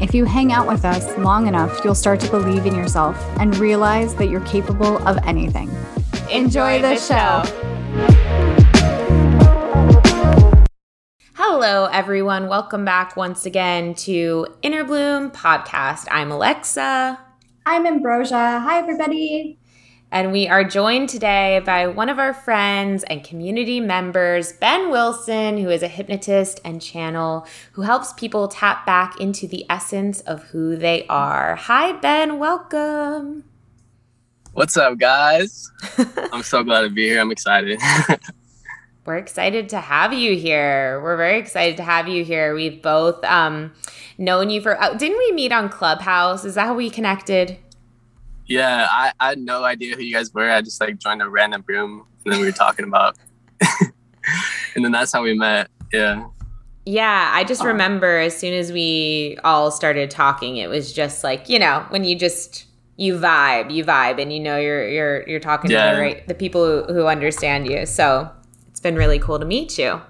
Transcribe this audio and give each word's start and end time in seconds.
if 0.00 0.14
you 0.14 0.24
hang 0.24 0.52
out 0.52 0.66
with 0.66 0.84
us 0.84 1.16
long 1.18 1.46
enough, 1.46 1.84
you'll 1.84 1.94
start 1.94 2.20
to 2.20 2.30
believe 2.30 2.66
in 2.66 2.74
yourself 2.74 3.16
and 3.38 3.56
realize 3.56 4.14
that 4.16 4.28
you're 4.28 4.40
capable 4.40 4.98
of 5.06 5.18
anything. 5.24 5.70
Enjoy, 6.30 6.80
the, 6.80 6.96
show. 6.96 7.42
Hello, 11.34 11.86
everyone. 11.86 12.48
Welcome 12.48 12.84
back 12.84 13.16
once 13.16 13.46
again 13.46 13.94
to 13.96 14.46
Inner 14.62 14.84
Bloom 14.84 15.30
Podcast. 15.30 16.06
I'm 16.10 16.32
Alexa. 16.32 17.18
I'm 17.66 17.86
Ambrosia. 17.86 18.60
Hi, 18.60 18.78
everybody. 18.78 19.58
And 20.14 20.30
we 20.30 20.46
are 20.46 20.62
joined 20.62 21.08
today 21.08 21.60
by 21.66 21.88
one 21.88 22.08
of 22.08 22.20
our 22.20 22.32
friends 22.32 23.02
and 23.02 23.24
community 23.24 23.80
members, 23.80 24.52
Ben 24.52 24.88
Wilson, 24.88 25.58
who 25.58 25.70
is 25.70 25.82
a 25.82 25.88
hypnotist 25.88 26.60
and 26.64 26.80
channel 26.80 27.48
who 27.72 27.82
helps 27.82 28.12
people 28.12 28.46
tap 28.46 28.86
back 28.86 29.20
into 29.20 29.48
the 29.48 29.66
essence 29.68 30.20
of 30.20 30.44
who 30.44 30.76
they 30.76 31.04
are. 31.08 31.56
Hi, 31.56 31.90
Ben. 31.90 32.38
Welcome. 32.38 33.42
What's 34.52 34.76
up, 34.76 34.98
guys? 34.98 35.68
I'm 36.32 36.44
so 36.44 36.62
glad 36.62 36.82
to 36.82 36.90
be 36.90 37.08
here. 37.08 37.20
I'm 37.20 37.32
excited. 37.32 37.80
We're 39.06 39.16
excited 39.16 39.68
to 39.70 39.80
have 39.80 40.12
you 40.12 40.36
here. 40.36 41.00
We're 41.02 41.16
very 41.16 41.40
excited 41.40 41.76
to 41.78 41.82
have 41.82 42.06
you 42.06 42.24
here. 42.24 42.54
We've 42.54 42.80
both 42.80 43.24
um, 43.24 43.72
known 44.16 44.48
you 44.48 44.60
for, 44.60 44.80
uh, 44.80 44.94
didn't 44.94 45.18
we 45.18 45.32
meet 45.32 45.50
on 45.50 45.68
Clubhouse? 45.68 46.44
Is 46.44 46.54
that 46.54 46.66
how 46.66 46.74
we 46.74 46.88
connected? 46.88 47.58
Yeah, 48.46 48.86
I, 48.90 49.12
I 49.20 49.28
had 49.30 49.38
no 49.38 49.64
idea 49.64 49.96
who 49.96 50.02
you 50.02 50.12
guys 50.12 50.32
were. 50.32 50.50
I 50.50 50.60
just 50.60 50.80
like 50.80 50.98
joined 50.98 51.22
a 51.22 51.28
random 51.28 51.64
room 51.66 52.06
and 52.24 52.32
then 52.32 52.40
we 52.40 52.46
were 52.46 52.52
talking 52.52 52.84
about, 52.84 53.16
and 54.74 54.84
then 54.84 54.92
that's 54.92 55.12
how 55.12 55.22
we 55.22 55.34
met. 55.34 55.68
Yeah. 55.92 56.26
Yeah, 56.86 57.30
I 57.32 57.44
just 57.44 57.62
um, 57.62 57.68
remember 57.68 58.18
as 58.18 58.36
soon 58.36 58.52
as 58.52 58.70
we 58.70 59.38
all 59.42 59.70
started 59.70 60.10
talking, 60.10 60.58
it 60.58 60.68
was 60.68 60.92
just 60.92 61.24
like 61.24 61.48
you 61.48 61.58
know 61.58 61.86
when 61.88 62.04
you 62.04 62.18
just 62.18 62.66
you 62.96 63.18
vibe, 63.18 63.72
you 63.72 63.84
vibe, 63.84 64.20
and 64.20 64.32
you 64.32 64.40
know 64.40 64.58
you're 64.58 64.86
you're 64.88 65.28
you're 65.28 65.40
talking 65.40 65.70
yeah. 65.70 65.90
to 65.90 65.96
the 65.96 66.02
right 66.02 66.28
the 66.28 66.34
people 66.34 66.64
who, 66.64 66.92
who 66.92 67.06
understand 67.06 67.66
you. 67.66 67.86
So 67.86 68.30
it's 68.68 68.80
been 68.80 68.96
really 68.96 69.18
cool 69.18 69.38
to 69.38 69.46
meet 69.46 69.78
you. 69.78 70.00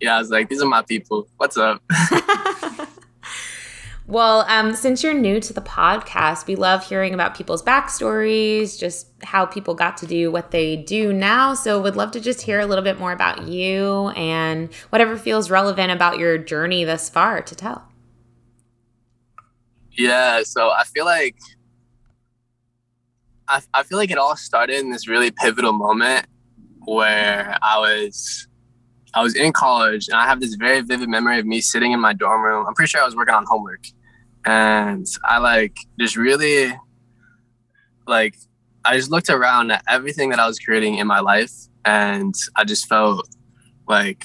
Yeah, 0.00 0.16
I 0.16 0.18
was 0.18 0.30
like, 0.30 0.48
these 0.48 0.62
are 0.62 0.68
my 0.68 0.82
people. 0.82 1.28
What's 1.36 1.56
up? 1.56 1.82
Well, 4.10 4.44
um, 4.48 4.74
since 4.74 5.04
you're 5.04 5.14
new 5.14 5.38
to 5.38 5.52
the 5.52 5.60
podcast, 5.60 6.48
we 6.48 6.56
love 6.56 6.84
hearing 6.84 7.14
about 7.14 7.36
people's 7.36 7.62
backstories, 7.62 8.76
just 8.76 9.06
how 9.22 9.46
people 9.46 9.72
got 9.76 9.96
to 9.98 10.06
do 10.06 10.32
what 10.32 10.50
they 10.50 10.74
do 10.74 11.12
now. 11.12 11.54
So, 11.54 11.80
would 11.80 11.94
love 11.94 12.10
to 12.12 12.20
just 12.20 12.42
hear 12.42 12.58
a 12.58 12.66
little 12.66 12.82
bit 12.82 12.98
more 12.98 13.12
about 13.12 13.46
you 13.46 14.08
and 14.16 14.74
whatever 14.88 15.16
feels 15.16 15.48
relevant 15.48 15.92
about 15.92 16.18
your 16.18 16.38
journey 16.38 16.82
thus 16.82 17.08
far 17.08 17.40
to 17.40 17.54
tell. 17.54 17.86
Yeah, 19.92 20.42
so 20.42 20.70
I 20.70 20.82
feel 20.82 21.04
like 21.04 21.36
I, 23.46 23.62
I 23.72 23.84
feel 23.84 23.96
like 23.96 24.10
it 24.10 24.18
all 24.18 24.36
started 24.36 24.80
in 24.80 24.90
this 24.90 25.06
really 25.06 25.30
pivotal 25.30 25.72
moment 25.72 26.26
where 26.80 27.56
I 27.62 27.78
was 27.78 28.48
I 29.14 29.22
was 29.22 29.36
in 29.36 29.52
college 29.52 30.08
and 30.08 30.16
I 30.16 30.26
have 30.26 30.40
this 30.40 30.56
very 30.56 30.80
vivid 30.80 31.08
memory 31.08 31.38
of 31.38 31.46
me 31.46 31.60
sitting 31.60 31.92
in 31.92 32.00
my 32.00 32.12
dorm 32.12 32.42
room. 32.42 32.66
I'm 32.66 32.74
pretty 32.74 32.88
sure 32.90 33.00
I 33.00 33.04
was 33.04 33.14
working 33.14 33.34
on 33.34 33.44
homework 33.46 33.82
and 34.44 35.06
I 35.24 35.38
like 35.38 35.76
just 35.98 36.16
really 36.16 36.72
like 38.06 38.36
I 38.84 38.96
just 38.96 39.10
looked 39.10 39.28
around 39.28 39.70
at 39.70 39.82
everything 39.88 40.30
that 40.30 40.38
I 40.38 40.46
was 40.46 40.58
creating 40.58 40.96
in 40.96 41.06
my 41.06 41.20
life 41.20 41.52
and 41.84 42.34
I 42.56 42.64
just 42.64 42.88
felt 42.88 43.28
like 43.88 44.24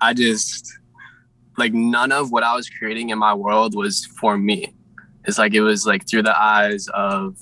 I 0.00 0.14
just 0.14 0.78
like 1.58 1.72
none 1.72 2.12
of 2.12 2.32
what 2.32 2.42
I 2.42 2.54
was 2.54 2.68
creating 2.68 3.10
in 3.10 3.18
my 3.18 3.34
world 3.34 3.74
was 3.74 4.06
for 4.20 4.36
me. 4.36 4.74
It's 5.24 5.38
like 5.38 5.54
it 5.54 5.60
was 5.60 5.86
like 5.86 6.08
through 6.08 6.22
the 6.22 6.38
eyes 6.38 6.88
of 6.88 7.36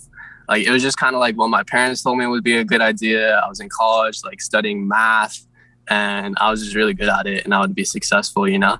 like 0.48 0.66
it 0.66 0.70
was 0.70 0.82
just 0.82 0.96
kind 0.96 1.14
of 1.14 1.20
like 1.20 1.36
what 1.36 1.48
my 1.48 1.62
parents 1.62 2.02
told 2.02 2.18
me 2.18 2.26
would 2.26 2.44
be 2.44 2.56
a 2.56 2.64
good 2.64 2.80
idea. 2.80 3.38
I 3.38 3.48
was 3.48 3.60
in 3.60 3.68
college 3.68 4.20
like 4.24 4.40
studying 4.40 4.86
math 4.86 5.46
and 5.88 6.36
I 6.40 6.50
was 6.50 6.62
just 6.62 6.74
really 6.74 6.94
good 6.94 7.08
at 7.08 7.26
it 7.26 7.44
and 7.44 7.54
I 7.54 7.60
would 7.60 7.74
be 7.74 7.84
successful, 7.84 8.48
you 8.48 8.58
know. 8.58 8.78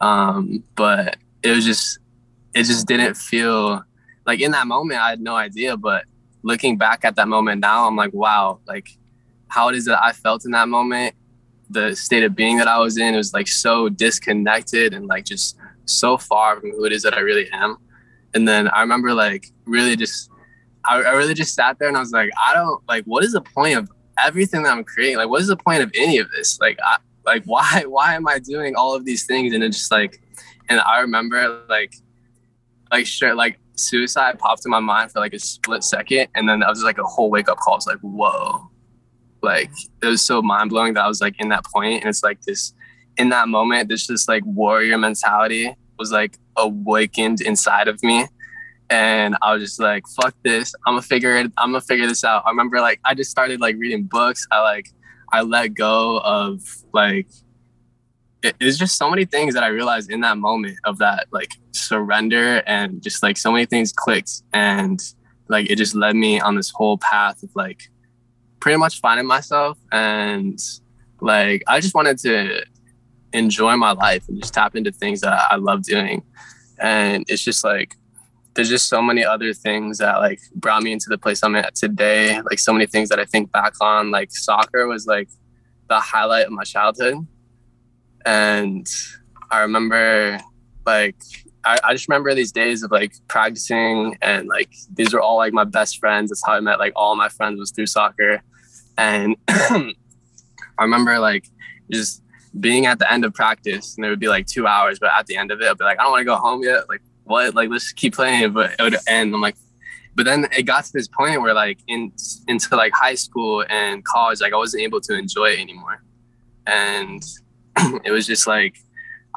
Um, 0.00 0.62
but 0.76 1.16
it 1.44 1.54
was 1.54 1.64
just 1.64 1.98
it 2.54 2.64
just 2.64 2.88
didn't 2.88 3.16
feel 3.16 3.82
like 4.26 4.40
in 4.40 4.52
that 4.52 4.66
moment 4.66 5.00
I 5.00 5.10
had 5.10 5.20
no 5.20 5.36
idea, 5.36 5.76
but 5.76 6.04
looking 6.42 6.78
back 6.78 7.04
at 7.04 7.16
that 7.16 7.28
moment 7.28 7.60
now, 7.60 7.86
I'm 7.86 7.96
like, 7.96 8.12
wow, 8.12 8.60
like 8.66 8.88
how 9.48 9.68
it 9.68 9.74
is 9.74 9.84
that 9.84 10.02
I 10.02 10.12
felt 10.12 10.44
in 10.44 10.52
that 10.52 10.68
moment, 10.68 11.14
the 11.68 11.94
state 11.94 12.22
of 12.22 12.34
being 12.34 12.56
that 12.58 12.68
I 12.68 12.78
was 12.78 12.96
in, 12.96 13.14
was 13.14 13.34
like 13.34 13.48
so 13.48 13.88
disconnected 13.88 14.94
and 14.94 15.06
like 15.06 15.24
just 15.24 15.56
so 15.84 16.16
far 16.16 16.60
from 16.60 16.70
who 16.70 16.84
it 16.84 16.92
is 16.92 17.02
that 17.02 17.14
I 17.14 17.20
really 17.20 17.48
am. 17.52 17.76
And 18.34 18.48
then 18.48 18.68
I 18.68 18.80
remember 18.80 19.12
like 19.12 19.46
really 19.66 19.96
just 19.96 20.30
I, 20.86 21.02
I 21.02 21.12
really 21.12 21.34
just 21.34 21.54
sat 21.54 21.78
there 21.78 21.88
and 21.88 21.96
I 21.96 22.00
was 22.00 22.12
like, 22.12 22.30
I 22.48 22.54
don't 22.54 22.82
like 22.88 23.04
what 23.04 23.24
is 23.24 23.32
the 23.32 23.42
point 23.42 23.76
of 23.76 23.90
everything 24.18 24.62
that 24.62 24.72
I'm 24.72 24.84
creating? 24.84 25.18
Like 25.18 25.28
what 25.28 25.42
is 25.42 25.48
the 25.48 25.56
point 25.56 25.82
of 25.82 25.90
any 25.94 26.18
of 26.18 26.30
this? 26.30 26.58
Like 26.60 26.78
I 26.82 26.96
like 27.26 27.42
why 27.46 27.84
why 27.86 28.14
am 28.14 28.26
I 28.28 28.38
doing 28.38 28.74
all 28.76 28.94
of 28.94 29.04
these 29.04 29.26
things? 29.26 29.52
And 29.52 29.62
it's 29.62 29.78
just 29.78 29.90
like 29.90 30.20
and 30.68 30.80
I 30.80 31.00
remember 31.00 31.62
like 31.68 31.94
like 32.90 33.06
straight 33.06 33.36
like 33.36 33.58
suicide 33.76 34.38
popped 34.38 34.64
in 34.64 34.70
my 34.70 34.80
mind 34.80 35.10
for 35.10 35.20
like 35.20 35.34
a 35.34 35.38
split 35.38 35.82
second 35.82 36.28
and 36.34 36.48
then 36.48 36.60
that 36.60 36.68
was 36.68 36.82
like 36.82 36.98
a 36.98 37.02
whole 37.02 37.30
wake 37.30 37.48
up 37.48 37.58
call. 37.58 37.76
It's 37.76 37.86
like, 37.86 37.98
whoa. 38.00 38.70
Like 39.42 39.70
it 40.02 40.06
was 40.06 40.24
so 40.24 40.40
mind 40.40 40.70
blowing 40.70 40.94
that 40.94 41.04
I 41.04 41.08
was 41.08 41.20
like 41.20 41.34
in 41.38 41.48
that 41.48 41.64
point 41.64 42.00
and 42.00 42.08
it's 42.08 42.22
like 42.22 42.40
this 42.42 42.72
in 43.16 43.28
that 43.28 43.48
moment, 43.48 43.88
this 43.88 44.06
just 44.06 44.28
like 44.28 44.42
warrior 44.44 44.98
mentality 44.98 45.74
was 45.98 46.10
like 46.10 46.38
awakened 46.56 47.40
inside 47.40 47.88
of 47.88 48.02
me. 48.02 48.26
And 48.90 49.36
I 49.42 49.54
was 49.54 49.62
just 49.62 49.80
like, 49.80 50.04
fuck 50.20 50.34
this. 50.42 50.74
I'm 50.86 50.94
gonna 50.94 51.02
figure 51.02 51.36
it, 51.36 51.52
I'm 51.58 51.72
gonna 51.72 51.80
figure 51.80 52.06
this 52.06 52.24
out. 52.24 52.44
I 52.46 52.50
remember 52.50 52.80
like 52.80 53.00
I 53.04 53.14
just 53.14 53.30
started 53.30 53.60
like 53.60 53.76
reading 53.76 54.04
books. 54.04 54.46
I 54.50 54.60
like 54.60 54.90
I 55.32 55.42
let 55.42 55.74
go 55.74 56.18
of 56.20 56.62
like 56.92 57.28
it, 58.44 58.54
it's 58.60 58.76
just 58.76 58.96
so 58.98 59.10
many 59.10 59.24
things 59.24 59.54
that 59.54 59.64
I 59.64 59.68
realized 59.68 60.10
in 60.10 60.20
that 60.20 60.36
moment 60.36 60.78
of 60.84 60.98
that 60.98 61.26
like 61.32 61.52
surrender 61.72 62.62
and 62.66 63.02
just 63.02 63.22
like 63.22 63.36
so 63.36 63.50
many 63.50 63.64
things 63.64 63.92
clicked 63.92 64.42
and 64.52 65.00
like 65.48 65.70
it 65.70 65.76
just 65.76 65.94
led 65.94 66.14
me 66.14 66.40
on 66.40 66.54
this 66.54 66.70
whole 66.70 66.98
path 66.98 67.42
of 67.42 67.50
like 67.56 67.82
pretty 68.60 68.78
much 68.78 69.00
finding 69.00 69.26
myself 69.26 69.78
and 69.92 70.58
like 71.20 71.62
I 71.66 71.80
just 71.80 71.94
wanted 71.94 72.18
to 72.18 72.64
enjoy 73.32 73.76
my 73.76 73.92
life 73.92 74.28
and 74.28 74.40
just 74.40 74.54
tap 74.54 74.76
into 74.76 74.92
things 74.92 75.22
that 75.22 75.48
I 75.50 75.56
love 75.56 75.82
doing. 75.82 76.22
And 76.78 77.24
it's 77.28 77.42
just 77.42 77.64
like 77.64 77.94
there's 78.54 78.68
just 78.68 78.88
so 78.88 79.02
many 79.02 79.24
other 79.24 79.52
things 79.52 79.98
that 79.98 80.18
like 80.18 80.38
brought 80.54 80.82
me 80.82 80.92
into 80.92 81.06
the 81.08 81.18
place 81.18 81.42
I'm 81.42 81.56
at 81.56 81.74
today. 81.74 82.40
Like 82.42 82.58
so 82.58 82.72
many 82.72 82.86
things 82.86 83.08
that 83.08 83.18
I 83.18 83.24
think 83.24 83.50
back 83.50 83.74
on. 83.80 84.10
Like 84.10 84.30
soccer 84.30 84.86
was 84.86 85.06
like 85.06 85.28
the 85.88 85.98
highlight 85.98 86.46
of 86.46 86.52
my 86.52 86.62
childhood. 86.62 87.26
And 88.24 88.86
I 89.50 89.60
remember 89.60 90.40
like 90.86 91.16
I, 91.64 91.78
I 91.82 91.92
just 91.92 92.08
remember 92.08 92.34
these 92.34 92.52
days 92.52 92.82
of 92.82 92.90
like 92.90 93.14
practicing 93.28 94.18
and 94.20 94.48
like 94.48 94.72
these 94.92 95.12
were 95.12 95.20
all 95.20 95.36
like 95.36 95.52
my 95.52 95.64
best 95.64 95.98
friends. 95.98 96.30
That's 96.30 96.44
how 96.44 96.52
I 96.52 96.60
met 96.60 96.78
like 96.78 96.92
all 96.96 97.16
my 97.16 97.28
friends 97.28 97.58
was 97.58 97.70
through 97.70 97.86
soccer. 97.86 98.42
And 98.98 99.36
I 99.48 99.92
remember 100.78 101.18
like 101.18 101.46
just 101.90 102.22
being 102.60 102.86
at 102.86 102.98
the 102.98 103.10
end 103.10 103.24
of 103.24 103.34
practice 103.34 103.96
and 103.96 104.04
there 104.04 104.10
would 104.10 104.20
be 104.20 104.28
like 104.28 104.46
two 104.46 104.66
hours, 104.66 104.98
but 104.98 105.10
at 105.18 105.26
the 105.26 105.36
end 105.36 105.50
of 105.50 105.60
it, 105.60 105.68
I'd 105.68 105.78
be 105.78 105.84
like, 105.84 105.98
I 105.98 106.04
don't 106.04 106.12
want 106.12 106.20
to 106.20 106.24
go 106.24 106.36
home 106.36 106.62
yet. 106.62 106.88
Like, 106.88 107.02
what? 107.24 107.54
Like, 107.54 107.70
let's 107.70 107.92
keep 107.92 108.14
playing. 108.14 108.52
But 108.52 108.76
it 108.78 108.82
would 108.82 108.96
end. 109.08 109.34
I'm 109.34 109.40
like, 109.40 109.56
but 110.14 110.24
then 110.24 110.46
it 110.56 110.62
got 110.62 110.84
to 110.84 110.92
this 110.92 111.08
point 111.08 111.40
where 111.42 111.54
like 111.54 111.78
in 111.88 112.12
into 112.48 112.76
like 112.76 112.92
high 112.94 113.14
school 113.14 113.64
and 113.68 114.04
college 114.04 114.40
like 114.40 114.52
i 114.52 114.56
wasn't 114.56 114.82
able 114.82 115.00
to 115.00 115.14
enjoy 115.14 115.46
it 115.46 115.58
anymore 115.58 116.02
and 116.66 117.22
it 118.04 118.10
was 118.10 118.26
just 118.26 118.46
like 118.46 118.76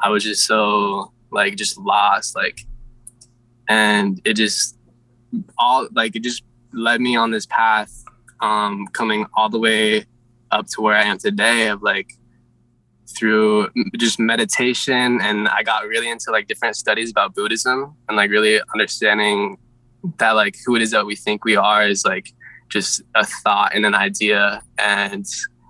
i 0.02 0.08
was 0.08 0.22
just 0.22 0.46
so 0.46 1.12
like 1.30 1.56
just 1.56 1.78
lost 1.78 2.34
like 2.36 2.60
and 3.68 4.20
it 4.24 4.34
just 4.34 4.76
all 5.58 5.88
like 5.92 6.16
it 6.16 6.22
just 6.22 6.42
led 6.72 7.00
me 7.00 7.16
on 7.16 7.30
this 7.30 7.46
path 7.46 8.04
um 8.40 8.86
coming 8.92 9.26
all 9.34 9.48
the 9.48 9.58
way 9.58 10.04
up 10.50 10.66
to 10.66 10.80
where 10.80 10.96
i 10.96 11.02
am 11.02 11.18
today 11.18 11.68
of 11.68 11.82
like 11.82 12.12
through 13.16 13.68
just 13.96 14.18
meditation 14.18 15.20
and 15.20 15.48
i 15.48 15.62
got 15.62 15.86
really 15.86 16.08
into 16.08 16.30
like 16.30 16.46
different 16.46 16.76
studies 16.76 17.10
about 17.10 17.34
buddhism 17.34 17.94
and 18.08 18.16
like 18.16 18.30
really 18.30 18.60
understanding 18.74 19.56
that 20.18 20.32
like 20.32 20.56
who 20.64 20.76
it 20.76 20.82
is 20.82 20.90
that 20.90 21.04
we 21.06 21.16
think 21.16 21.44
we 21.44 21.56
are 21.56 21.86
is 21.86 22.04
like 22.04 22.32
just 22.68 23.02
a 23.14 23.24
thought 23.24 23.74
and 23.74 23.86
an 23.86 23.94
idea 23.94 24.62
and 24.78 25.26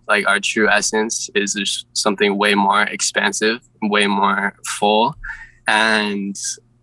like 0.08 0.26
our 0.26 0.40
true 0.40 0.68
essence 0.68 1.30
is 1.34 1.54
just 1.54 1.86
something 1.92 2.36
way 2.36 2.54
more 2.54 2.82
expansive 2.82 3.60
way 3.82 4.06
more 4.06 4.54
full. 4.64 5.14
And 5.66 6.36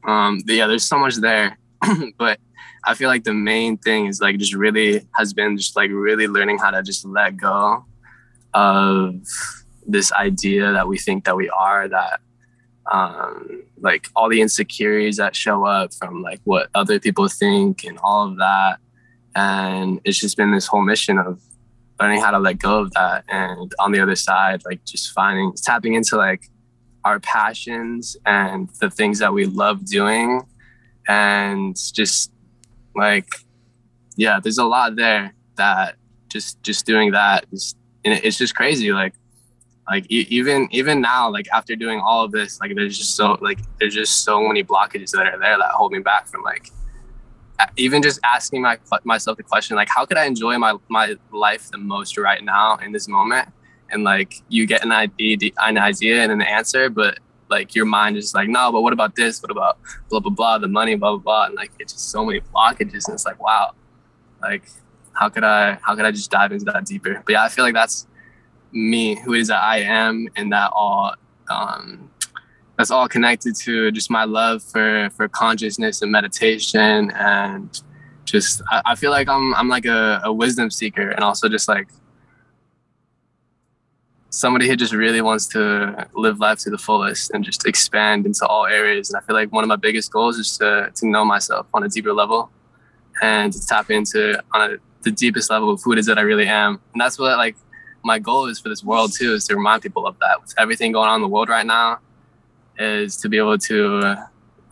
um 0.07 0.39
yeah 0.45 0.67
there's 0.67 0.85
so 0.85 0.99
much 0.99 1.15
there 1.15 1.57
but 2.19 2.39
i 2.85 2.93
feel 2.93 3.09
like 3.09 3.23
the 3.23 3.33
main 3.33 3.75
thing 3.75 4.05
is 4.05 4.21
like 4.21 4.37
just 4.37 4.53
really 4.53 5.01
has 5.15 5.33
been 5.33 5.57
just 5.57 5.75
like 5.75 5.89
really 5.91 6.27
learning 6.27 6.59
how 6.59 6.69
to 6.69 6.83
just 6.83 7.03
let 7.05 7.35
go 7.35 7.83
of 8.53 9.15
this 9.87 10.11
idea 10.13 10.71
that 10.71 10.87
we 10.87 10.97
think 10.97 11.25
that 11.25 11.35
we 11.35 11.49
are 11.49 11.87
that 11.87 12.19
um, 12.91 13.63
like 13.79 14.07
all 14.15 14.29
the 14.29 14.41
insecurities 14.41 15.17
that 15.17 15.35
show 15.35 15.65
up 15.65 15.93
from 15.93 16.21
like 16.21 16.39
what 16.43 16.69
other 16.75 16.99
people 16.99 17.27
think 17.27 17.83
and 17.83 17.97
all 18.03 18.27
of 18.27 18.37
that. 18.37 18.77
And 19.35 19.99
it's 20.05 20.19
just 20.19 20.37
been 20.37 20.51
this 20.51 20.67
whole 20.67 20.81
mission 20.81 21.17
of 21.17 21.41
learning 21.99 22.21
how 22.21 22.31
to 22.31 22.39
let 22.39 22.59
go 22.59 22.79
of 22.79 22.91
that. 22.93 23.23
And 23.29 23.73
on 23.79 23.91
the 23.91 23.99
other 23.99 24.15
side 24.15 24.63
like 24.65 24.83
just 24.85 25.11
finding 25.11 25.53
tapping 25.53 25.93
into 25.93 26.17
like 26.17 26.49
our 27.03 27.19
passions 27.19 28.17
and 28.25 28.69
the 28.81 28.89
things 28.89 29.19
that 29.19 29.33
we 29.33 29.45
love 29.45 29.85
doing. 29.85 30.41
And 31.07 31.75
just 31.93 32.31
like 32.95 33.27
yeah 34.15 34.39
there's 34.39 34.57
a 34.57 34.63
lot 34.63 34.95
there 34.95 35.33
that 35.55 35.95
just 36.29 36.61
just 36.63 36.85
doing 36.85 37.11
that 37.11 37.45
is 37.51 37.75
it's 38.03 38.37
just 38.37 38.55
crazy 38.55 38.91
like 38.91 39.13
like 39.87 40.05
even 40.09 40.67
even 40.71 41.01
now 41.01 41.29
like 41.29 41.47
after 41.53 41.75
doing 41.75 41.99
all 41.99 42.23
of 42.23 42.31
this 42.31 42.59
like 42.59 42.73
there's 42.75 42.97
just 42.97 43.15
so 43.15 43.37
like 43.41 43.59
there's 43.79 43.93
just 43.93 44.23
so 44.23 44.41
many 44.47 44.63
blockages 44.63 45.11
that 45.11 45.27
are 45.27 45.39
there 45.39 45.57
that 45.57 45.71
hold 45.71 45.91
me 45.91 45.99
back 45.99 46.27
from 46.27 46.41
like 46.43 46.69
even 47.77 48.01
just 48.01 48.19
asking 48.23 48.61
my, 48.61 48.77
myself 49.03 49.37
the 49.37 49.43
question 49.43 49.75
like 49.75 49.87
how 49.89 50.05
could 50.05 50.17
i 50.17 50.25
enjoy 50.25 50.57
my 50.57 50.75
my 50.89 51.15
life 51.31 51.69
the 51.71 51.77
most 51.77 52.17
right 52.17 52.43
now 52.43 52.77
in 52.77 52.91
this 52.91 53.07
moment? 53.07 53.49
And 53.91 54.03
like 54.03 54.41
you 54.49 54.65
get 54.65 54.83
an 54.83 54.91
idea 54.91 55.51
an 55.59 55.77
idea 55.77 56.21
and 56.23 56.31
an 56.31 56.41
answer 56.41 56.89
but 56.89 57.19
like 57.49 57.75
your 57.75 57.85
mind 57.85 58.17
is 58.17 58.33
like 58.33 58.49
no 58.49 58.71
but 58.71 58.81
what 58.81 58.93
about 58.93 59.15
this? 59.15 59.41
What 59.41 59.51
about 59.51 59.77
blah 60.09 60.19
blah 60.19 60.31
blah 60.31 60.57
the 60.57 60.67
money 60.67 60.95
blah 60.95 61.11
blah 61.11 61.19
blah? 61.19 61.45
And 61.45 61.55
like 61.55 61.71
it's 61.79 61.93
just 61.93 62.09
so 62.09 62.25
many 62.25 62.41
blockages 62.41 63.07
and 63.07 63.13
it's 63.13 63.25
like 63.25 63.41
wow. 63.41 63.73
Like 64.41 64.69
how 65.13 65.29
could 65.29 65.43
i 65.43 65.77
how 65.81 65.95
could 65.95 66.05
i 66.05 66.11
just 66.11 66.31
dive 66.31 66.51
into 66.51 66.65
that 66.65 66.85
deeper? 66.85 67.21
But 67.25 67.31
yeah 67.33 67.43
i 67.43 67.49
feel 67.49 67.63
like 67.63 67.73
that's 67.73 68.07
me, 68.75 69.15
who 69.21 69.33
it 69.33 69.39
is 69.41 69.47
that 69.47 69.63
I 69.63 69.79
am, 69.79 70.27
and 70.35 70.51
that 70.51 70.71
all 70.73 71.15
um, 71.49 72.11
that's 72.77 72.91
all 72.91 73.07
connected 73.07 73.55
to 73.55 73.91
just 73.91 74.09
my 74.09 74.25
love 74.25 74.61
for 74.61 75.09
for 75.11 75.27
consciousness 75.27 76.01
and 76.01 76.11
meditation 76.11 77.11
and 77.11 77.81
just 78.25 78.61
I, 78.69 78.81
I 78.85 78.95
feel 78.95 79.11
like 79.11 79.27
I'm 79.29 79.53
I'm 79.55 79.69
like 79.69 79.85
a, 79.85 80.21
a 80.23 80.33
wisdom 80.33 80.69
seeker 80.69 81.09
and 81.09 81.23
also 81.23 81.47
just 81.47 81.67
like 81.67 81.87
somebody 84.29 84.67
who 84.67 84.75
just 84.75 84.93
really 84.93 85.21
wants 85.21 85.47
to 85.47 86.07
live 86.13 86.39
life 86.39 86.59
to 86.59 86.69
the 86.69 86.77
fullest 86.77 87.31
and 87.31 87.43
just 87.43 87.65
expand 87.65 88.25
into 88.25 88.45
all 88.45 88.65
areas. 88.65 89.09
And 89.09 89.17
I 89.17 89.25
feel 89.25 89.35
like 89.35 89.51
one 89.53 89.63
of 89.63 89.69
my 89.69 89.77
biggest 89.77 90.11
goals 90.11 90.37
is 90.37 90.57
to 90.57 90.91
to 90.93 91.07
know 91.07 91.23
myself 91.23 91.67
on 91.73 91.83
a 91.83 91.89
deeper 91.89 92.13
level 92.13 92.51
and 93.21 93.53
to 93.53 93.65
tap 93.65 93.89
into 93.89 94.41
on 94.53 94.71
a, 94.71 94.77
the 95.03 95.11
deepest 95.11 95.49
level 95.49 95.71
of 95.71 95.81
who 95.83 95.93
it 95.93 95.99
is 95.99 96.05
that 96.07 96.17
I 96.17 96.21
really 96.21 96.47
am. 96.47 96.81
And 96.93 97.01
that's 97.01 97.17
what 97.17 97.37
like 97.37 97.55
my 98.03 98.19
goal 98.19 98.47
is 98.47 98.59
for 98.59 98.69
this 98.69 98.83
world 98.83 99.13
too 99.17 99.33
is 99.33 99.47
to 99.47 99.55
remind 99.55 99.81
people 99.81 100.05
of 100.05 100.19
that 100.19 100.41
with 100.41 100.53
everything 100.57 100.91
going 100.91 101.09
on 101.09 101.15
in 101.15 101.21
the 101.21 101.27
world 101.27 101.49
right 101.49 101.65
now 101.65 101.99
is 102.77 103.17
to 103.17 103.29
be 103.29 103.37
able 103.37 103.57
to 103.57 104.15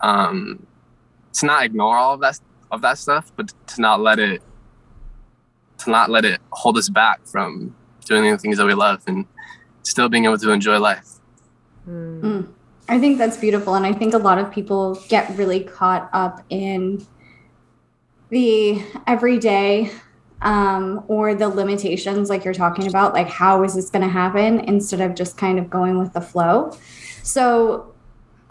um 0.00 0.66
to 1.32 1.46
not 1.46 1.64
ignore 1.64 1.96
all 1.96 2.14
of 2.14 2.20
that 2.20 2.38
of 2.70 2.80
that 2.82 2.98
stuff 2.98 3.32
but 3.36 3.52
to 3.66 3.80
not 3.80 4.00
let 4.00 4.18
it 4.18 4.42
to 5.78 5.90
not 5.90 6.10
let 6.10 6.24
it 6.24 6.40
hold 6.50 6.76
us 6.76 6.88
back 6.88 7.24
from 7.26 7.74
doing 8.06 8.30
the 8.30 8.38
things 8.38 8.58
that 8.58 8.66
we 8.66 8.74
love 8.74 9.02
and 9.06 9.26
still 9.82 10.08
being 10.08 10.24
able 10.24 10.38
to 10.38 10.50
enjoy 10.50 10.78
life. 10.78 11.08
Mm. 11.88 12.48
i 12.88 12.98
think 12.98 13.18
that's 13.18 13.36
beautiful 13.36 13.74
and 13.74 13.84
i 13.84 13.92
think 13.92 14.14
a 14.14 14.18
lot 14.18 14.38
of 14.38 14.50
people 14.50 14.94
get 15.08 15.36
really 15.36 15.62
caught 15.62 16.08
up 16.14 16.42
in 16.48 17.06
the 18.30 18.82
everyday 19.06 19.90
um, 20.44 21.02
or 21.08 21.34
the 21.34 21.48
limitations 21.48 22.28
like 22.28 22.44
you're 22.44 22.54
talking 22.54 22.86
about 22.86 23.14
like 23.14 23.28
how 23.28 23.62
is 23.64 23.74
this 23.74 23.90
going 23.90 24.02
to 24.02 24.08
happen 24.08 24.60
instead 24.60 25.00
of 25.00 25.14
just 25.14 25.36
kind 25.36 25.58
of 25.58 25.70
going 25.70 25.98
with 25.98 26.12
the 26.12 26.20
flow. 26.20 26.76
So 27.22 27.93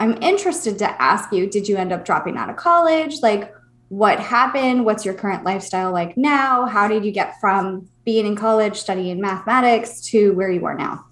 i'm 0.00 0.20
interested 0.22 0.78
to 0.78 1.02
ask 1.02 1.32
you 1.32 1.48
did 1.48 1.68
you 1.68 1.76
end 1.76 1.92
up 1.92 2.04
dropping 2.04 2.36
out 2.36 2.50
of 2.50 2.56
college? 2.56 3.20
Like 3.22 3.52
what 3.88 4.18
happened? 4.18 4.84
What's 4.84 5.04
your 5.04 5.14
current 5.14 5.44
lifestyle 5.44 5.92
like 5.92 6.16
now? 6.16 6.66
How 6.66 6.88
did 6.88 7.04
you 7.04 7.12
get 7.12 7.38
from 7.40 7.88
being 8.04 8.26
in 8.26 8.34
college 8.34 8.76
studying 8.76 9.20
mathematics 9.20 10.00
to 10.08 10.32
where 10.32 10.50
you 10.50 10.64
are 10.66 10.74
now? 10.74 11.04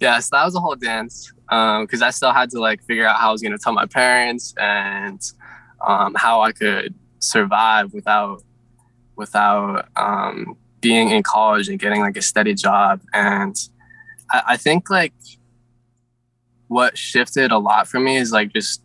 Yeah 0.00 0.18
so 0.20 0.30
that 0.32 0.44
was 0.44 0.54
a 0.54 0.60
whole 0.60 0.74
dance 0.74 1.32
because 1.46 2.02
um, 2.02 2.08
i 2.08 2.10
still 2.10 2.32
had 2.32 2.50
to 2.50 2.58
like 2.58 2.82
figure 2.84 3.06
out 3.06 3.20
how 3.20 3.28
i 3.28 3.32
was 3.32 3.42
going 3.42 3.52
to 3.52 3.58
tell 3.58 3.74
my 3.74 3.86
parents 3.86 4.54
and 4.56 5.20
um, 5.86 6.14
how 6.16 6.40
i 6.40 6.50
could 6.50 6.94
survive 7.20 7.92
without 7.92 8.42
without 9.16 9.88
um, 9.96 10.56
being 10.80 11.10
in 11.10 11.22
college 11.22 11.68
and 11.68 11.78
getting 11.78 12.00
like 12.00 12.16
a 12.16 12.22
steady 12.22 12.54
job. 12.54 13.00
And 13.14 13.56
I, 14.30 14.42
I 14.48 14.56
think 14.56 14.90
like 14.90 15.14
what 16.72 16.96
shifted 16.96 17.52
a 17.52 17.58
lot 17.58 17.86
for 17.86 18.00
me 18.00 18.16
is 18.16 18.32
like 18.32 18.52
just 18.52 18.82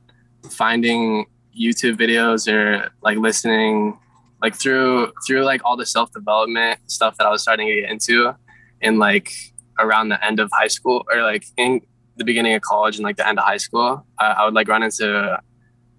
finding 0.49 1.25
YouTube 1.57 1.95
videos 1.95 2.51
or 2.51 2.89
like 3.01 3.17
listening 3.17 3.97
like 4.41 4.55
through 4.55 5.11
through 5.25 5.43
like 5.43 5.61
all 5.65 5.77
the 5.77 5.85
self 5.85 6.11
development 6.11 6.79
stuff 6.87 7.17
that 7.17 7.25
I 7.25 7.31
was 7.31 7.41
starting 7.41 7.67
to 7.67 7.81
get 7.81 7.89
into 7.89 8.35
in 8.81 8.99
like 8.99 9.31
around 9.79 10.09
the 10.09 10.23
end 10.23 10.39
of 10.39 10.49
high 10.53 10.67
school 10.67 11.05
or 11.11 11.23
like 11.23 11.45
in 11.57 11.81
the 12.17 12.23
beginning 12.23 12.53
of 12.53 12.61
college 12.61 12.97
and 12.97 13.03
like 13.03 13.17
the 13.17 13.27
end 13.27 13.39
of 13.39 13.45
high 13.45 13.57
school, 13.57 14.05
I, 14.19 14.25
I 14.25 14.45
would 14.45 14.53
like 14.53 14.67
run 14.67 14.83
into 14.83 15.39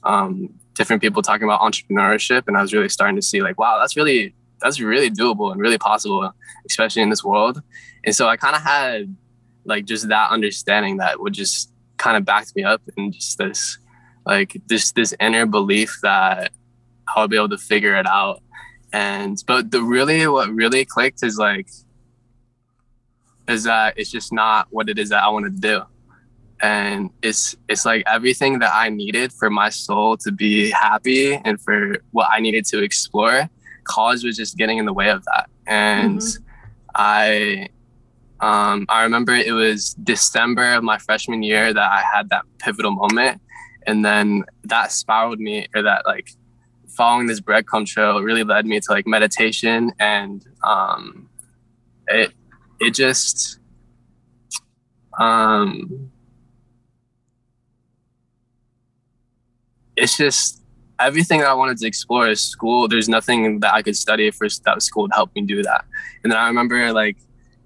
um, 0.04 0.50
different 0.74 1.00
people 1.00 1.22
talking 1.22 1.44
about 1.44 1.60
entrepreneurship 1.60 2.44
and 2.46 2.56
I 2.56 2.62
was 2.62 2.72
really 2.72 2.88
starting 2.88 3.16
to 3.16 3.22
see 3.22 3.40
like, 3.40 3.58
wow, 3.58 3.78
that's 3.80 3.96
really 3.96 4.34
that's 4.60 4.80
really 4.80 5.10
doable 5.10 5.52
and 5.52 5.60
really 5.60 5.78
possible, 5.78 6.32
especially 6.68 7.02
in 7.02 7.10
this 7.10 7.24
world. 7.24 7.62
And 8.04 8.14
so 8.14 8.28
I 8.28 8.36
kind 8.36 8.56
of 8.56 8.62
had 8.62 9.16
like 9.64 9.84
just 9.84 10.08
that 10.08 10.30
understanding 10.30 10.96
that 10.96 11.20
would 11.20 11.34
just 11.34 11.70
kind 11.98 12.16
of 12.16 12.24
backed 12.24 12.54
me 12.56 12.64
up 12.64 12.82
and 12.96 13.12
just 13.12 13.38
this 13.38 13.78
like 14.26 14.60
this 14.66 14.92
this 14.92 15.14
inner 15.20 15.46
belief 15.46 15.98
that 16.02 16.52
I 17.14 17.20
would 17.20 17.30
be 17.30 17.36
able 17.36 17.48
to 17.50 17.58
figure 17.58 17.96
it 17.96 18.06
out. 18.06 18.42
And 18.92 19.42
but 19.46 19.70
the 19.70 19.82
really 19.82 20.26
what 20.26 20.50
really 20.50 20.84
clicked 20.84 21.22
is 21.22 21.36
like 21.36 21.68
is 23.48 23.64
that 23.64 23.94
it's 23.96 24.10
just 24.10 24.32
not 24.32 24.68
what 24.70 24.88
it 24.88 24.98
is 24.98 25.08
that 25.10 25.22
I 25.22 25.28
want 25.28 25.46
to 25.46 25.50
do 25.50 25.82
and 26.60 27.10
it's 27.22 27.56
it's 27.68 27.84
like 27.84 28.02
everything 28.06 28.58
that 28.58 28.72
I 28.74 28.88
needed 28.88 29.32
for 29.32 29.50
my 29.50 29.68
soul 29.68 30.16
to 30.18 30.32
be 30.32 30.70
happy 30.70 31.34
and 31.34 31.60
for 31.60 31.98
what 32.10 32.28
I 32.30 32.40
needed 32.40 32.64
to 32.66 32.82
explore. 32.82 33.48
College 33.84 34.24
was 34.24 34.36
just 34.36 34.56
getting 34.56 34.78
in 34.78 34.84
the 34.84 34.92
way 34.92 35.10
of 35.10 35.24
that, 35.24 35.48
and 35.66 36.18
mm-hmm. 36.18 36.42
I 36.94 37.68
um, 38.40 38.86
I 38.88 39.02
remember 39.02 39.34
it 39.34 39.52
was 39.52 39.94
December 39.94 40.74
of 40.74 40.84
my 40.84 40.98
freshman 40.98 41.42
year 41.42 41.72
that 41.72 41.90
I 41.90 42.02
had 42.14 42.30
that 42.30 42.44
pivotal 42.58 42.92
moment, 42.92 43.40
and 43.86 44.04
then 44.04 44.44
that 44.64 44.92
spiraled 44.92 45.40
me, 45.40 45.66
or 45.74 45.82
that 45.82 46.06
like 46.06 46.30
following 46.88 47.26
this 47.26 47.40
breadcrumb 47.40 47.86
trail 47.86 48.20
really 48.22 48.44
led 48.44 48.66
me 48.66 48.78
to 48.80 48.92
like 48.92 49.06
meditation, 49.06 49.92
and 49.98 50.44
um, 50.62 51.28
it 52.06 52.32
it 52.80 52.94
just 52.94 53.58
um 55.18 56.10
it's 59.96 60.16
just 60.16 60.62
everything 61.00 61.40
that 61.40 61.48
I 61.48 61.54
wanted 61.54 61.78
to 61.78 61.86
explore 61.86 62.28
is 62.28 62.40
school. 62.40 62.88
There's 62.88 63.08
nothing 63.08 63.60
that 63.60 63.74
I 63.74 63.82
could 63.82 63.96
study 63.96 64.30
for 64.30 64.46
that 64.64 64.82
school 64.82 65.08
to 65.08 65.14
help 65.14 65.34
me 65.34 65.42
do 65.42 65.62
that. 65.62 65.84
And 66.22 66.32
then 66.32 66.38
I 66.38 66.46
remember 66.46 66.92
like 66.92 67.16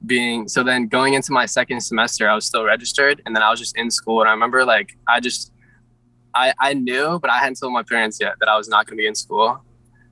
being 0.06 0.48
so 0.48 0.62
then 0.62 0.86
going 0.86 1.14
into 1.14 1.32
my 1.32 1.46
second 1.46 1.80
semester, 1.80 2.28
I 2.28 2.34
was 2.34 2.46
still 2.46 2.64
registered 2.64 3.22
and 3.24 3.34
then 3.34 3.42
I 3.42 3.50
was 3.50 3.60
just 3.60 3.76
in 3.76 3.90
school. 3.90 4.20
And 4.20 4.28
I 4.28 4.32
remember 4.32 4.64
like 4.64 4.96
I 5.08 5.20
just 5.20 5.52
I, 6.34 6.54
I 6.58 6.74
knew, 6.74 7.18
but 7.20 7.30
I 7.30 7.38
hadn't 7.38 7.58
told 7.58 7.72
my 7.72 7.82
parents 7.82 8.18
yet 8.20 8.34
that 8.40 8.48
I 8.48 8.56
was 8.56 8.68
not 8.68 8.86
going 8.86 8.96
to 8.96 9.02
be 9.02 9.06
in 9.06 9.14
school. 9.14 9.62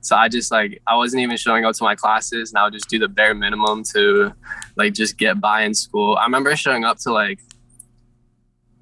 So 0.01 0.15
I 0.15 0.29
just 0.29 0.51
like 0.51 0.81
I 0.87 0.95
wasn't 0.95 1.21
even 1.21 1.37
showing 1.37 1.63
up 1.63 1.75
to 1.75 1.83
my 1.83 1.95
classes, 1.95 2.51
and 2.51 2.57
I 2.57 2.63
would 2.63 2.73
just 2.73 2.89
do 2.89 2.97
the 2.97 3.07
bare 3.07 3.35
minimum 3.35 3.83
to 3.93 4.33
like 4.75 4.93
just 4.93 5.17
get 5.17 5.39
by 5.39 5.61
in 5.61 5.75
school. 5.75 6.15
I 6.15 6.23
remember 6.23 6.55
showing 6.55 6.83
up 6.83 6.97
to 6.99 7.11
like 7.11 7.39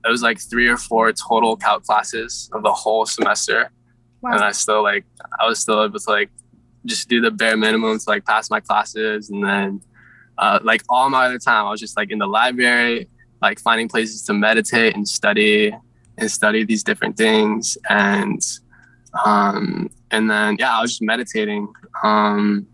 it 0.05 0.09
was 0.09 0.23
like 0.23 0.39
three 0.39 0.67
or 0.67 0.77
four 0.77 1.11
total 1.11 1.57
calc 1.57 1.83
classes 1.83 2.49
of 2.53 2.63
the 2.63 2.71
whole 2.71 3.05
semester, 3.05 3.69
wow. 4.21 4.31
and 4.31 4.41
I 4.41 4.51
still 4.51 4.81
like 4.81 5.03
I 5.41 5.45
was 5.45 5.59
still 5.59 5.83
able 5.83 5.99
to 5.99 6.09
like 6.09 6.29
just 6.85 7.09
do 7.09 7.19
the 7.19 7.31
bare 7.31 7.57
minimum 7.57 7.99
to 7.99 8.05
like 8.07 8.25
pass 8.25 8.49
my 8.49 8.61
classes, 8.61 9.29
and 9.29 9.43
then 9.43 9.81
uh, 10.39 10.59
like 10.63 10.81
all 10.89 11.09
my 11.09 11.25
other 11.25 11.37
time 11.37 11.65
I 11.65 11.69
was 11.69 11.79
just 11.79 11.97
like 11.97 12.11
in 12.11 12.17
the 12.17 12.27
library, 12.27 13.07
like 13.41 13.59
finding 13.59 13.87
places 13.87 14.23
to 14.23 14.33
meditate 14.33 14.95
and 14.95 15.07
study 15.07 15.75
and 16.17 16.31
study 16.31 16.63
these 16.63 16.83
different 16.83 17.17
things. 17.17 17.77
And 17.89 18.41
um 19.25 19.89
and 20.11 20.29
then 20.29 20.55
yeah 20.59 20.77
i 20.77 20.81
was 20.81 20.91
just 20.91 21.01
meditating. 21.01 21.67
Um 22.03 22.67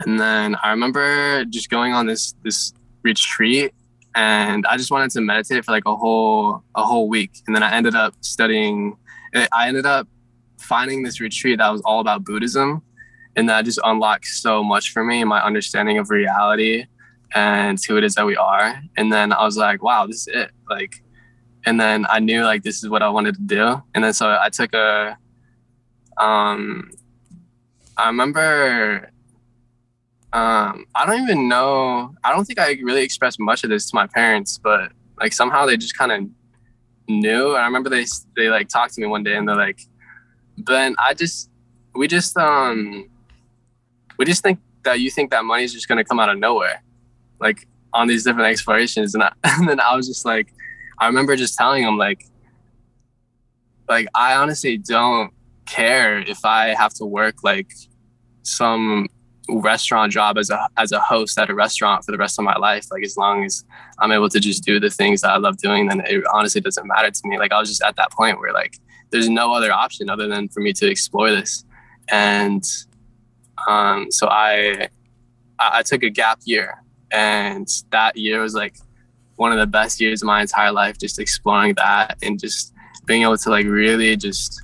and 0.00 0.18
then 0.18 0.56
i 0.62 0.70
remember 0.70 1.44
just 1.46 1.70
going 1.70 1.92
on 1.92 2.06
this 2.06 2.34
this 2.42 2.72
retreat 3.02 3.72
and 4.14 4.66
i 4.66 4.76
just 4.76 4.90
wanted 4.90 5.10
to 5.10 5.20
meditate 5.20 5.64
for 5.64 5.72
like 5.72 5.84
a 5.86 5.96
whole 5.96 6.62
a 6.74 6.82
whole 6.82 7.08
week. 7.08 7.32
And 7.46 7.54
then 7.54 7.62
i 7.62 7.72
ended 7.72 7.94
up 7.94 8.14
studying 8.20 8.96
i 9.34 9.68
ended 9.68 9.86
up 9.86 10.08
finding 10.58 11.02
this 11.02 11.20
retreat 11.20 11.58
that 11.58 11.70
was 11.70 11.82
all 11.82 12.00
about 12.00 12.24
buddhism 12.24 12.82
and 13.36 13.48
that 13.48 13.64
just 13.64 13.80
unlocked 13.84 14.26
so 14.26 14.62
much 14.62 14.90
for 14.90 15.04
me 15.04 15.24
my 15.24 15.42
understanding 15.42 15.98
of 15.98 16.10
reality 16.10 16.84
and 17.34 17.78
who 17.86 17.96
it 17.96 18.04
is 18.04 18.14
that 18.14 18.26
we 18.26 18.36
are 18.36 18.80
and 18.96 19.12
then 19.12 19.32
i 19.32 19.42
was 19.44 19.56
like 19.56 19.82
wow 19.82 20.06
this 20.06 20.28
is 20.28 20.28
it 20.28 20.50
like 20.68 21.02
and 21.64 21.80
then 21.80 22.06
I 22.08 22.18
knew 22.18 22.44
like 22.44 22.62
this 22.62 22.82
is 22.82 22.88
what 22.88 23.02
I 23.02 23.08
wanted 23.08 23.36
to 23.36 23.42
do. 23.42 23.82
And 23.94 24.02
then 24.02 24.12
so 24.12 24.36
I 24.40 24.48
took 24.48 24.74
a 24.74 25.16
um 26.18 26.90
I 27.96 28.06
remember 28.08 29.10
um 30.32 30.86
I 30.94 31.06
don't 31.06 31.22
even 31.22 31.48
know 31.48 32.14
I 32.24 32.32
don't 32.32 32.44
think 32.44 32.58
I 32.58 32.72
really 32.82 33.02
expressed 33.02 33.38
much 33.38 33.64
of 33.64 33.70
this 33.70 33.90
to 33.90 33.94
my 33.94 34.06
parents, 34.06 34.58
but 34.58 34.92
like 35.20 35.32
somehow 35.32 35.66
they 35.66 35.76
just 35.76 35.96
kind 35.96 36.12
of 36.12 36.28
knew. 37.08 37.50
And 37.50 37.58
I 37.58 37.64
remember 37.64 37.90
they 37.90 38.06
they 38.36 38.48
like 38.48 38.68
talked 38.68 38.94
to 38.94 39.00
me 39.00 39.06
one 39.06 39.22
day 39.22 39.36
and 39.36 39.48
they're 39.48 39.56
like, 39.56 39.80
Ben, 40.58 40.96
I 40.98 41.14
just 41.14 41.48
we 41.94 42.08
just 42.08 42.36
um 42.36 43.08
we 44.22 44.26
just 44.26 44.44
think 44.44 44.60
that 44.84 45.00
you 45.00 45.10
think 45.10 45.32
that 45.32 45.44
money 45.44 45.64
is 45.64 45.72
just 45.72 45.88
gonna 45.88 46.04
come 46.04 46.20
out 46.20 46.28
of 46.28 46.38
nowhere. 46.38 46.80
Like 47.40 47.66
on 47.92 48.06
these 48.06 48.22
different 48.22 48.46
explorations 48.46 49.14
and, 49.14 49.24
I, 49.24 49.32
and 49.44 49.68
then 49.68 49.80
I 49.80 49.96
was 49.96 50.06
just 50.06 50.24
like 50.24 50.54
I 51.00 51.08
remember 51.08 51.34
just 51.34 51.58
telling 51.58 51.82
him 51.82 51.98
like, 51.98 52.24
like 53.88 54.06
I 54.14 54.36
honestly 54.36 54.78
don't 54.78 55.32
care 55.66 56.20
if 56.20 56.44
I 56.44 56.68
have 56.68 56.94
to 56.94 57.04
work 57.04 57.42
like 57.42 57.72
some 58.44 59.08
restaurant 59.48 60.12
job 60.12 60.38
as 60.38 60.50
a 60.50 60.68
as 60.76 60.92
a 60.92 61.00
host 61.00 61.36
at 61.36 61.50
a 61.50 61.54
restaurant 61.54 62.04
for 62.04 62.12
the 62.12 62.18
rest 62.18 62.38
of 62.38 62.44
my 62.44 62.56
life. 62.56 62.86
Like 62.92 63.02
as 63.02 63.16
long 63.16 63.42
as 63.42 63.64
I'm 63.98 64.12
able 64.12 64.28
to 64.28 64.38
just 64.38 64.62
do 64.62 64.78
the 64.78 64.90
things 64.90 65.22
that 65.22 65.32
I 65.32 65.38
love 65.38 65.56
doing, 65.56 65.88
then 65.88 66.00
it 66.06 66.22
honestly 66.32 66.60
doesn't 66.60 66.86
matter 66.86 67.10
to 67.10 67.20
me. 67.24 67.40
Like 67.40 67.50
I 67.50 67.58
was 67.58 67.68
just 67.68 67.82
at 67.82 67.96
that 67.96 68.12
point 68.12 68.38
where 68.38 68.52
like 68.52 68.78
there's 69.10 69.28
no 69.28 69.52
other 69.52 69.72
option 69.72 70.08
other 70.08 70.28
than 70.28 70.46
for 70.46 70.60
me 70.60 70.72
to 70.74 70.88
explore 70.88 71.32
this. 71.32 71.64
And 72.08 72.64
um, 73.68 74.10
so 74.10 74.28
I 74.28 74.88
I 75.58 75.82
took 75.82 76.02
a 76.02 76.10
gap 76.10 76.40
year, 76.44 76.82
and 77.10 77.68
that 77.90 78.16
year 78.16 78.42
was 78.42 78.54
like 78.54 78.76
one 79.36 79.52
of 79.52 79.58
the 79.58 79.66
best 79.66 80.00
years 80.00 80.22
of 80.22 80.26
my 80.26 80.40
entire 80.40 80.72
life 80.72 80.98
just 80.98 81.18
exploring 81.18 81.74
that 81.74 82.16
and 82.22 82.38
just 82.38 82.72
being 83.06 83.22
able 83.22 83.36
to 83.36 83.50
like 83.50 83.66
really 83.66 84.16
just 84.16 84.62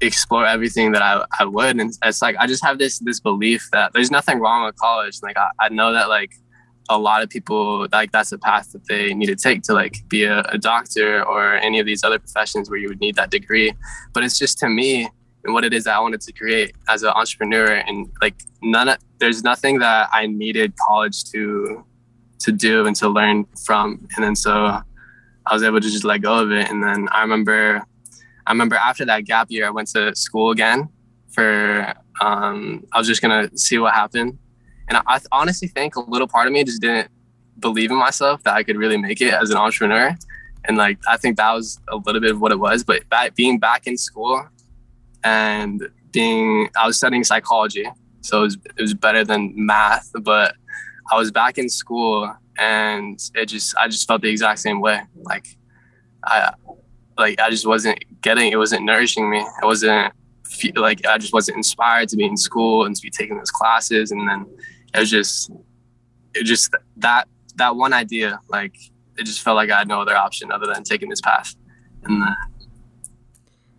explore 0.00 0.46
everything 0.46 0.92
that 0.92 1.02
I, 1.02 1.24
I 1.40 1.44
would. 1.44 1.80
And 1.80 1.92
it's 2.04 2.22
like 2.22 2.36
I 2.38 2.46
just 2.46 2.64
have 2.64 2.78
this 2.78 2.98
this 3.00 3.20
belief 3.20 3.68
that 3.72 3.92
there's 3.92 4.10
nothing 4.10 4.38
wrong 4.40 4.64
with 4.64 4.76
college. 4.76 5.18
Like 5.22 5.36
I, 5.36 5.48
I 5.60 5.68
know 5.68 5.92
that 5.92 6.08
like 6.08 6.32
a 6.88 6.98
lot 6.98 7.22
of 7.22 7.28
people 7.28 7.88
like 7.92 8.12
that's 8.12 8.30
a 8.32 8.38
path 8.38 8.70
that 8.72 8.86
they 8.86 9.12
need 9.12 9.26
to 9.26 9.36
take 9.36 9.62
to 9.62 9.72
like 9.72 10.08
be 10.08 10.24
a, 10.24 10.40
a 10.42 10.58
doctor 10.58 11.24
or 11.24 11.56
any 11.56 11.80
of 11.80 11.86
these 11.86 12.04
other 12.04 12.18
professions 12.18 12.70
where 12.70 12.78
you 12.78 12.88
would 12.88 13.00
need 13.00 13.16
that 13.16 13.30
degree. 13.30 13.72
But 14.12 14.24
it's 14.24 14.38
just 14.38 14.58
to 14.58 14.68
me 14.68 15.08
and 15.46 15.54
what 15.54 15.64
it 15.64 15.72
is 15.72 15.84
that 15.84 15.96
I 15.96 16.00
wanted 16.00 16.20
to 16.22 16.32
create 16.32 16.74
as 16.88 17.02
an 17.02 17.10
entrepreneur 17.10 17.72
and 17.72 18.10
like 18.20 18.34
none 18.62 18.88
of 18.88 18.98
there's 19.18 19.42
nothing 19.42 19.78
that 19.78 20.10
I 20.12 20.26
needed 20.26 20.74
college 20.76 21.24
to 21.30 21.84
to 22.40 22.52
do 22.52 22.86
and 22.86 22.94
to 22.96 23.08
learn 23.08 23.46
from. 23.64 24.06
And 24.14 24.24
then 24.24 24.36
so 24.36 24.80
I 25.46 25.54
was 25.54 25.62
able 25.62 25.80
to 25.80 25.88
just 25.88 26.04
let 26.04 26.18
go 26.22 26.38
of 26.38 26.50
it. 26.50 26.70
And 26.70 26.82
then 26.82 27.08
I 27.12 27.22
remember, 27.22 27.82
I 28.46 28.52
remember 28.52 28.76
after 28.76 29.04
that 29.06 29.24
gap 29.24 29.50
year, 29.50 29.66
I 29.66 29.70
went 29.70 29.88
to 29.88 30.14
school 30.14 30.50
again 30.50 30.88
for, 31.28 31.94
um, 32.20 32.84
I 32.92 32.98
was 32.98 33.06
just 33.06 33.22
gonna 33.22 33.50
see 33.56 33.78
what 33.78 33.94
happened. 33.94 34.38
And 34.88 34.98
I, 34.98 35.02
I 35.06 35.20
honestly 35.32 35.68
think 35.68 35.96
a 35.96 36.00
little 36.00 36.28
part 36.28 36.46
of 36.46 36.52
me 36.52 36.62
just 36.64 36.80
didn't 36.80 37.10
believe 37.58 37.90
in 37.90 37.96
myself 37.96 38.42
that 38.42 38.54
I 38.54 38.62
could 38.62 38.76
really 38.76 38.96
make 38.96 39.20
it 39.20 39.32
as 39.32 39.50
an 39.50 39.56
entrepreneur. 39.56 40.16
And 40.64 40.76
like, 40.76 40.98
I 41.08 41.16
think 41.16 41.36
that 41.36 41.52
was 41.52 41.80
a 41.88 41.96
little 41.96 42.20
bit 42.20 42.32
of 42.32 42.40
what 42.40 42.52
it 42.52 42.58
was. 42.58 42.82
But 42.82 43.08
back, 43.08 43.34
being 43.34 43.58
back 43.58 43.86
in 43.86 43.96
school 43.96 44.46
and 45.26 45.88
being, 46.12 46.70
I 46.78 46.86
was 46.86 46.96
studying 46.96 47.24
psychology. 47.24 47.86
So 48.20 48.38
it 48.38 48.42
was, 48.42 48.58
it 48.78 48.82
was 48.82 48.94
better 48.94 49.24
than 49.24 49.52
math, 49.56 50.10
but 50.22 50.54
I 51.10 51.16
was 51.16 51.30
back 51.30 51.58
in 51.58 51.68
school 51.68 52.32
and 52.58 53.20
it 53.34 53.46
just 53.46 53.76
I 53.76 53.88
just 53.88 54.06
felt 54.08 54.22
the 54.22 54.30
exact 54.30 54.60
same 54.60 54.80
way. 54.80 55.00
Like 55.22 55.46
I 56.24 56.52
like 57.18 57.40
I 57.40 57.50
just 57.50 57.66
wasn't 57.66 58.04
getting 58.22 58.50
it 58.52 58.56
wasn't 58.56 58.84
nourishing 58.84 59.28
me. 59.30 59.44
I 59.62 59.66
wasn't 59.66 60.12
feel 60.44 60.72
like 60.76 61.04
I 61.06 61.18
just 61.18 61.32
wasn't 61.32 61.56
inspired 61.56 62.08
to 62.10 62.16
be 62.16 62.24
in 62.24 62.36
school 62.36 62.84
and 62.84 62.94
to 62.96 63.02
be 63.02 63.10
taking 63.10 63.36
those 63.36 63.50
classes 63.50 64.10
and 64.10 64.28
then 64.28 64.46
it 64.94 65.00
was 65.00 65.10
just 65.10 65.50
it 66.34 66.44
just 66.44 66.74
that 66.96 67.28
that 67.56 67.76
one 67.76 67.92
idea 67.92 68.40
like 68.48 68.76
it 69.18 69.24
just 69.24 69.42
felt 69.42 69.56
like 69.56 69.70
I 69.70 69.78
had 69.78 69.88
no 69.88 70.00
other 70.00 70.16
option 70.16 70.50
other 70.52 70.66
than 70.66 70.82
taking 70.82 71.08
this 71.08 71.20
path. 71.20 71.54
And 72.04 72.22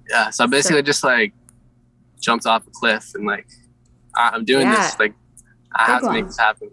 yeah, 0.09 0.29
so 0.29 0.43
I 0.43 0.47
basically 0.47 0.81
just 0.83 1.03
like 1.03 1.33
jumped 2.19 2.45
off 2.45 2.65
a 2.67 2.71
cliff 2.71 3.13
and 3.15 3.25
like 3.25 3.47
I'm 4.15 4.45
doing 4.45 4.67
yeah. 4.67 4.87
this 4.87 4.99
like 4.99 5.13
I 5.75 5.85
have 5.85 6.01
to 6.01 6.11
make 6.11 6.25
this 6.25 6.37
happen. 6.37 6.71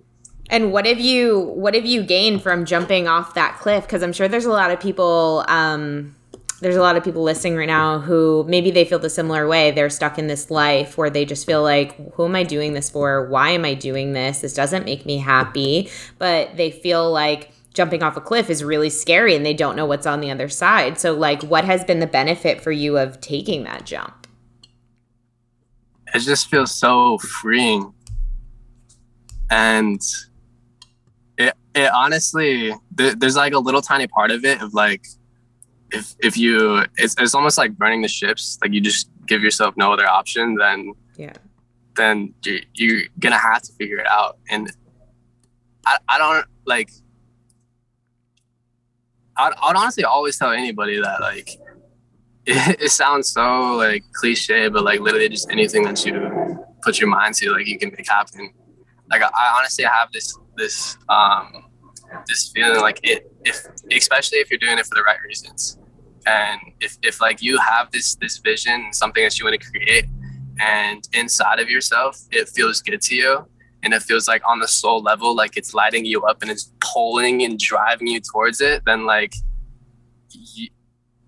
And 0.51 0.73
what 0.73 0.87
have 0.87 1.01
you 1.01 1.41
what 1.41 1.75
have 1.75 1.87
you 1.87 2.03
gained 2.03 2.43
from 2.43 2.65
jumping 2.65 3.09
off 3.09 3.35
that 3.35 3.59
cliff? 3.59 3.85
Because 3.85 4.03
I'm 4.03 4.13
sure 4.13 4.29
there's 4.29 4.45
a 4.45 4.51
lot 4.51 4.71
of 4.71 4.81
people 4.81 5.45
um, 5.49 6.15
there's 6.61 6.77
a 6.77 6.81
lot 6.81 6.97
of 6.97 7.05
people 7.05 7.23
listening 7.23 7.57
right 7.57 7.67
now 7.67 7.99
who 7.99 8.45
maybe 8.49 8.71
they 8.71 8.85
feel 8.85 8.99
the 8.99 9.11
similar 9.11 9.47
way. 9.47 9.71
They're 9.71 9.91
stuck 9.91 10.19
in 10.19 10.29
this 10.29 10.51
life 10.51 10.97
where 10.97 11.11
they 11.11 11.25
just 11.25 11.45
feel 11.45 11.63
like, 11.63 12.15
who 12.15 12.25
am 12.25 12.35
I 12.35 12.43
doing 12.43 12.73
this 12.73 12.89
for? 12.89 13.29
Why 13.29 13.51
am 13.51 13.65
I 13.65 13.75
doing 13.75 14.13
this? 14.13 14.41
This 14.41 14.55
doesn't 14.55 14.85
make 14.85 15.05
me 15.05 15.19
happy. 15.19 15.91
But 16.19 16.57
they 16.57 16.71
feel 16.71 17.11
like 17.11 17.53
jumping 17.75 18.03
off 18.03 18.17
a 18.17 18.21
cliff 18.21 18.49
is 18.49 18.65
really 18.65 18.89
scary 18.89 19.35
and 19.35 19.45
they 19.45 19.53
don't 19.53 19.77
know 19.77 19.85
what's 19.85 20.07
on 20.07 20.21
the 20.21 20.31
other 20.31 20.49
side. 20.49 20.99
So, 20.99 21.13
like, 21.13 21.43
what 21.43 21.65
has 21.65 21.85
been 21.85 22.01
the 22.01 22.07
benefit 22.07 22.61
for 22.61 22.73
you 22.73 22.97
of 22.97 23.21
taking 23.21 23.65
that 23.65 23.85
jump? 23.85 24.24
It 26.15 26.21
just 26.21 26.49
feels 26.49 26.73
so 26.75 27.19
freeing. 27.19 27.93
And 29.51 30.01
it, 31.37 31.55
it 31.75 31.91
honestly 31.93 32.73
th- 32.97 33.17
there's 33.19 33.37
like 33.37 33.53
a 33.53 33.59
little 33.59 33.83
tiny 33.83 34.07
part 34.07 34.31
of 34.31 34.45
it 34.45 34.63
of 34.63 34.75
like 34.75 35.07
if 35.91 36.15
if 36.21 36.37
you 36.37 36.85
it's, 36.97 37.15
it's 37.19 37.35
almost 37.35 37.59
like 37.59 37.77
burning 37.77 38.03
the 38.03 38.09
ships 38.09 38.59
like 38.63 38.73
you 38.73 38.81
just 38.81 39.11
give 39.27 39.43
yourself 39.43 39.75
no 39.77 39.93
other 39.93 40.09
option 40.09 40.55
then 40.57 40.93
yeah 41.17 41.33
then 41.97 42.33
you're, 42.45 42.61
you're 42.75 43.01
gonna 43.19 43.39
have 43.39 43.63
to 43.63 43.73
figure 43.75 43.99
it 43.99 44.07
out 44.07 44.39
and 44.51 44.71
i, 45.87 45.97
I 46.09 46.19
don't 46.19 46.47
like 46.67 46.91
I'd, 49.37 49.53
I'd 49.63 49.77
honestly 49.77 50.05
always 50.05 50.39
tell 50.39 50.53
anybody 50.53 51.01
that 51.01 51.21
like 51.21 51.51
it, 52.47 52.81
it 52.81 52.91
sounds 52.91 53.31
so 53.31 53.77
like 53.77 54.05
cliche 54.13 54.69
but 54.69 54.85
like 54.85 55.01
literally 55.01 55.29
just 55.29 55.51
anything 55.51 55.85
that 55.85 56.05
you 56.05 56.65
put 56.83 57.01
your 57.01 57.09
mind 57.09 57.35
to 57.37 57.51
like 57.51 57.67
you 57.67 57.79
can 57.79 57.91
make 57.91 58.09
happen. 58.09 58.53
Like 59.11 59.23
I, 59.23 59.27
I 59.27 59.59
honestly 59.59 59.85
have 59.85 60.13
this 60.13 60.39
this 60.57 60.97
um 61.09 61.65
this 62.29 62.53
feeling 62.55 62.81
like 62.81 63.01
it 63.03 63.33
if 63.45 63.67
especially 63.91 64.39
if 64.39 64.51
you're 64.51 64.59
doing 64.59 64.79
it 64.79 64.87
for 64.87 64.95
the 64.95 65.03
right 65.03 65.19
reasons. 65.27 65.79
And 66.27 66.61
if, 66.81 66.97
if 67.03 67.21
like 67.21 67.43
you 67.43 67.59
have 67.59 67.91
this 67.91 68.15
this 68.17 68.39
vision 68.39 68.93
something 68.93 69.23
that 69.23 69.39
you 69.39 69.45
want 69.45 69.61
to 69.61 69.71
create 69.71 70.07
and 70.59 71.07
inside 71.13 71.59
of 71.59 71.69
yourself 71.69 72.19
it 72.31 72.49
feels 72.49 72.81
good 72.81 73.01
to 73.03 73.15
you 73.15 73.47
and 73.83 73.93
it 73.93 74.03
feels 74.03 74.29
like 74.29 74.41
on 74.49 74.61
the 74.61 74.69
soul 74.69 75.03
level 75.03 75.35
like 75.35 75.57
it's 75.57 75.75
lighting 75.75 76.05
you 76.07 76.23
up 76.23 76.41
and 76.43 76.51
it's 76.51 76.73
pulling 76.81 77.43
and 77.43 77.59
driving 77.59 78.07
you 78.07 78.21
towards 78.21 78.61
it 78.61 78.83
then 78.87 79.05
like 79.05 79.35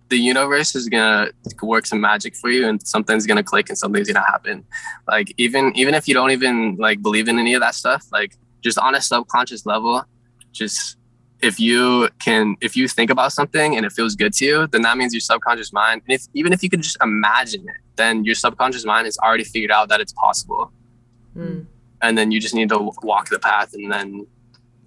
the 0.09 0.17
universe 0.17 0.75
is 0.75 0.89
gonna 0.89 1.31
work 1.63 1.87
some 1.87 2.01
magic 2.01 2.37
for 2.37 2.51
you 2.51 2.69
and 2.69 2.87
something's 2.87 3.27
gonna 3.27 3.43
click 3.43 3.69
and 3.69 3.77
something's 3.77 4.11
gonna 4.11 4.27
happen. 4.27 4.65
Like 5.07 5.33
even 5.37 5.73
even 5.77 5.95
if 5.95 6.07
you 6.07 6.15
don't 6.15 6.31
even 6.31 6.77
like 6.77 7.03
believe 7.03 7.29
in 7.29 7.39
any 7.39 7.55
of 7.55 7.61
that 7.61 7.75
stuff 7.75 8.07
like 8.13 8.37
just 8.63 8.79
on 8.79 8.95
a 8.95 9.01
subconscious 9.01 9.67
level, 9.67 10.05
just 10.53 10.97
if 11.43 11.61
you 11.61 12.09
can 12.19 12.57
if 12.61 12.77
you 12.77 12.89
think 12.89 13.11
about 13.11 13.33
something 13.33 13.77
and 13.77 13.85
it 13.85 13.93
feels 13.93 14.15
good 14.15 14.33
to 14.33 14.45
you 14.45 14.67
then 14.69 14.81
that 14.83 14.97
means 14.97 15.13
your 15.13 15.21
subconscious 15.21 15.71
mind 15.71 16.01
and 16.07 16.15
if 16.15 16.27
even 16.33 16.51
if 16.51 16.63
you 16.63 16.71
can 16.71 16.81
just 16.81 16.97
imagine 17.03 17.69
it 17.69 17.77
then 17.97 18.25
your 18.25 18.35
subconscious 18.35 18.87
mind 18.87 19.05
has 19.05 19.19
already 19.19 19.45
figured 19.45 19.71
out 19.71 19.89
that 19.89 20.01
it's 20.01 20.13
possible. 20.13 20.73
Mm. 21.37 21.67
and 22.01 22.17
then 22.17 22.31
you 22.31 22.41
just 22.41 22.55
need 22.55 22.71
to 22.71 22.91
walk 23.03 23.29
the 23.29 23.39
path 23.39 23.75
and 23.75 23.93
then 23.93 24.27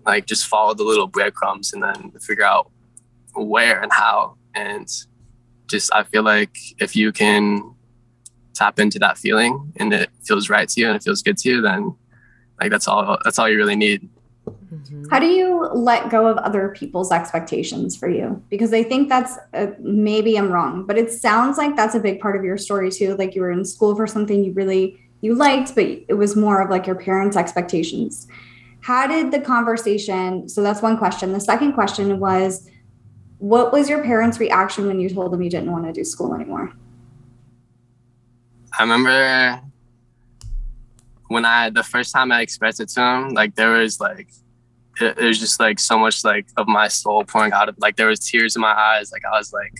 like 0.03 0.25
just 0.25 0.47
follow 0.47 0.73
the 0.73 0.83
little 0.83 1.05
breadcrumbs 1.05 1.73
and 1.73 1.83
then 1.83 2.11
figure 2.19 2.43
out 2.43 2.71
where 3.35 3.79
and 3.81 3.91
how 3.91 4.35
and 4.55 4.87
just 5.67 5.93
i 5.93 6.03
feel 6.03 6.23
like 6.23 6.57
if 6.79 6.95
you 6.95 7.11
can 7.11 7.61
tap 8.53 8.79
into 8.79 8.99
that 8.99 9.17
feeling 9.17 9.71
and 9.77 9.93
it 9.93 10.09
feels 10.23 10.49
right 10.49 10.67
to 10.69 10.81
you 10.81 10.87
and 10.87 10.95
it 10.95 11.03
feels 11.03 11.21
good 11.21 11.37
to 11.37 11.49
you 11.49 11.61
then 11.61 11.95
like 12.59 12.71
that's 12.71 12.87
all 12.87 13.17
that's 13.23 13.39
all 13.39 13.47
you 13.47 13.57
really 13.57 13.75
need 13.75 14.09
Mm-hmm. 14.73 15.05
How 15.09 15.19
do 15.19 15.25
you 15.25 15.67
let 15.73 16.09
go 16.09 16.27
of 16.27 16.37
other 16.37 16.69
people's 16.69 17.11
expectations 17.11 17.95
for 17.95 18.09
you? 18.09 18.41
Because 18.49 18.73
I 18.73 18.83
think 18.83 19.09
that's 19.09 19.37
a, 19.53 19.73
maybe 19.79 20.37
I'm 20.37 20.51
wrong, 20.51 20.85
but 20.85 20.97
it 20.97 21.11
sounds 21.11 21.57
like 21.57 21.75
that's 21.75 21.95
a 21.95 21.99
big 21.99 22.19
part 22.19 22.35
of 22.35 22.43
your 22.43 22.57
story 22.57 22.91
too. 22.91 23.15
Like 23.15 23.35
you 23.35 23.41
were 23.41 23.51
in 23.51 23.65
school 23.65 23.95
for 23.95 24.07
something 24.07 24.43
you 24.43 24.53
really 24.53 24.99
you 25.21 25.35
liked, 25.35 25.75
but 25.75 25.85
it 25.85 26.17
was 26.17 26.35
more 26.35 26.61
of 26.61 26.69
like 26.69 26.87
your 26.87 26.95
parents' 26.95 27.35
expectations. 27.35 28.27
How 28.81 29.05
did 29.05 29.31
the 29.31 29.41
conversation? 29.41 30.47
So 30.47 30.63
that's 30.63 30.81
one 30.81 30.97
question. 30.97 31.33
The 31.33 31.41
second 31.41 31.73
question 31.73 32.19
was, 32.19 32.69
what 33.39 33.71
was 33.71 33.89
your 33.89 34.03
parents' 34.03 34.39
reaction 34.39 34.85
when 34.85 34.99
you 34.99 35.09
told 35.09 35.31
them 35.31 35.41
you 35.41 35.49
didn't 35.49 35.71
want 35.71 35.85
to 35.85 35.93
do 35.93 36.03
school 36.03 36.35
anymore? 36.35 36.71
I 38.77 38.83
remember 38.83 39.61
when 41.29 41.45
I 41.45 41.69
the 41.69 41.83
first 41.83 42.13
time 42.13 42.31
I 42.31 42.41
expressed 42.41 42.79
it 42.79 42.89
to 42.89 42.95
them, 42.95 43.29
like 43.29 43.55
there 43.55 43.71
was 43.71 43.99
like 43.99 44.29
it, 45.01 45.17
was 45.17 45.39
just 45.39 45.59
like 45.59 45.79
so 45.79 45.97
much 45.97 46.23
like 46.23 46.47
of 46.57 46.67
my 46.67 46.89
soul 46.89 47.23
pouring 47.23 47.53
out 47.53 47.69
of 47.69 47.75
like 47.79 47.95
there 47.95 48.07
was 48.07 48.19
tears 48.19 48.55
in 48.55 48.61
my 48.61 48.73
eyes. 48.73 49.11
Like 49.11 49.23
I 49.25 49.37
was 49.37 49.53
like 49.53 49.73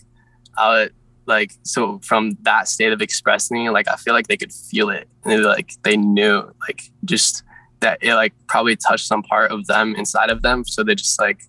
I 0.57 0.69
would 0.69 0.93
like 1.25 1.51
so 1.63 1.99
from 1.99 2.31
that 2.41 2.67
state 2.67 2.93
of 2.93 3.01
expressing 3.01 3.65
like 3.67 3.87
I 3.87 3.95
feel 3.97 4.13
like 4.13 4.27
they 4.27 4.37
could 4.37 4.53
feel 4.53 4.89
it 4.89 5.07
and 5.23 5.33
they 5.33 5.37
like 5.37 5.73
they 5.83 5.97
knew 5.97 6.51
like 6.67 6.89
just 7.05 7.43
that 7.81 7.99
it 8.01 8.15
like 8.15 8.33
probably 8.47 8.75
touched 8.75 9.05
some 9.05 9.21
part 9.23 9.51
of 9.51 9.67
them 9.67 9.95
inside 9.95 10.29
of 10.29 10.41
them. 10.41 10.65
So 10.65 10.83
they 10.83 10.95
just 10.95 11.19
like 11.19 11.41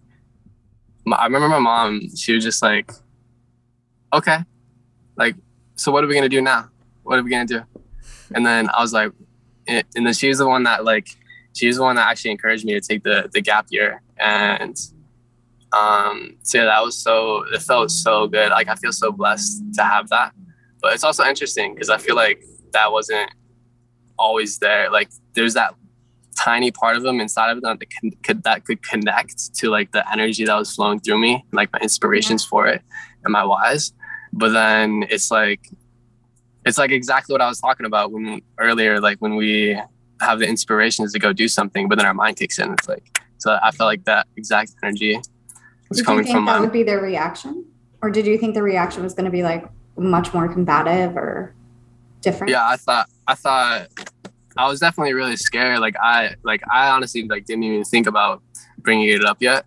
I 1.13 1.25
remember 1.25 1.49
my 1.49 1.59
mom, 1.59 2.15
she 2.17 2.35
was 2.35 2.45
just 2.45 2.63
like, 2.63 2.93
okay, 4.13 4.39
like, 5.17 5.35
so 5.75 5.91
what 5.93 6.05
are 6.05 6.07
we 6.07 6.15
gonna 6.15 6.29
do 6.29 6.41
now? 6.41 6.71
What 7.03 7.19
are 7.19 7.23
we 7.23 7.31
gonna 7.31 7.47
do? 7.47 7.63
And 8.35 8.47
then 8.47 8.69
I 8.71 8.81
was 8.81 8.93
like, 8.93 9.13
and, 9.67 10.07
then 10.07 10.13
she 10.13 10.29
was 10.29 10.39
the 10.39 10.47
one 10.47 10.65
that 10.65 10.85
like 10.85 11.09
she 11.55 11.67
was 11.67 11.77
the 11.77 11.83
one 11.83 11.97
that 11.97 12.09
actually 12.09 12.31
encouraged 12.31 12.65
me 12.65 12.75
to 12.75 12.81
take 12.81 13.03
the 13.03 13.29
the 13.33 13.41
gap 13.41 13.67
year 13.71 14.03
and 14.19 14.77
um 15.73 16.37
so 16.43 16.59
yeah, 16.59 16.65
that 16.65 16.83
was 16.83 16.97
so 16.97 17.45
it 17.53 17.63
felt 17.63 17.91
so 17.91 18.27
good 18.27 18.51
like 18.51 18.69
i 18.69 18.75
feel 18.75 18.93
so 18.93 19.13
blessed 19.13 19.63
to 19.73 19.83
have 19.83 20.09
that 20.09 20.33
but 20.83 20.93
it's 20.93 21.05
also 21.05 21.25
interesting 21.25 21.75
because 21.75 21.91
i 21.91 21.97
feel 21.97 22.17
like 22.17 22.43
that 22.73 22.91
wasn't 22.91 23.31
always 24.19 24.59
there 24.59 24.91
like 24.91 25.11
there's 25.35 25.55
that 25.55 25.75
tiny 26.45 26.71
part 26.71 26.97
of 26.97 27.03
them 27.03 27.21
inside 27.21 27.51
of 27.51 27.61
them 27.63 27.77
that 27.79 27.87
could 28.23 28.43
that 28.45 28.65
could 28.65 28.83
connect 28.83 29.55
to 29.55 29.69
like 29.69 29.93
the 29.93 30.11
energy 30.13 30.45
that 30.45 30.57
was 30.57 30.75
flowing 30.75 30.99
through 31.01 31.19
me 31.19 31.45
like 31.53 31.73
my 31.73 31.79
inspirations 31.81 32.45
for 32.45 32.67
it 32.67 32.83
and 33.25 33.33
my 33.33 33.45
whys 33.45 33.93
but 34.33 34.51
then 34.51 35.05
it's 35.11 35.31
like 35.31 35.61
it's 36.65 36.79
like 36.79 36.91
exactly 36.91 37.33
what 37.33 37.41
I 37.41 37.49
was 37.49 37.61
talking 37.61 37.87
about 37.87 38.13
when 38.13 38.43
earlier, 38.59 39.01
like 39.01 39.19
when 39.19 39.37
we 39.37 39.81
have 40.21 40.39
the 40.39 40.47
inspirations 40.47 41.13
to 41.13 41.19
go 41.19 41.33
do 41.33 41.49
something, 41.49 41.89
but 41.89 41.97
then 41.97 42.07
our 42.07 42.15
mind 42.15 42.37
kicks 42.37 42.59
in. 42.59 42.73
It's 42.73 42.89
like 42.89 43.21
so 43.39 43.59
I 43.63 43.71
felt 43.71 43.89
like 43.89 44.05
that 44.05 44.27
exact 44.37 44.73
energy 44.83 45.21
was 45.89 45.99
did 45.99 46.07
coming 46.07 46.19
you 46.21 46.25
think 46.25 46.37
from 46.37 46.45
that 46.47 46.57
my, 46.57 46.61
would 46.61 46.73
be 46.73 46.83
their 46.83 47.01
reaction, 47.01 47.65
or 48.03 48.11
did 48.11 48.27
you 48.27 48.37
think 48.39 48.55
the 48.55 48.63
reaction 48.63 49.03
was 49.03 49.15
going 49.15 49.25
to 49.25 49.31
be 49.31 49.43
like 49.43 49.69
much 49.97 50.35
more 50.35 50.49
combative 50.49 51.17
or 51.17 51.55
different? 52.21 52.51
Yeah, 52.51 52.67
I 52.67 52.77
thought 52.77 53.09
I 53.27 53.35
thought 53.35 53.89
I 54.57 54.69
was 54.69 54.81
definitely 54.81 55.15
really 55.15 55.37
scared. 55.37 55.81
Like 55.81 55.97
I 56.01 56.35
like 56.43 56.63
I 56.73 56.91
honestly 56.91 57.27
like 57.29 57.45
didn't 57.45 57.65
even 57.65 57.85
think 57.85 58.07
about 58.07 58.43
bringing 58.79 59.09
it 59.09 59.25
up 59.25 59.39
yet, 59.41 59.65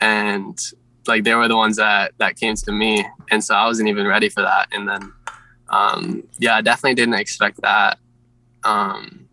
and 0.00 0.58
like 1.06 1.24
they 1.24 1.34
were 1.34 1.48
the 1.48 1.56
ones 1.56 1.76
that 1.76 2.12
that 2.18 2.36
came 2.36 2.54
to 2.54 2.72
me, 2.72 3.06
and 3.30 3.42
so 3.42 3.54
I 3.54 3.66
wasn't 3.66 3.88
even 3.88 4.06
ready 4.06 4.28
for 4.28 4.42
that, 4.42 4.68
and 4.72 4.88
then 4.88 5.12
um, 5.68 6.22
yeah, 6.38 6.56
I 6.56 6.60
definitely 6.60 6.94
didn't 6.94 7.14
expect 7.14 7.60
that. 7.62 7.98
Um, 8.64 9.28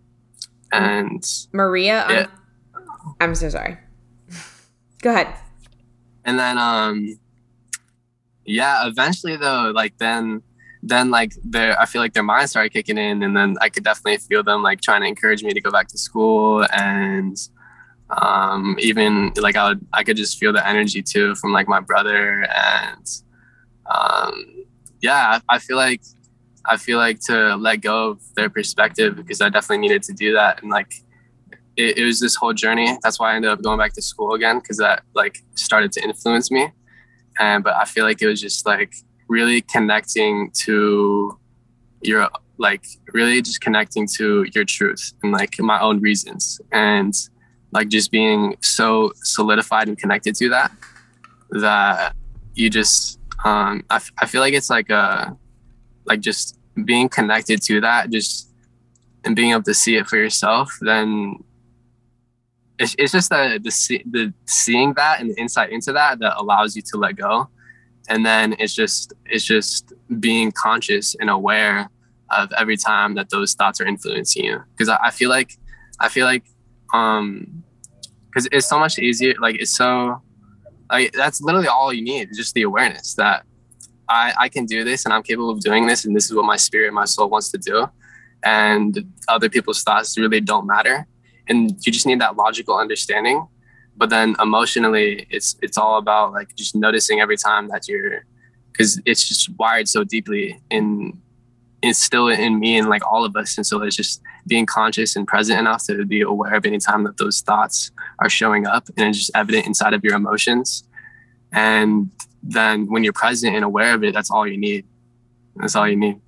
and 0.72 1.24
Maria, 1.52 2.06
yeah. 2.10 2.26
I'm 3.20 3.36
so 3.36 3.50
sorry. 3.50 3.78
Go 5.02 5.12
ahead. 5.12 5.34
And 6.26 6.38
then, 6.38 6.58
um, 6.58 7.20
yeah, 8.46 8.88
eventually 8.88 9.36
though, 9.36 9.72
like 9.74 9.98
then, 9.98 10.44
then 10.84 11.12
like 11.12 11.34
their, 11.44 11.80
I 11.80 11.86
feel 11.86 12.02
like 12.02 12.14
their 12.14 12.24
mind 12.24 12.50
started 12.50 12.74
kicking 12.74 12.98
in, 12.98 13.24
and 13.24 13.36
then 13.36 13.56
I 13.62 13.70
could 13.70 13.84
definitely 13.84 14.18
feel 14.18 14.44
them 14.44 14.64
like 14.64 14.82
trying 14.82 15.02
to 15.02 15.08
encourage 15.08 15.44
me 15.44 15.54
to 15.54 15.62
go 15.62 15.72
back 15.72 15.88
to 15.90 15.98
school, 15.98 16.66
and 16.72 17.38
um, 18.10 18.78
even 18.80 19.32
like 19.38 19.56
I 19.56 19.70
would, 19.70 19.86
I 19.94 20.04
could 20.04 20.18
just 20.18 20.38
feel 20.40 20.54
the 20.54 20.68
energy 20.68 21.02
too 21.02 21.36
from 21.36 21.54
like 21.54 21.68
my 21.68 21.80
brother, 21.80 22.48
and 22.56 23.06
um, 23.94 24.66
yeah, 25.02 25.40
I 25.50 25.60
feel 25.60 25.78
like 25.78 26.02
I 26.66 26.78
feel 26.78 26.98
like 26.98 27.20
to 27.22 27.56
let 27.56 27.78
go 27.78 28.12
of 28.12 28.22
their 28.36 28.50
perspective 28.50 29.16
because 29.16 29.42
I 29.42 29.50
definitely 29.50 29.80
needed 29.80 30.04
to 30.04 30.14
do 30.14 30.34
that. 30.34 30.62
And 30.62 30.72
like, 30.72 30.94
it, 31.76 31.98
it 31.98 32.04
was 32.04 32.20
this 32.20 32.36
whole 32.36 32.54
journey. 32.54 32.98
That's 33.02 33.20
why 33.20 33.34
I 33.34 33.36
ended 33.36 33.52
up 33.52 33.62
going 33.62 33.80
back 33.80 33.94
to 33.94 34.02
school 34.02 34.34
again 34.34 34.60
because 34.60 34.78
that 34.78 35.04
like 35.16 35.40
started 35.56 35.92
to 35.94 36.04
influence 36.04 36.52
me. 36.52 36.72
And 37.40 37.64
but 37.64 37.76
I 37.76 37.86
feel 37.86 38.04
like 38.04 38.22
it 38.22 38.28
was 38.28 38.42
just 38.42 38.66
like 38.66 38.94
really 39.32 39.62
connecting 39.62 40.52
to 40.52 41.40
your 42.02 42.30
like 42.58 42.86
really 43.14 43.42
just 43.42 43.62
connecting 43.62 44.06
to 44.06 44.46
your 44.54 44.66
truth 44.66 45.14
and 45.24 45.32
like 45.32 45.58
my 45.60 45.80
own 45.80 46.00
reasons. 46.02 46.60
And 46.72 47.14
like 47.72 47.88
just 47.88 48.12
being 48.12 48.58
so 48.62 49.14
solidified 49.24 49.88
and 49.88 49.98
connected 49.98 50.36
to 50.36 50.50
that 50.50 50.72
that 51.52 52.14
you 52.56 52.70
just 52.70 53.20
um 53.46 53.84
I, 53.90 53.96
f- 53.96 54.12
I 54.20 54.26
feel 54.26 54.42
like 54.42 54.54
it's 54.54 54.70
like 54.70 54.90
a 54.90 55.36
like 56.06 56.20
just 56.20 56.60
being 56.86 57.08
connected 57.08 57.62
to 57.64 57.82
that 57.82 58.10
just 58.10 58.50
and 59.24 59.36
being 59.36 59.52
able 59.52 59.64
to 59.64 59.74
see 59.74 59.96
it 59.96 60.08
for 60.08 60.18
yourself 60.18 60.78
then 60.82 61.36
it's, 62.80 62.96
it's 62.98 63.12
just 63.12 63.30
the, 63.30 63.60
the 63.64 64.04
the 64.12 64.34
seeing 64.46 64.94
that 64.94 65.20
and 65.20 65.32
the 65.32 65.40
insight 65.40 65.72
into 65.72 65.92
that 65.94 66.20
that 66.20 66.34
allows 66.38 66.76
you 66.76 66.82
to 66.82 66.98
let 66.98 67.16
go 67.16 67.50
and 68.10 68.26
then 68.26 68.56
it's 68.60 68.74
just 68.74 69.14
it's 69.26 69.46
just 69.46 69.94
being 70.20 70.52
conscious 70.52 71.16
and 71.20 71.30
aware 71.30 71.90
of 72.30 72.52
every 72.58 72.78
time 72.78 73.16
that 73.16 73.30
those 73.30 73.54
thoughts 73.54 73.82
are 73.82 73.86
influencing 73.86 74.46
you 74.46 74.62
because 74.72 74.90
I, 74.90 74.98
I 75.06 75.12
feel 75.12 75.30
like 75.30 75.58
i 76.00 76.08
feel 76.08 76.26
like 76.26 76.46
um 76.94 77.64
because 78.28 78.48
it's 78.52 78.68
so 78.68 78.80
much 78.80 78.98
easier 79.00 79.34
like 79.40 79.56
it's 79.56 79.76
so 79.76 80.22
like 80.90 81.12
that's 81.14 81.42
literally 81.42 81.68
all 81.68 81.92
you 81.94 82.04
need 82.04 82.30
just 82.34 82.54
the 82.54 82.64
awareness 82.64 83.16
that 83.16 83.46
I, 84.12 84.34
I 84.38 84.50
can 84.50 84.66
do 84.66 84.84
this 84.84 85.06
and 85.06 85.14
I'm 85.14 85.24
capable 85.24 85.50
of 85.50 85.62
doing 85.62 85.88
this 85.88 86.06
and 86.06 86.16
this 86.16 86.26
is 86.26 86.34
what 86.36 86.46
my 86.46 86.58
spirit, 86.58 86.94
my 86.94 87.06
soul 87.06 87.30
wants 87.30 87.50
to 87.52 87.58
do. 87.58 87.88
And 88.44 89.14
other 89.28 89.50
people's 89.50 89.84
thoughts 89.84 90.18
really 90.18 90.42
don't 90.42 90.68
matter. 90.68 91.08
And 91.48 91.72
you 91.86 91.92
just 91.92 92.06
need 92.06 92.20
that 92.20 92.36
logical 92.36 92.76
understanding. 92.76 93.48
But 93.98 94.10
then 94.10 94.36
emotionally, 94.42 95.28
it's 95.30 95.58
it's 95.62 95.78
all 95.78 95.98
about 95.98 96.34
like 96.34 96.56
just 96.56 96.76
noticing 96.76 97.20
every 97.20 97.38
time 97.38 97.68
that 97.70 97.88
you're 97.88 98.26
because 98.72 99.02
it's 99.06 99.28
just 99.28 99.50
wired 99.58 99.88
so 99.88 100.04
deeply 100.04 100.60
in 100.70 101.22
it's 101.82 102.00
still 102.00 102.28
in 102.28 102.60
me 102.60 102.78
and 102.78 102.90
like 102.90 103.06
all 103.12 103.26
of 103.26 103.36
us. 103.36 103.58
And 103.58 103.66
so 103.66 103.82
it's 103.82 103.96
just 103.96 104.22
being 104.48 104.66
conscious 104.66 105.16
and 105.16 105.28
present 105.28 105.60
enough 105.60 105.86
to 105.88 106.06
be 106.06 106.22
aware 106.22 106.56
of 106.56 106.66
any 106.66 106.78
time 106.78 107.04
that 107.06 107.18
those 107.18 107.42
thoughts 107.42 107.92
are 108.20 108.30
showing 108.30 108.68
up 108.68 108.88
and 108.98 109.10
it's 109.10 109.18
just 109.18 109.32
evident 109.34 109.66
inside 109.66 109.94
of 109.94 110.04
your 110.04 110.16
emotions. 110.16 110.84
And 111.52 112.12
then 112.44 112.88
when 112.88 113.04
you're 113.04 113.14
present 113.14 113.56
and 113.56 113.66
aware 113.66 113.94
of 113.94 114.04
it, 114.04 114.14
that's 114.14 114.30
all 114.30 114.48
you 114.48 114.58
need. 114.58 114.86
That's 115.56 115.76
all 115.76 115.88
you 115.88 115.96
need. 115.96 116.20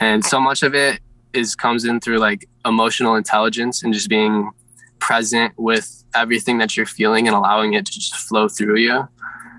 And 0.00 0.24
so 0.24 0.40
much 0.40 0.62
of 0.62 0.74
it 0.74 1.00
is 1.32 1.54
comes 1.54 1.84
in 1.84 2.00
through 2.00 2.18
like 2.18 2.48
emotional 2.64 3.14
intelligence 3.14 3.82
and 3.82 3.94
just 3.94 4.08
being 4.08 4.50
present 5.04 5.52
with 5.58 6.04
everything 6.14 6.56
that 6.58 6.76
you're 6.76 6.86
feeling 6.86 7.26
and 7.28 7.36
allowing 7.36 7.74
it 7.74 7.84
to 7.84 7.92
just 7.92 8.14
flow 8.14 8.48
through 8.48 8.78
you 8.78 9.06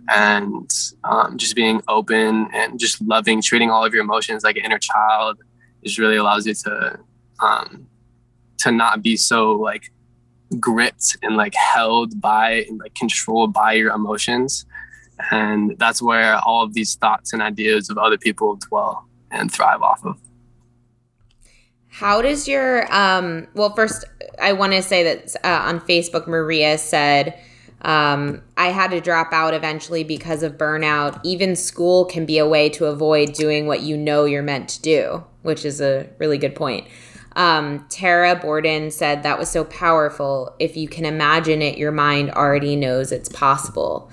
and 0.09 0.69
um, 1.03 1.37
just 1.37 1.55
being 1.55 1.81
open 1.87 2.47
and 2.53 2.79
just 2.79 2.99
loving 3.01 3.41
treating 3.41 3.69
all 3.69 3.85
of 3.85 3.93
your 3.93 4.03
emotions 4.03 4.43
like 4.43 4.57
an 4.57 4.65
inner 4.65 4.79
child 4.79 5.37
just 5.83 5.99
really 5.99 6.15
allows 6.15 6.47
you 6.47 6.53
to 6.53 6.99
um, 7.41 7.87
to 8.57 8.71
not 8.71 9.03
be 9.03 9.15
so 9.15 9.51
like 9.51 9.91
gripped 10.59 11.17
and 11.21 11.35
like 11.37 11.53
held 11.53 12.19
by 12.19 12.65
and 12.67 12.79
like 12.79 12.95
controlled 12.95 13.53
by 13.53 13.73
your 13.73 13.91
emotions 13.91 14.65
and 15.31 15.75
that's 15.77 16.01
where 16.01 16.37
all 16.37 16.63
of 16.63 16.73
these 16.73 16.95
thoughts 16.95 17.33
and 17.33 17.41
ideas 17.41 17.89
of 17.89 17.97
other 17.97 18.17
people 18.17 18.57
dwell 18.67 19.07
and 19.31 19.51
thrive 19.51 19.81
off 19.81 20.03
of. 20.05 20.17
How 21.97 22.21
does 22.21 22.45
your, 22.45 22.93
um, 22.93 23.47
well, 23.53 23.73
first, 23.73 24.03
I 24.41 24.51
want 24.51 24.73
to 24.73 24.81
say 24.81 25.03
that 25.03 25.33
uh, 25.45 25.69
on 25.69 25.79
Facebook, 25.79 26.27
Maria 26.27 26.77
said, 26.77 27.39
Um, 27.83 28.41
I 28.57 28.67
had 28.67 28.91
to 28.91 28.99
drop 28.99 29.31
out 29.31 29.53
eventually 29.53 30.03
because 30.03 30.43
of 30.43 30.57
burnout. 30.57 31.21
Even 31.23 31.55
school 31.55 32.03
can 32.03 32.25
be 32.25 32.37
a 32.37 32.45
way 32.45 32.67
to 32.71 32.87
avoid 32.87 33.31
doing 33.31 33.65
what 33.65 33.81
you 33.81 33.95
know 33.95 34.25
you're 34.25 34.43
meant 34.43 34.67
to 34.69 34.81
do, 34.81 35.23
which 35.43 35.63
is 35.63 35.79
a 35.79 36.09
really 36.17 36.37
good 36.37 36.53
point. 36.53 36.85
Um, 37.35 37.85
Tara 37.89 38.35
Borden 38.35 38.91
said 38.91 39.23
that 39.23 39.37
was 39.37 39.49
so 39.49 39.65
powerful. 39.65 40.55
If 40.59 40.77
you 40.77 40.87
can 40.87 41.05
imagine 41.05 41.61
it, 41.61 41.77
your 41.77 41.91
mind 41.91 42.31
already 42.31 42.75
knows 42.75 43.11
it's 43.11 43.29
possible. 43.29 44.09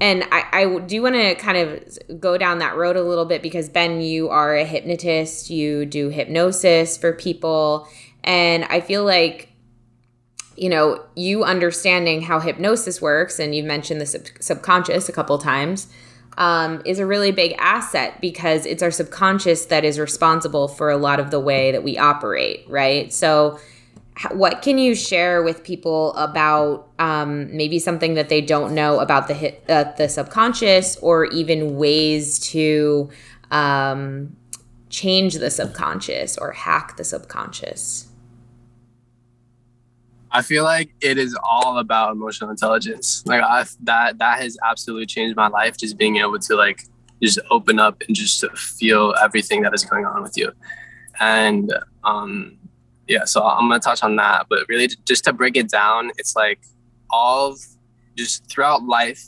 And 0.00 0.24
I, 0.32 0.44
I 0.52 0.78
do 0.78 1.02
want 1.02 1.16
to 1.16 1.34
kind 1.34 1.58
of 1.58 2.20
go 2.20 2.38
down 2.38 2.58
that 2.60 2.76
road 2.76 2.96
a 2.96 3.02
little 3.02 3.26
bit 3.26 3.42
because, 3.42 3.68
Ben, 3.68 4.00
you 4.00 4.30
are 4.30 4.56
a 4.56 4.64
hypnotist, 4.64 5.50
you 5.50 5.84
do 5.84 6.08
hypnosis 6.08 6.96
for 6.96 7.12
people. 7.12 7.86
And 8.24 8.64
I 8.64 8.80
feel 8.80 9.04
like 9.04 9.50
you 10.56 10.68
know, 10.68 11.02
you 11.14 11.44
understanding 11.44 12.22
how 12.22 12.38
hypnosis 12.38 13.00
works, 13.00 13.38
and 13.38 13.54
you've 13.54 13.66
mentioned 13.66 14.00
the 14.00 14.06
sub- 14.06 14.26
subconscious 14.40 15.08
a 15.08 15.12
couple 15.12 15.38
times, 15.38 15.88
um, 16.38 16.82
is 16.84 16.98
a 16.98 17.06
really 17.06 17.30
big 17.30 17.54
asset 17.58 18.20
because 18.20 18.66
it's 18.66 18.82
our 18.82 18.90
subconscious 18.90 19.66
that 19.66 19.84
is 19.84 19.98
responsible 19.98 20.68
for 20.68 20.90
a 20.90 20.96
lot 20.96 21.20
of 21.20 21.30
the 21.30 21.40
way 21.40 21.72
that 21.72 21.82
we 21.82 21.98
operate, 21.98 22.64
right? 22.68 23.12
So, 23.12 23.58
what 24.32 24.60
can 24.60 24.76
you 24.76 24.94
share 24.94 25.42
with 25.42 25.64
people 25.64 26.14
about 26.14 26.88
um, 26.98 27.54
maybe 27.56 27.78
something 27.78 28.14
that 28.14 28.28
they 28.28 28.42
don't 28.42 28.74
know 28.74 29.00
about 29.00 29.28
the 29.28 29.54
uh, 29.68 29.92
the 29.96 30.08
subconscious, 30.08 30.96
or 30.98 31.26
even 31.26 31.76
ways 31.76 32.38
to 32.50 33.10
um, 33.50 34.36
change 34.90 35.34
the 35.34 35.50
subconscious 35.50 36.36
or 36.36 36.52
hack 36.52 36.96
the 36.98 37.04
subconscious? 37.04 38.11
I 40.32 40.42
feel 40.42 40.64
like 40.64 40.94
it 41.00 41.18
is 41.18 41.36
all 41.42 41.78
about 41.78 42.12
emotional 42.12 42.50
intelligence. 42.50 43.22
Like 43.26 43.42
I, 43.42 43.64
that 43.82 44.18
that 44.18 44.40
has 44.40 44.56
absolutely 44.62 45.06
changed 45.06 45.36
my 45.36 45.48
life. 45.48 45.76
Just 45.76 45.98
being 45.98 46.16
able 46.16 46.38
to 46.38 46.56
like 46.56 46.84
just 47.22 47.38
open 47.50 47.78
up 47.78 48.02
and 48.06 48.16
just 48.16 48.44
feel 48.56 49.14
everything 49.22 49.62
that 49.62 49.74
is 49.74 49.84
going 49.84 50.06
on 50.06 50.22
with 50.22 50.36
you. 50.36 50.52
And 51.20 51.72
um, 52.02 52.58
yeah, 53.06 53.24
so 53.26 53.44
I'm 53.44 53.68
gonna 53.68 53.78
touch 53.78 54.02
on 54.02 54.16
that. 54.16 54.46
But 54.48 54.60
really, 54.68 54.88
just 55.06 55.24
to 55.24 55.32
break 55.32 55.56
it 55.56 55.68
down, 55.68 56.10
it's 56.16 56.34
like 56.34 56.60
all 57.10 57.56
just 58.16 58.48
throughout 58.50 58.84
life, 58.84 59.22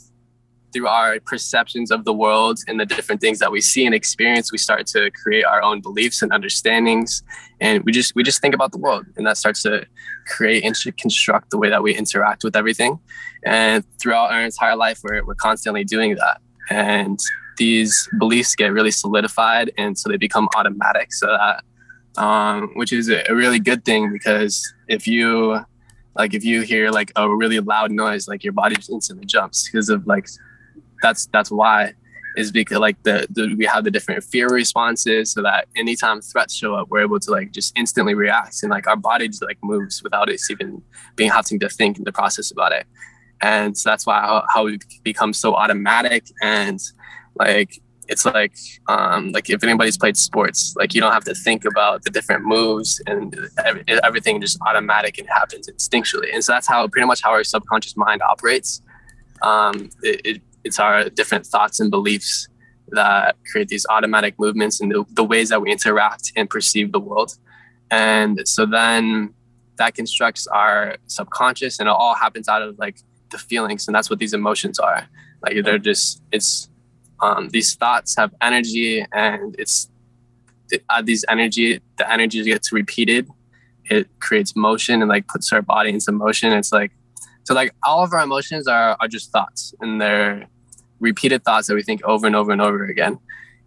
through 0.75 0.87
our 0.87 1.21
perceptions 1.21 1.89
of 1.89 2.03
the 2.03 2.11
world 2.11 2.59
and 2.67 2.77
the 2.77 2.85
different 2.85 3.21
things 3.21 3.39
that 3.39 3.49
we 3.49 3.61
see 3.61 3.85
and 3.85 3.95
experience, 3.95 4.51
we 4.51 4.57
start 4.57 4.85
to 4.87 5.09
create 5.11 5.45
our 5.45 5.63
own 5.63 5.79
beliefs 5.79 6.21
and 6.21 6.33
understandings, 6.33 7.23
and 7.61 7.81
we 7.85 7.93
just 7.93 8.13
we 8.13 8.23
just 8.23 8.41
think 8.41 8.53
about 8.53 8.73
the 8.73 8.77
world, 8.77 9.05
and 9.15 9.25
that 9.25 9.37
starts 9.37 9.63
to 9.63 9.85
create 10.27 10.65
and 10.65 10.75
construct 10.97 11.51
the 11.51 11.57
way 11.57 11.69
that 11.69 11.81
we 11.81 11.95
interact 11.95 12.43
with 12.43 12.57
everything. 12.57 12.99
And 13.45 13.85
throughout 14.01 14.31
our 14.33 14.41
entire 14.41 14.75
life, 14.75 14.99
we're, 15.01 15.23
we're 15.23 15.35
constantly 15.35 15.85
doing 15.85 16.15
that. 16.15 16.41
And 16.69 17.19
these 17.57 18.09
beliefs 18.19 18.53
get 18.55 18.73
really 18.73 18.91
solidified 18.91 19.71
and 19.77 19.97
so 19.97 20.09
they 20.09 20.17
become 20.17 20.49
automatic. 20.57 21.13
So 21.13 21.27
that, 21.27 21.63
um, 22.21 22.71
which 22.73 22.91
is 22.91 23.07
a 23.09 23.23
really 23.29 23.59
good 23.59 23.85
thing 23.85 24.11
because 24.11 24.61
if 24.89 25.07
you, 25.07 25.59
like, 26.17 26.33
if 26.33 26.43
you 26.43 26.61
hear 26.61 26.89
like 26.89 27.11
a 27.15 27.29
really 27.33 27.59
loud 27.59 27.91
noise, 27.91 28.27
like 28.27 28.43
your 28.43 28.53
body 28.53 28.75
just 28.75 28.89
instantly 28.89 29.25
jumps 29.25 29.69
because 29.69 29.89
of 29.89 30.05
like, 30.07 30.27
that's, 31.01 31.27
that's 31.27 31.51
why. 31.51 31.93
Is 32.37 32.51
because 32.51 32.79
like 32.79 33.01
the, 33.03 33.25
the, 33.29 33.55
we 33.57 33.65
have 33.65 33.85
the 33.85 33.91
different 33.91 34.21
fear 34.21 34.49
responses 34.49 35.31
so 35.31 35.41
that 35.43 35.69
anytime 35.77 36.19
threats 36.19 36.53
show 36.53 36.75
up 36.75 36.89
we're 36.89 36.99
able 36.99 37.17
to 37.17 37.31
like 37.31 37.53
just 37.53 37.71
instantly 37.77 38.13
react. 38.13 38.61
And 38.61 38.69
like 38.69 38.87
our 38.87 38.97
body 38.97 39.29
just 39.29 39.41
like 39.41 39.57
moves 39.63 40.03
without 40.03 40.29
us 40.29 40.51
even 40.51 40.81
being 41.15 41.31
having 41.31 41.59
to 41.59 41.69
think 41.69 41.95
and 41.95 42.05
to 42.05 42.11
process 42.11 42.51
about 42.51 42.73
it. 42.73 42.87
And 43.41 43.77
so 43.77 43.89
that's 43.89 44.05
why 44.05 44.19
how, 44.19 44.45
how 44.53 44.65
we 44.65 44.79
become 45.03 45.31
so 45.31 45.55
automatic 45.55 46.25
and 46.41 46.79
like 47.39 47.81
it's 48.07 48.25
like 48.25 48.55
um, 48.87 49.31
like 49.31 49.49
if 49.49 49.63
anybody's 49.63 49.97
played 49.97 50.17
sports 50.17 50.75
like 50.77 50.93
you 50.93 51.01
don't 51.01 51.11
have 51.11 51.23
to 51.25 51.33
think 51.33 51.65
about 51.65 52.03
the 52.03 52.09
different 52.09 52.45
moves 52.45 53.01
and 53.07 53.37
every, 53.63 53.83
everything 54.03 54.39
just 54.41 54.59
automatic 54.67 55.17
and 55.17 55.27
happens 55.27 55.67
instinctually. 55.69 56.33
And 56.33 56.43
so 56.43 56.51
that's 56.51 56.67
how 56.67 56.87
pretty 56.87 57.07
much 57.07 57.21
how 57.21 57.31
our 57.31 57.43
subconscious 57.43 57.97
mind 57.97 58.21
operates. 58.21 58.81
Um, 59.41 59.89
it, 60.01 60.21
it 60.25 60.41
it's 60.65 60.79
our 60.79 61.09
different 61.09 61.45
thoughts 61.45 61.79
and 61.79 61.89
beliefs 61.89 62.49
that 62.89 63.37
create 63.51 63.67
these 63.67 63.85
automatic 63.89 64.37
movements 64.39 64.81
and 64.81 64.91
the, 64.91 65.05
the 65.11 65.23
ways 65.23 65.49
that 65.49 65.61
we 65.61 65.71
interact 65.71 66.31
and 66.35 66.49
perceive 66.49 66.91
the 66.91 66.99
world. 66.99 67.37
And 67.91 68.47
so 68.47 68.65
then 68.65 69.33
that 69.77 69.93
constructs 69.93 70.47
our 70.47 70.97
subconscious 71.07 71.79
and 71.79 71.87
it 71.87 71.91
all 71.91 72.15
happens 72.15 72.49
out 72.49 72.61
of 72.61 72.77
like 72.79 72.97
the 73.29 73.37
feelings. 73.37 73.87
And 73.87 73.95
that's 73.95 74.09
what 74.09 74.19
these 74.19 74.33
emotions 74.33 74.79
are. 74.79 75.07
Like 75.41 75.63
they're 75.63 75.77
just, 75.77 76.21
it's, 76.31 76.69
um, 77.21 77.49
these 77.49 77.75
thoughts 77.75 78.15
have 78.17 78.33
energy 78.41 79.05
and 79.13 79.55
it's, 79.59 79.89
uh, 80.89 81.01
these 81.01 81.23
energy, 81.29 81.79
the 81.97 82.11
energy 82.11 82.43
gets 82.43 82.71
repeated. 82.71 83.29
It 83.85 84.07
creates 84.19 84.55
motion 84.55 85.01
and 85.01 85.09
like 85.09 85.27
puts 85.27 85.53
our 85.53 85.61
body 85.61 85.91
into 85.91 86.11
motion. 86.11 86.51
It's 86.53 86.71
like, 86.71 86.91
so 87.43 87.53
like 87.53 87.71
all 87.83 88.03
of 88.03 88.13
our 88.13 88.21
emotions 88.21 88.67
are, 88.67 88.97
are 88.99 89.07
just 89.07 89.31
thoughts 89.31 89.75
and 89.79 90.01
they're 90.01 90.47
repeated 90.99 91.43
thoughts 91.43 91.67
that 91.67 91.75
we 91.75 91.83
think 91.83 92.03
over 92.03 92.27
and 92.27 92.35
over 92.35 92.51
and 92.51 92.61
over 92.61 92.85
again. 92.85 93.19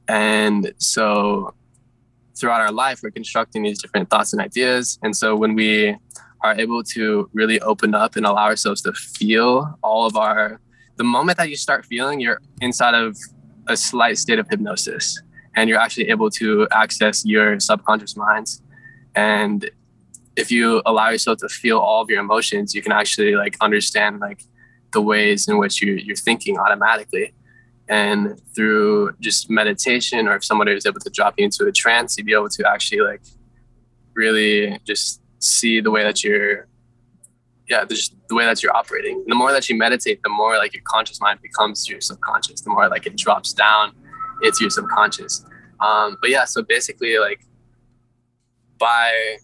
And 0.09 0.73
so 0.79 1.55
throughout 2.38 2.61
our 2.61 2.73
life, 2.73 3.01
we're 3.03 3.11
constructing 3.11 3.62
these 3.62 3.81
different 3.81 4.11
thoughts 4.11 4.33
and 4.33 4.41
ideas. 4.41 4.99
And 5.03 5.17
so 5.17 5.37
when 5.37 5.55
we 5.55 5.97
are 6.41 6.55
able 6.59 6.83
to 6.85 7.29
really 7.33 7.61
open 7.61 7.95
up 7.95 8.17
and 8.17 8.25
allow 8.25 8.45
ourselves 8.45 8.81
to 8.83 8.93
feel 8.93 9.79
all 9.83 10.07
of 10.07 10.17
our, 10.17 10.61
the 10.97 11.05
moment 11.05 11.38
that 11.38 11.51
you 11.51 11.57
start 11.57 11.85
feeling, 11.85 12.21
you're 12.21 12.41
inside 12.61 12.95
of 12.95 13.17
a 13.67 13.77
slight 13.77 14.19
state 14.19 14.38
of 14.38 14.49
hypnosis 14.49 15.21
and 15.55 15.69
you're 15.69 15.79
actually 15.79 16.09
able 16.09 16.31
to 16.31 16.69
access 16.71 17.25
your 17.27 17.59
subconscious 17.59 18.17
minds. 18.17 18.62
And 19.14 19.69
if 20.37 20.53
you 20.53 20.81
allow 20.87 21.09
yourself 21.11 21.38
to 21.38 21.49
feel 21.49 21.79
all 21.79 22.01
of 22.01 22.09
your 22.09 22.21
emotions, 22.21 22.75
you 22.75 22.81
can 22.81 22.93
actually 22.93 23.35
like 23.35 23.57
understand 23.61 24.21
like 24.21 24.45
the 24.92 25.01
ways 25.01 25.48
in 25.48 25.59
which 25.59 25.83
you're, 25.83 25.96
you're 25.96 26.16
thinking 26.16 26.59
automatically. 26.59 27.33
And 27.88 28.40
through 28.55 29.14
just 29.18 29.48
meditation, 29.48 30.29
or 30.29 30.37
if 30.37 30.44
somebody 30.44 30.74
was 30.74 30.85
able 30.85 31.01
to 31.01 31.11
drop 31.11 31.35
you 31.38 31.46
into 31.46 31.64
a 31.66 31.72
trance, 31.72 32.16
you'd 32.18 32.27
be 32.27 32.35
able 32.35 32.51
to 32.51 32.70
actually 32.70 33.01
like 33.01 33.22
really 34.14 34.79
just 34.85 35.22
see 35.38 35.81
the 35.81 35.90
way 35.90 36.03
that 36.03 36.22
you're, 36.22 36.66
yeah, 37.68 37.85
just 37.85 38.14
the 38.29 38.35
way 38.35 38.44
that 38.44 38.62
you're 38.62 38.77
operating. 38.77 39.24
The 39.27 39.35
more 39.35 39.53
that 39.53 39.68
you 39.70 39.77
meditate, 39.77 40.22
the 40.22 40.29
more 40.29 40.57
like 40.59 40.74
your 40.74 40.83
conscious 40.85 41.20
mind 41.20 41.40
becomes 41.40 41.88
your 41.88 42.01
subconscious. 42.01 42.61
The 42.61 42.70
more 42.70 42.88
like 42.88 43.07
it 43.07 43.16
drops 43.16 43.53
down 43.53 43.92
into 44.42 44.59
your 44.62 44.70
subconscious. 44.70 45.44
Um, 45.81 46.18
but 46.20 46.31
yeah, 46.31 46.44
so 46.44 46.62
basically, 46.62 47.18
like 47.18 47.40
by 48.79 49.38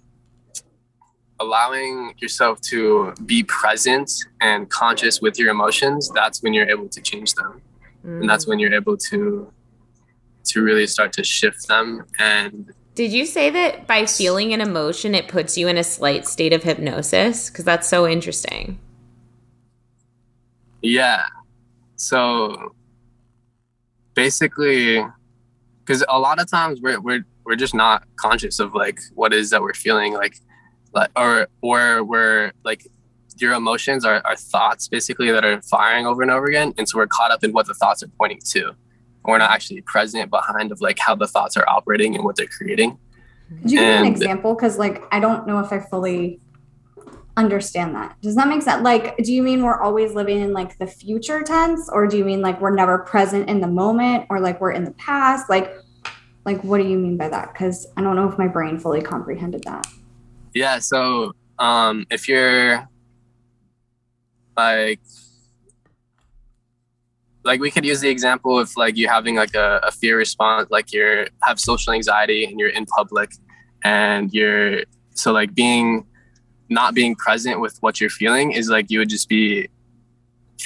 allowing 1.45 2.15
yourself 2.19 2.61
to 2.61 3.13
be 3.27 3.43
present 3.45 4.11
and 4.41 4.69
conscious 4.71 5.21
with 5.21 5.39
your 5.39 5.51
emotions 5.51 6.11
that's 6.15 6.43
when 6.43 6.53
you're 6.55 6.69
able 6.69 6.89
to 6.89 7.01
change 7.01 7.35
them. 7.35 7.61
Mm. 8.05 8.21
and 8.21 8.31
that's 8.31 8.47
when 8.47 8.59
you're 8.59 8.75
able 8.75 8.97
to 8.97 9.51
to 10.45 10.63
really 10.63 10.87
start 10.87 11.13
to 11.15 11.25
shift 11.25 11.69
them 11.69 12.05
and 12.19 12.73
did 12.95 13.13
you 13.13 13.27
say 13.27 13.51
that 13.51 13.89
by 13.89 14.07
feeling 14.07 14.53
an 14.53 14.61
emotion 14.61 15.17
it 15.17 15.27
puts 15.27 15.59
you 15.59 15.67
in 15.67 15.77
a 15.77 15.83
slight 15.83 16.29
state 16.29 16.53
of 16.53 16.63
hypnosis? 16.63 17.51
Because 17.51 17.65
that's 17.65 17.89
so 17.89 18.07
interesting. 18.07 18.79
Yeah. 20.81 21.25
So 21.97 22.77
basically 24.15 25.05
because 25.85 26.05
a 26.09 26.19
lot 26.19 26.41
of 26.41 26.49
times 26.49 26.81
we're, 26.81 27.01
we're 27.01 27.25
we're 27.45 27.57
just 27.57 27.75
not 27.75 28.05
conscious 28.17 28.59
of 28.59 28.75
like 28.75 29.01
what 29.15 29.35
is 29.35 29.51
that 29.51 29.61
we're 29.61 29.75
feeling. 29.75 30.15
Like 30.15 30.39
like 30.95 31.11
or 31.17 31.49
or 31.61 32.03
where 32.05 32.53
like 32.65 32.87
your 33.39 33.53
emotions 33.53 34.05
are, 34.05 34.23
are 34.25 34.37
thoughts 34.37 34.87
basically 34.87 35.31
that 35.31 35.45
are 35.45 35.61
firing 35.63 36.07
over 36.07 36.23
and 36.23 36.31
over 36.31 36.47
again 36.47 36.73
and 36.79 36.89
so 36.89 36.99
we're 36.99 37.07
caught 37.07 37.33
up 37.33 37.43
in 37.43 37.53
what 37.53 37.67
the 37.67 37.75
thoughts 37.75 38.03
are 38.03 38.09
pointing 38.19 38.41
to. 38.51 38.73
We're 39.25 39.39
not 39.39 39.51
actually 39.51 39.81
present 39.83 40.31
behind 40.31 40.71
of 40.71 40.81
like 40.81 40.99
how 40.99 41.15
the 41.15 41.27
thoughts 41.27 41.57
are 41.57 41.69
operating 41.69 42.15
and 42.15 42.25
what 42.25 42.37
they're 42.37 42.47
creating. 42.47 42.99
Could 43.63 43.73
you 43.73 43.81
and, 43.81 44.05
give 44.05 44.07
an 44.07 44.13
example? 44.13 44.55
Because 44.55 44.79
like 44.79 45.03
i 45.13 45.21
don't 45.21 45.47
know 45.47 45.59
if 45.59 45.73
i 45.73 45.81
fully 45.81 46.41
understand 47.37 47.97
that. 47.97 48.17
Does 48.23 48.37
that 48.37 48.47
make 48.47 48.63
sense? 48.63 48.85
Like 48.85 49.17
do 49.19 49.33
you 49.33 49.43
mean 49.43 49.65
we're 49.65 49.81
always 49.81 50.15
living 50.15 50.41
in 50.41 50.53
like 50.53 50.79
the 50.79 50.87
future 50.87 51.43
tense 51.43 51.89
or 51.93 52.07
do 52.07 52.17
you 52.17 52.25
mean 52.25 52.41
like 52.41 52.61
we're 52.61 52.75
never 52.75 52.99
present 52.99 53.49
in 53.49 53.61
the 53.61 53.67
moment 53.67 54.27
or 54.31 54.39
like 54.39 54.61
we're 54.61 54.73
in 54.73 54.85
the 54.85 54.93
past? 54.93 55.51
Like 55.51 55.75
like 56.45 56.63
what 56.63 56.79
do 56.79 56.87
you 56.87 56.99
mean 56.99 57.17
by 57.17 57.29
that? 57.29 57.53
Because 57.53 57.89
i 57.97 58.01
don't 58.01 58.15
know 58.15 58.29
if 58.29 58.39
my 58.39 58.47
brain 58.47 58.79
fully 58.79 59.03
comprehended 59.03 59.65
that 59.65 59.85
yeah. 60.55 60.79
So 60.79 61.35
um, 61.59 62.07
if 62.11 62.29
you're 62.29 62.89
like, 64.57 65.01
like 67.45 67.61
we 67.61 67.71
could 67.71 67.85
use 67.85 68.01
the 68.01 68.09
example 68.09 68.59
of 68.59 68.75
like 68.77 68.97
you 68.97 69.09
having 69.09 69.35
like 69.37 69.55
a, 69.55 69.81
a 69.83 69.93
fear 69.93 70.17
response, 70.17 70.71
like 70.71 70.93
you're 70.93 71.27
have 71.43 71.61
social 71.61 71.93
anxiety 71.93 72.45
and 72.45 72.59
you're 72.59 72.71
in 72.71 72.87
public 72.87 73.33
and 73.83 74.33
you're 74.33 74.83
so 75.15 75.33
like 75.33 75.55
being 75.55 76.07
not 76.71 76.95
being 76.95 77.15
present 77.15 77.61
with 77.61 77.77
what 77.81 78.01
you're 78.01 78.09
feeling 78.09 78.53
is 78.53 78.71
like 78.71 78.91
you 78.91 78.99
would 78.99 79.11
just 79.11 79.29
be 79.29 79.69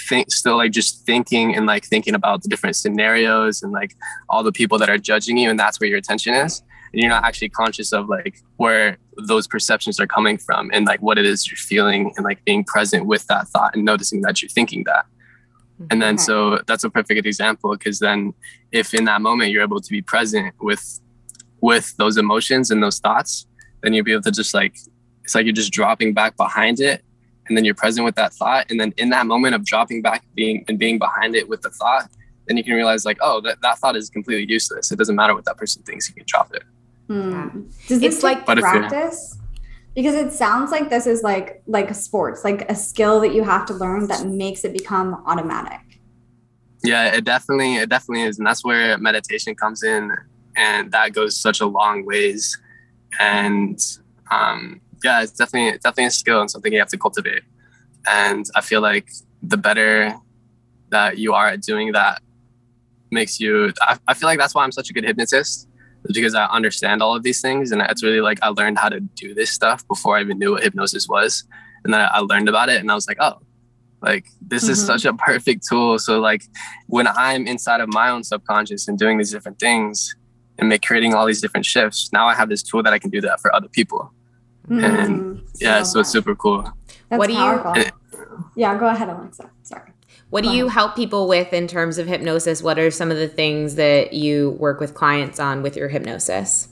think 0.08 0.30
still 0.30 0.56
like 0.56 0.70
just 0.70 1.04
thinking 1.04 1.56
and 1.56 1.66
like 1.66 1.84
thinking 1.84 2.14
about 2.14 2.42
the 2.42 2.48
different 2.48 2.76
scenarios 2.76 3.62
and 3.62 3.72
like 3.72 3.96
all 4.28 4.44
the 4.44 4.52
people 4.52 4.78
that 4.78 4.88
are 4.88 4.98
judging 4.98 5.36
you 5.36 5.50
and 5.50 5.58
that's 5.58 5.80
where 5.80 5.88
your 5.88 5.98
attention 5.98 6.34
is 6.34 6.62
and 6.92 7.00
you're 7.00 7.10
not 7.10 7.24
actually 7.24 7.48
conscious 7.48 7.92
of 7.92 8.08
like 8.08 8.40
where 8.56 8.98
those 9.16 9.46
perceptions 9.46 9.98
are 10.00 10.06
coming 10.06 10.38
from 10.38 10.70
and 10.72 10.86
like 10.86 11.02
what 11.02 11.18
it 11.18 11.26
is 11.26 11.50
you're 11.50 11.56
feeling 11.56 12.12
and 12.16 12.24
like 12.24 12.44
being 12.44 12.64
present 12.64 13.06
with 13.06 13.26
that 13.26 13.48
thought 13.48 13.74
and 13.74 13.84
noticing 13.84 14.22
that 14.22 14.40
you're 14.40 14.48
thinking 14.48 14.84
that. 14.84 15.04
Mm-hmm. 15.74 15.86
And 15.90 16.02
then 16.02 16.14
Okay. 16.14 16.22
so 16.22 16.60
that's 16.66 16.84
a 16.84 16.90
perfect 16.90 17.26
example 17.26 17.72
because 17.72 17.98
then 17.98 18.34
if 18.72 18.94
in 18.94 19.04
that 19.04 19.20
moment 19.20 19.50
you're 19.50 19.62
able 19.62 19.80
to 19.80 19.90
be 19.90 20.02
present 20.02 20.54
with 20.60 21.00
with 21.60 21.96
those 21.96 22.16
emotions 22.16 22.70
and 22.70 22.82
those 22.82 23.00
thoughts 23.00 23.46
then 23.82 23.92
you'll 23.92 24.04
be 24.04 24.12
able 24.12 24.22
to 24.22 24.30
just 24.30 24.54
like 24.54 24.76
it's 25.24 25.34
like 25.34 25.44
you're 25.44 25.52
just 25.52 25.72
dropping 25.72 26.14
back 26.14 26.36
behind 26.36 26.80
it 26.80 27.04
and 27.48 27.56
then 27.56 27.64
you're 27.64 27.74
present 27.74 28.04
with 28.04 28.14
that 28.14 28.32
thought. 28.34 28.66
And 28.70 28.78
then 28.78 28.92
in 28.96 29.08
that 29.10 29.26
moment 29.26 29.54
of 29.54 29.64
dropping 29.64 30.02
back 30.02 30.22
being 30.34 30.64
and 30.68 30.78
being 30.78 30.98
behind 30.98 31.34
it 31.34 31.48
with 31.48 31.62
the 31.62 31.70
thought 31.70 32.08
then 32.46 32.56
you 32.56 32.64
can 32.64 32.72
realize 32.74 33.04
like 33.04 33.18
oh 33.20 33.40
that, 33.42 33.60
that 33.62 33.78
thought 33.78 33.96
is 33.96 34.08
completely 34.08 34.50
useless. 34.50 34.90
It 34.90 34.98
doesn't 34.98 35.16
matter 35.16 35.34
what 35.34 35.44
that 35.44 35.56
person 35.56 35.82
thinks. 35.82 36.08
You 36.08 36.14
can 36.14 36.24
drop 36.26 36.54
it 36.54 36.62
Hmm. 37.08 37.62
Does 37.88 38.02
It's 38.02 38.16
this 38.16 38.22
like- 38.22 38.38
like 38.38 38.46
But 38.46 38.58
if 38.58 38.62
practice? 38.64 39.36
Because 39.94 40.14
it 40.14 40.32
sounds 40.32 40.70
like 40.70 40.90
this 40.90 41.06
is 41.06 41.22
like 41.22 41.62
like 41.66 41.92
sports, 41.94 42.44
like 42.44 42.70
a 42.70 42.74
skill 42.74 43.20
that 43.20 43.34
you 43.34 43.42
have 43.42 43.66
to 43.66 43.74
learn 43.74 44.06
that 44.08 44.26
makes 44.26 44.64
it 44.64 44.72
become 44.72 45.14
automatic. 45.26 45.80
yeah 46.84 47.06
it 47.16 47.24
definitely 47.24 47.74
it 47.76 47.88
definitely 47.88 48.22
is 48.22 48.38
and 48.38 48.46
that's 48.46 48.64
where 48.64 48.96
meditation 48.98 49.52
comes 49.56 49.82
in 49.82 50.12
and 50.56 50.92
that 50.92 51.12
goes 51.12 51.36
such 51.36 51.60
a 51.60 51.66
long 51.66 52.04
ways 52.06 52.56
and 53.18 53.78
um 54.30 54.80
yeah 55.02 55.20
it's 55.22 55.32
definitely 55.32 55.70
it's 55.74 55.82
definitely 55.82 56.04
a 56.04 56.10
skill 56.22 56.40
and 56.40 56.48
something 56.48 56.72
you 56.72 56.78
have 56.78 56.88
to 56.96 56.96
cultivate 57.06 57.42
and 58.06 58.46
i 58.54 58.60
feel 58.60 58.80
like 58.80 59.08
the 59.42 59.56
better 59.56 60.14
that 60.90 61.18
you 61.18 61.34
are 61.34 61.48
at 61.48 61.60
doing 61.62 61.90
that 61.92 62.22
makes 63.10 63.40
you 63.40 63.72
i, 63.82 63.98
I 64.06 64.14
feel 64.14 64.28
like 64.28 64.38
that's 64.38 64.54
why 64.54 64.62
i'm 64.62 64.70
such 64.80 64.88
a 64.90 64.92
good 64.92 65.04
hypnotist 65.04 65.54
is 65.56 65.67
because 66.12 66.34
i 66.34 66.44
understand 66.46 67.02
all 67.02 67.14
of 67.14 67.22
these 67.22 67.40
things 67.40 67.70
and 67.72 67.82
it's 67.82 68.02
really 68.02 68.20
like 68.20 68.38
i 68.42 68.48
learned 68.48 68.78
how 68.78 68.88
to 68.88 69.00
do 69.00 69.34
this 69.34 69.50
stuff 69.50 69.86
before 69.88 70.16
i 70.16 70.20
even 70.20 70.38
knew 70.38 70.52
what 70.52 70.62
hypnosis 70.62 71.08
was 71.08 71.44
and 71.84 71.92
then 71.92 72.00
i 72.00 72.18
learned 72.20 72.48
about 72.48 72.68
it 72.68 72.80
and 72.80 72.90
i 72.90 72.94
was 72.94 73.06
like 73.08 73.18
oh 73.20 73.38
like 74.00 74.26
this 74.40 74.68
is 74.68 74.78
Mhm. 74.82 74.86
such 74.86 75.04
a 75.04 75.12
perfect 75.14 75.66
tool 75.68 75.98
so 75.98 76.20
like 76.20 76.42
when 76.86 77.06
i'm 77.08 77.46
inside 77.46 77.80
of 77.80 77.88
my 77.92 78.10
own 78.10 78.22
subconscious 78.24 78.86
and 78.88 78.98
doing 78.98 79.18
these 79.18 79.30
different 79.32 79.58
things 79.58 80.14
and 80.58 80.68
make 80.68 80.82
creating 80.82 81.14
all 81.14 81.26
these 81.26 81.40
different 81.40 81.66
shifts 81.66 82.10
now 82.12 82.26
i 82.26 82.34
have 82.34 82.48
this 82.48 82.62
tool 82.62 82.82
that 82.82 82.92
i 82.92 82.98
can 82.98 83.10
do 83.10 83.20
that 83.20 83.40
for 83.40 83.54
other 83.54 83.68
people 83.68 84.12
And, 84.70 84.80
Mhm. 84.80 85.42
yeah 85.60 85.78
Love 85.78 85.86
so 85.88 86.00
it's 86.00 86.10
super 86.10 86.34
cool 86.34 86.62
That's 87.08 87.18
What 87.18 87.26
do 87.28 87.32
you- 87.32 87.38
powerful. 87.38 87.72
Eh. 87.76 87.90
yeah, 88.54 88.76
go 88.78 88.86
ahead, 88.86 89.08
Alexa. 89.08 89.48
Sorry. 89.62 89.92
What 90.30 90.44
do 90.44 90.50
you 90.50 90.66
uh-huh. 90.66 90.74
help 90.74 90.96
people 90.96 91.26
with 91.26 91.52
in 91.52 91.66
terms 91.66 91.96
of 91.96 92.06
hypnosis? 92.06 92.62
What 92.62 92.78
are 92.78 92.90
some 92.90 93.10
of 93.10 93.16
the 93.16 93.28
things 93.28 93.76
that 93.76 94.12
you 94.12 94.50
work 94.58 94.78
with 94.78 94.94
clients 94.94 95.40
on 95.40 95.62
with 95.62 95.76
your 95.76 95.88
hypnosis? 95.88 96.68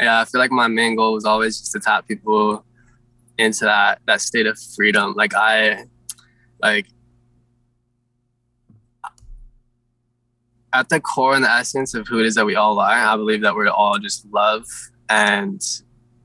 yeah 0.00 0.20
i 0.20 0.24
feel 0.24 0.40
like 0.40 0.50
my 0.50 0.68
main 0.68 0.96
goal 0.96 1.12
was 1.12 1.24
always 1.24 1.58
just 1.58 1.72
to 1.72 1.80
tap 1.80 2.08
people 2.08 2.64
into 3.38 3.64
that 3.64 4.00
that 4.06 4.20
state 4.20 4.46
of 4.46 4.58
freedom 4.76 5.14
like 5.16 5.34
i 5.34 5.84
like 6.62 6.86
at 10.72 10.88
the 10.88 11.00
core 11.00 11.34
and 11.34 11.44
the 11.44 11.50
essence 11.50 11.94
of 11.94 12.06
who 12.06 12.20
it 12.20 12.26
is 12.26 12.34
that 12.34 12.46
we 12.46 12.54
all 12.54 12.78
are 12.78 12.92
i 12.92 13.16
believe 13.16 13.42
that 13.42 13.54
we're 13.54 13.68
all 13.68 13.98
just 13.98 14.24
love 14.32 14.64
and 15.08 15.60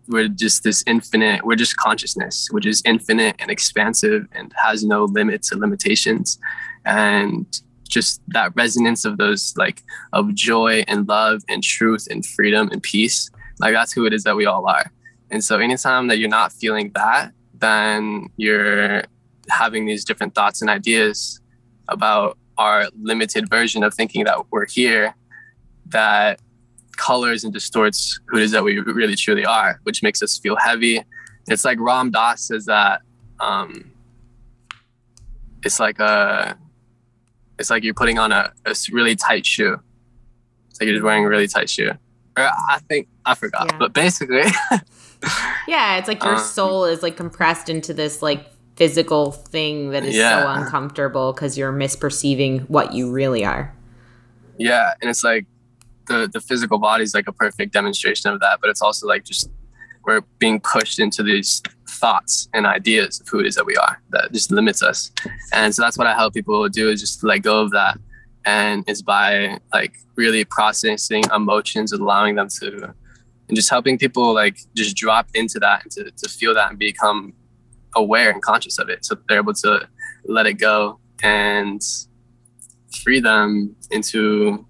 we're 0.08 0.28
just 0.28 0.64
this 0.64 0.84
infinite 0.86 1.44
we're 1.46 1.56
just 1.56 1.76
consciousness 1.78 2.48
which 2.52 2.66
is 2.66 2.82
infinite 2.86 3.36
and 3.40 3.50
expansive 3.50 4.28
and 4.34 4.54
has 4.56 4.84
no 4.84 5.06
limits 5.06 5.52
or 5.52 5.58
limitations. 5.58 6.40
And 6.86 7.46
just 7.88 8.22
that 8.30 8.52
resonance 8.56 9.06
of 9.06 9.18
those 9.18 9.54
like 9.58 9.84
of 10.14 10.34
joy 10.34 10.84
and 10.88 11.08
love 11.08 11.44
and 11.48 11.64
truth 11.64 12.08
and 12.10 12.26
freedom 12.26 12.70
and 12.72 12.82
peace 12.82 13.30
like 13.60 13.74
that's 13.74 13.94
who 13.94 14.06
it 14.06 14.14
is 14.14 14.24
that 14.24 14.36
we 14.36 14.46
all 14.46 14.68
are. 14.68 14.92
And 15.32 15.44
so 15.44 15.60
anytime 15.60 16.08
that 16.08 16.18
you're 16.18 16.30
not 16.30 16.52
feeling 16.52 16.92
that 16.96 17.32
then 17.54 18.28
you're 18.38 19.04
having 19.50 19.86
these 19.86 20.04
different 20.04 20.36
thoughts 20.36 20.62
and 20.62 20.70
ideas 20.70 21.40
about 21.88 22.38
our 22.58 22.90
limited 23.00 23.50
version 23.50 23.84
of 23.84 23.94
thinking 23.94 24.24
that 24.26 24.40
we're 24.52 24.66
here 24.66 25.16
that 25.88 26.40
colors 26.98 27.44
and 27.44 27.54
distorts 27.54 28.20
who 28.28 28.38
it 28.38 28.44
is 28.44 28.52
that 28.52 28.64
we 28.64 28.80
really 28.80 29.16
truly 29.16 29.46
are, 29.46 29.80
which 29.84 30.02
makes 30.04 30.22
us 30.24 30.38
feel 30.38 30.56
heavy. 30.56 31.04
It's 31.48 31.64
like 31.66 31.80
Ram 31.80 32.12
Dass 32.12 32.42
says 32.48 32.66
that 32.66 33.02
um, 33.40 33.92
it's 35.64 35.80
like 35.80 36.00
a 36.00 36.58
it's 37.58 37.70
like 37.70 37.84
you're 37.84 37.94
putting 37.94 38.20
on 38.20 38.32
a 38.32 38.52
really 38.92 39.16
tight 39.16 39.46
shoe. 39.46 39.80
It's 40.70 40.80
like 40.82 40.88
you're 40.88 40.96
just 40.96 41.06
wearing 41.06 41.24
a 41.26 41.30
really 41.30 41.48
tight 41.48 41.70
shoe. 41.70 41.92
Or 42.38 42.44
I 42.44 42.80
think 42.90 43.08
I 43.26 43.34
forgot, 43.34 43.68
Yeah. 43.72 43.78
but 43.78 43.94
basically, 43.94 44.44
Yeah, 45.68 45.98
it's 45.98 46.08
like 46.08 46.22
your 46.24 46.36
Um, 46.36 46.40
soul 46.44 46.86
is 46.86 47.02
like 47.02 47.16
compressed 47.16 47.70
into 47.70 47.94
this 47.94 48.22
like 48.22 48.46
physical 48.76 49.32
thing 49.32 49.92
that 49.92 50.04
is 50.04 50.16
so 50.18 50.48
uncomfortable 50.50 51.32
because 51.32 51.58
you're 51.58 51.72
misperceiving 51.72 52.70
what 52.70 52.94
you 52.94 53.10
really 53.12 53.46
are. 53.46 53.74
yeah, 54.58 54.94
and 55.02 55.10
it's 55.10 55.24
like 55.24 55.46
the 56.08 56.30
the 56.32 56.40
physical 56.40 56.80
body 56.80 57.04
is 57.04 57.14
like 57.14 57.28
a 57.28 57.34
perfect 57.34 57.74
demonstration 57.74 58.32
of 58.32 58.40
that, 58.40 58.60
but 58.62 58.70
it's 58.70 58.82
also 58.82 59.08
like 59.08 59.24
just 59.24 59.50
we're 60.06 60.22
being 60.40 60.60
pushed 60.60 61.00
into 61.00 61.24
these 61.24 61.62
thoughts 61.90 62.48
and 62.54 62.66
ideas 62.66 63.20
of 63.20 63.28
who 63.28 63.40
it 63.40 63.46
is 63.46 63.56
that 63.56 63.66
we 63.66 63.76
are 63.76 64.02
that 64.10 64.32
just 64.32 64.52
limits 64.52 64.84
us. 64.84 65.12
And 65.54 65.74
so 65.74 65.82
that's 65.82 65.98
what 65.98 66.08
I 66.08 66.14
help 66.14 66.34
people 66.34 66.68
do 66.70 66.90
is 66.90 67.02
just 67.02 67.24
let 67.24 67.40
go 67.40 67.62
of 67.62 67.72
that. 67.72 67.98
And 68.46 68.84
it's 68.88 69.02
by 69.02 69.60
like 69.74 69.96
really 70.16 70.46
processing 70.46 71.24
emotions, 71.34 71.92
allowing 71.92 72.36
them 72.36 72.48
to, 72.60 72.94
and 73.48 73.56
just 73.56 73.70
helping 73.70 73.98
people 73.98 74.34
like 74.34 74.58
just 74.76 74.96
drop 74.96 75.28
into 75.34 75.60
that 75.60 75.84
and 75.84 75.92
to, 75.94 76.12
to 76.12 76.30
feel 76.30 76.54
that 76.54 76.70
and 76.70 76.78
become 76.78 77.34
aware 77.96 78.30
and 78.30 78.42
conscious 78.42 78.78
of 78.78 78.90
it. 78.90 79.04
So 79.06 79.16
they're 79.28 79.40
able 79.40 79.54
to 79.56 79.88
let 80.26 80.46
it 80.46 80.56
go 80.56 81.00
and 81.24 81.82
free 83.04 83.20
them 83.20 83.76
into, 83.90 84.66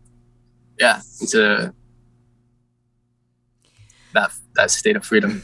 yeah, 0.80 1.02
into 1.22 1.74
that, 4.14 4.32
that 4.56 4.72
state 4.72 4.96
of 4.96 5.06
freedom. 5.06 5.44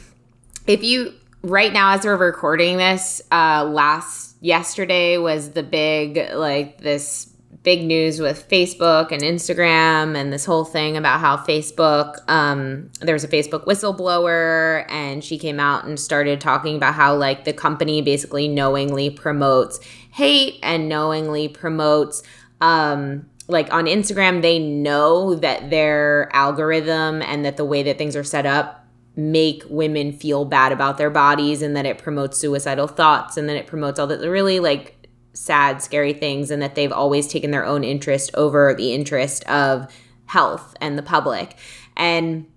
If 0.67 0.83
you 0.83 1.13
right 1.43 1.73
now 1.73 1.93
as 1.93 2.05
we're 2.05 2.17
recording 2.17 2.77
this, 2.77 3.21
uh 3.31 3.63
last 3.65 4.37
yesterday 4.41 5.17
was 5.17 5.51
the 5.51 5.63
big 5.63 6.33
like 6.33 6.79
this 6.79 7.31
big 7.63 7.83
news 7.83 8.19
with 8.19 8.47
Facebook 8.49 9.11
and 9.11 9.21
Instagram 9.21 10.15
and 10.15 10.33
this 10.33 10.45
whole 10.45 10.65
thing 10.65 10.97
about 10.97 11.19
how 11.19 11.37
Facebook 11.37 12.17
um 12.27 12.89
there 13.01 13.13
was 13.13 13.23
a 13.23 13.27
Facebook 13.27 13.65
whistleblower 13.65 14.85
and 14.89 15.23
she 15.23 15.37
came 15.37 15.59
out 15.59 15.85
and 15.85 15.99
started 15.99 16.41
talking 16.41 16.75
about 16.75 16.95
how 16.95 17.15
like 17.15 17.45
the 17.45 17.53
company 17.53 18.01
basically 18.01 18.47
knowingly 18.47 19.09
promotes 19.09 19.79
hate 20.11 20.59
and 20.63 20.89
knowingly 20.89 21.47
promotes 21.47 22.23
um 22.61 23.25
like 23.51 23.71
on 23.73 23.85
Instagram 23.85 24.41
they 24.41 24.59
know 24.59 25.35
that 25.35 25.69
their 25.69 26.29
algorithm 26.33 27.21
and 27.21 27.45
that 27.45 27.57
the 27.57 27.65
way 27.65 27.83
that 27.83 27.97
things 27.97 28.15
are 28.15 28.23
set 28.23 28.45
up 28.45 28.85
make 29.15 29.63
women 29.69 30.13
feel 30.13 30.45
bad 30.45 30.71
about 30.71 30.97
their 30.97 31.09
bodies 31.09 31.61
and 31.61 31.75
that 31.75 31.85
it 31.85 31.97
promotes 31.97 32.37
suicidal 32.37 32.87
thoughts 32.87 33.37
and 33.37 33.49
that 33.49 33.57
it 33.57 33.67
promotes 33.67 33.99
all 33.99 34.07
the 34.07 34.29
really 34.29 34.59
like 34.59 35.07
sad 35.33 35.81
scary 35.81 36.13
things 36.13 36.49
and 36.49 36.61
that 36.61 36.75
they've 36.75 36.91
always 36.91 37.27
taken 37.27 37.51
their 37.51 37.65
own 37.65 37.83
interest 37.83 38.31
over 38.35 38.73
the 38.73 38.93
interest 38.93 39.43
of 39.45 39.91
health 40.25 40.75
and 40.79 40.97
the 40.97 41.03
public. 41.03 41.57
And 41.95 42.47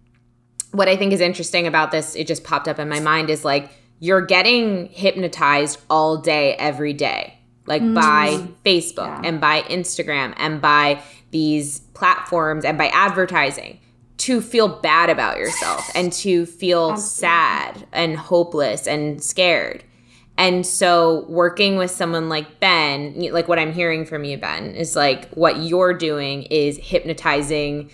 what 0.75 0.89
i 0.89 0.97
think 0.97 1.13
is 1.13 1.21
interesting 1.21 1.67
about 1.67 1.93
this 1.93 2.17
it 2.17 2.27
just 2.27 2.43
popped 2.45 2.67
up 2.67 2.79
in 2.79 2.89
my 2.89 3.01
mind 3.01 3.31
is 3.31 3.45
like 3.45 3.71
you're 4.01 4.21
getting 4.21 4.89
hypnotized 4.89 5.81
all 5.89 6.17
day 6.17 6.55
every 6.55 6.93
day 6.93 7.39
like 7.67 7.83
mm. 7.83 7.95
by 7.95 8.47
facebook 8.65 9.23
Yeah. 9.23 9.29
and 9.29 9.41
by 9.41 9.63
instagram 9.63 10.35
and 10.37 10.61
by 10.61 11.03
these 11.31 11.81
platforms 11.95 12.65
and 12.65 12.79
by 12.79 12.89
advertising 12.89 13.81
to 14.25 14.41
feel 14.41 14.69
bad 14.69 15.11
about 15.11 15.39
yourself 15.39 15.91
and 15.95 16.13
to 16.13 16.47
feel 16.47 16.93
Absolutely. 16.93 17.19
sad 17.19 17.87
and 17.93 18.17
hopeless 18.17 18.87
and 18.87 19.23
scared. 19.23 19.85
And 20.37 20.67
so, 20.67 21.27
working 21.29 21.77
with 21.77 21.91
someone 21.91 22.29
like 22.29 22.59
Ben, 22.59 23.15
like 23.33 23.49
what 23.49 23.59
I'm 23.59 23.73
hearing 23.73 24.05
from 24.05 24.25
you, 24.25 24.37
Ben, 24.37 24.75
is 24.75 24.97
like 24.97 25.31
what 25.35 25.59
you're 25.59 25.95
doing 25.95 26.45
is 26.45 26.77
hypnotizing 26.79 27.91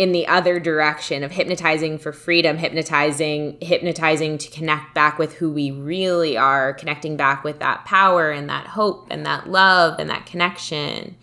in 0.00 0.12
the 0.12 0.26
other 0.28 0.58
direction 0.58 1.22
of 1.22 1.30
hypnotizing 1.30 1.98
for 1.98 2.10
freedom, 2.10 2.56
hypnotizing, 2.56 3.58
hypnotizing 3.60 4.38
to 4.38 4.50
connect 4.50 4.94
back 4.94 5.18
with 5.18 5.34
who 5.34 5.52
we 5.52 5.70
really 5.70 6.38
are, 6.38 6.72
connecting 6.72 7.18
back 7.18 7.44
with 7.44 7.58
that 7.58 7.84
power 7.84 8.30
and 8.30 8.48
that 8.48 8.66
hope 8.66 9.08
and 9.10 9.26
that 9.26 9.50
love 9.50 9.98
and 9.98 10.08
that 10.08 10.24
connection. 10.24 11.14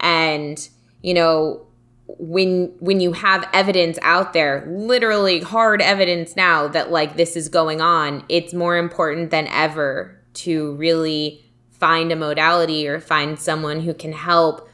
And, 0.00 0.66
you 1.02 1.12
know, 1.12 1.66
when 2.06 2.74
when 2.78 3.00
you 3.00 3.12
have 3.12 3.46
evidence 3.52 3.98
out 4.00 4.32
there 4.32 4.64
literally 4.66 5.40
hard 5.40 5.82
evidence 5.82 6.36
now 6.36 6.68
that 6.68 6.90
like 6.90 7.16
this 7.16 7.36
is 7.36 7.48
going 7.48 7.80
on 7.80 8.24
it's 8.28 8.54
more 8.54 8.76
important 8.76 9.32
than 9.32 9.48
ever 9.48 10.16
to 10.32 10.76
really 10.76 11.44
find 11.72 12.12
a 12.12 12.16
modality 12.16 12.86
or 12.86 13.00
find 13.00 13.40
someone 13.40 13.80
who 13.80 13.92
can 13.92 14.12
help 14.12 14.68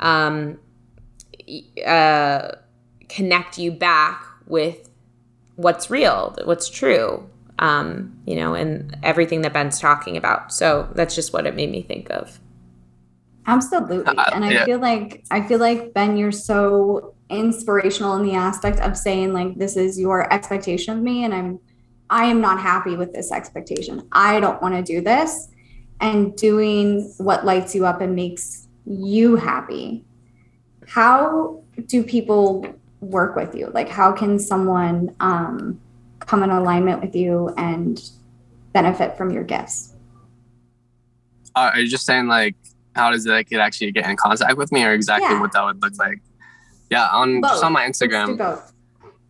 um, 0.00 0.58
uh, 1.86 2.52
connect 3.08 3.58
you 3.58 3.70
back 3.72 4.24
with 4.46 4.90
what's 5.56 5.90
real, 5.90 6.36
what's 6.44 6.68
true, 6.68 7.28
um, 7.58 8.16
you 8.26 8.36
know, 8.36 8.54
and 8.54 8.96
everything 9.02 9.42
that 9.42 9.52
Ben's 9.52 9.80
talking 9.80 10.16
about. 10.16 10.52
So 10.52 10.88
that's 10.94 11.14
just 11.14 11.32
what 11.32 11.46
it 11.46 11.54
made 11.54 11.70
me 11.70 11.82
think 11.82 12.10
of. 12.10 12.40
Absolutely. 13.46 14.04
Uh, 14.04 14.24
and 14.34 14.44
I 14.44 14.50
yeah. 14.50 14.64
feel 14.66 14.78
like 14.78 15.24
I 15.30 15.40
feel 15.40 15.58
like 15.58 15.94
Ben, 15.94 16.16
you're 16.16 16.32
so 16.32 17.14
inspirational 17.30 18.16
in 18.16 18.22
the 18.22 18.34
aspect 18.34 18.78
of 18.80 18.96
saying 18.96 19.32
like 19.32 19.56
this 19.56 19.76
is 19.76 19.98
your 19.98 20.32
expectation 20.32 20.96
of 20.96 21.02
me 21.02 21.24
and 21.24 21.34
I'm 21.34 21.58
I 22.10 22.24
am 22.24 22.40
not 22.40 22.60
happy 22.60 22.96
with 22.96 23.12
this 23.12 23.32
expectation. 23.32 24.06
I 24.12 24.40
don't 24.40 24.60
want 24.62 24.74
to 24.74 24.82
do 24.82 25.00
this 25.00 25.48
and 26.00 26.36
doing 26.36 27.12
what 27.18 27.44
lights 27.44 27.74
you 27.74 27.84
up 27.86 28.00
and 28.00 28.14
makes 28.14 28.68
you 28.86 29.36
happy. 29.36 30.04
How 30.88 31.62
do 31.86 32.02
people 32.02 32.66
work 33.00 33.36
with 33.36 33.54
you? 33.54 33.70
Like 33.72 33.88
how 33.88 34.12
can 34.12 34.38
someone 34.38 35.14
um 35.20 35.80
come 36.28 36.42
in 36.42 36.50
alignment 36.50 37.00
with 37.00 37.16
you 37.16 37.52
and 37.56 38.10
benefit 38.72 39.16
from 39.16 39.30
your 39.30 39.42
gifts. 39.42 39.94
Uh, 41.56 41.70
are 41.72 41.80
you 41.80 41.88
just 41.88 42.06
saying 42.06 42.26
like 42.28 42.54
how 42.94 43.10
does 43.10 43.26
it 43.26 43.44
could 43.48 43.58
actually 43.58 43.90
get 43.90 44.08
in 44.08 44.16
contact 44.16 44.56
with 44.56 44.70
me 44.70 44.84
or 44.84 44.92
exactly 44.92 45.30
yeah. 45.30 45.40
what 45.40 45.52
that 45.52 45.64
would 45.64 45.80
look 45.82 45.98
like? 45.98 46.20
Yeah, 46.90 47.08
on 47.08 47.40
both. 47.40 47.50
just 47.52 47.64
on 47.64 47.72
my 47.72 47.86
Instagram. 47.86 48.60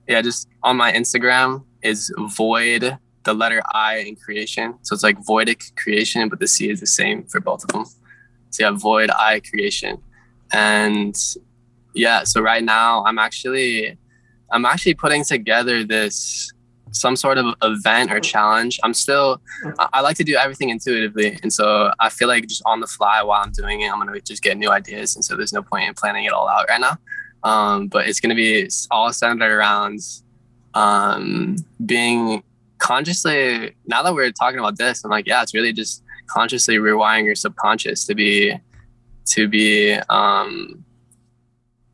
Yeah, 0.06 0.22
just 0.22 0.48
on 0.62 0.76
my 0.76 0.92
Instagram 0.92 1.64
is 1.82 2.12
void 2.18 2.98
the 3.24 3.34
letter 3.34 3.62
I 3.74 3.98
in 3.98 4.16
creation. 4.16 4.74
So 4.82 4.94
it's 4.94 5.02
like 5.02 5.18
voidic 5.18 5.76
creation, 5.76 6.28
but 6.28 6.40
the 6.40 6.48
C 6.48 6.70
is 6.70 6.80
the 6.80 6.86
same 6.86 7.24
for 7.24 7.40
both 7.40 7.62
of 7.64 7.70
them. 7.70 7.84
So 8.50 8.64
yeah, 8.64 8.70
void 8.70 9.10
I 9.10 9.40
creation. 9.40 9.98
And 10.52 11.14
yeah, 11.98 12.24
so 12.24 12.40
right 12.40 12.64
now 12.64 13.04
I'm 13.04 13.18
actually 13.18 13.98
I'm 14.50 14.64
actually 14.64 14.94
putting 14.94 15.24
together 15.24 15.84
this 15.84 16.52
some 16.92 17.16
sort 17.16 17.38
of 17.38 17.54
event 17.62 18.12
or 18.12 18.20
challenge. 18.20 18.80
I'm 18.82 18.94
still, 18.94 19.40
I 19.92 20.00
like 20.00 20.16
to 20.16 20.24
do 20.24 20.36
everything 20.36 20.70
intuitively. 20.70 21.38
And 21.42 21.52
so 21.52 21.92
I 22.00 22.08
feel 22.08 22.28
like 22.28 22.46
just 22.46 22.62
on 22.64 22.80
the 22.80 22.86
fly 22.86 23.22
while 23.22 23.42
I'm 23.42 23.52
doing 23.52 23.82
it, 23.82 23.92
I'm 23.92 24.00
going 24.00 24.12
to 24.12 24.20
just 24.20 24.42
get 24.42 24.56
new 24.56 24.70
ideas. 24.70 25.14
And 25.14 25.24
so 25.24 25.36
there's 25.36 25.52
no 25.52 25.62
point 25.62 25.88
in 25.88 25.94
planning 25.94 26.24
it 26.24 26.32
all 26.32 26.48
out 26.48 26.66
right 26.68 26.80
now. 26.80 26.96
Um, 27.44 27.88
but 27.88 28.08
it's 28.08 28.20
going 28.20 28.30
to 28.30 28.36
be 28.36 28.68
all 28.90 29.12
centered 29.12 29.52
around 29.52 30.00
um, 30.74 31.56
being 31.84 32.42
consciously, 32.78 33.74
now 33.86 34.02
that 34.02 34.14
we're 34.14 34.32
talking 34.32 34.58
about 34.58 34.78
this, 34.78 35.04
I'm 35.04 35.10
like, 35.10 35.26
yeah, 35.26 35.42
it's 35.42 35.54
really 35.54 35.72
just 35.72 36.02
consciously 36.26 36.76
rewiring 36.76 37.24
your 37.24 37.34
subconscious 37.34 38.06
to 38.06 38.14
be, 38.14 38.54
to 39.26 39.48
be 39.48 39.94
um, 40.08 40.84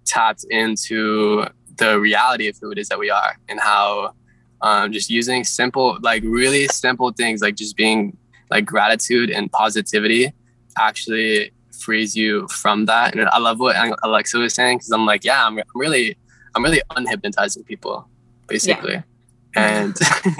tapped 0.04 0.44
into 0.50 1.46
the 1.76 1.98
reality 1.98 2.48
of 2.48 2.56
who 2.60 2.70
it 2.70 2.78
is 2.78 2.88
that 2.88 2.98
we 2.98 3.10
are 3.10 3.36
and 3.48 3.60
how 3.60 4.14
um, 4.62 4.92
just 4.92 5.10
using 5.10 5.44
simple 5.44 5.98
like 6.00 6.22
really 6.24 6.66
simple 6.68 7.12
things 7.12 7.42
like 7.42 7.54
just 7.54 7.76
being 7.76 8.16
like 8.50 8.64
gratitude 8.64 9.30
and 9.30 9.50
positivity 9.52 10.32
actually 10.78 11.52
frees 11.78 12.16
you 12.16 12.46
from 12.48 12.86
that. 12.86 13.14
And 13.14 13.28
i 13.28 13.38
love 13.38 13.60
what 13.60 13.76
alexa 14.02 14.38
was 14.38 14.54
saying 14.54 14.78
because 14.78 14.90
i'm 14.90 15.06
like 15.06 15.24
yeah 15.24 15.46
I'm, 15.46 15.58
I'm 15.58 15.64
really 15.74 16.16
i'm 16.54 16.62
really 16.62 16.82
unhypnotizing 16.90 17.66
people 17.66 18.08
basically. 18.46 18.94
Yeah. 18.94 19.84
and 19.84 19.96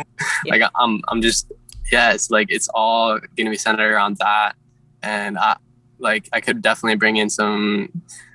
like 0.46 0.62
i'm 0.76 1.02
i'm 1.08 1.20
just 1.20 1.52
yeah 1.92 2.12
it's 2.12 2.30
like 2.30 2.48
it's 2.50 2.68
all 2.74 3.18
gonna 3.36 3.50
be 3.50 3.56
centered 3.56 3.92
around 3.92 4.16
that. 4.18 4.54
And 5.02 5.38
i 5.38 5.56
like 5.98 6.28
i 6.32 6.40
could 6.40 6.62
definitely 6.62 6.96
bring 6.96 7.16
in 7.16 7.28
some 7.28 7.90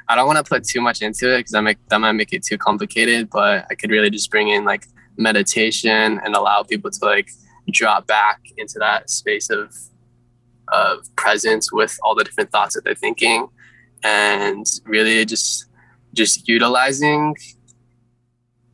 i 0.09 0.15
don't 0.15 0.27
want 0.27 0.37
to 0.37 0.43
put 0.43 0.63
too 0.63 0.81
much 0.81 1.01
into 1.01 1.33
it 1.33 1.39
because 1.39 1.51
that 1.51 1.99
might 1.99 2.11
make 2.11 2.33
it 2.33 2.43
too 2.43 2.57
complicated 2.57 3.29
but 3.29 3.65
i 3.71 3.75
could 3.75 3.89
really 3.89 4.09
just 4.09 4.29
bring 4.29 4.49
in 4.49 4.65
like 4.65 4.87
meditation 5.17 6.19
and 6.23 6.35
allow 6.35 6.63
people 6.63 6.91
to 6.91 7.05
like 7.05 7.29
drop 7.71 8.07
back 8.07 8.41
into 8.57 8.79
that 8.79 9.09
space 9.09 9.49
of 9.49 9.73
of 10.69 11.13
presence 11.15 11.71
with 11.71 11.97
all 12.03 12.15
the 12.15 12.23
different 12.23 12.51
thoughts 12.51 12.75
that 12.75 12.83
they're 12.83 12.95
thinking 12.95 13.47
and 14.03 14.65
really 14.85 15.25
just 15.25 15.65
just 16.13 16.47
utilizing 16.47 17.35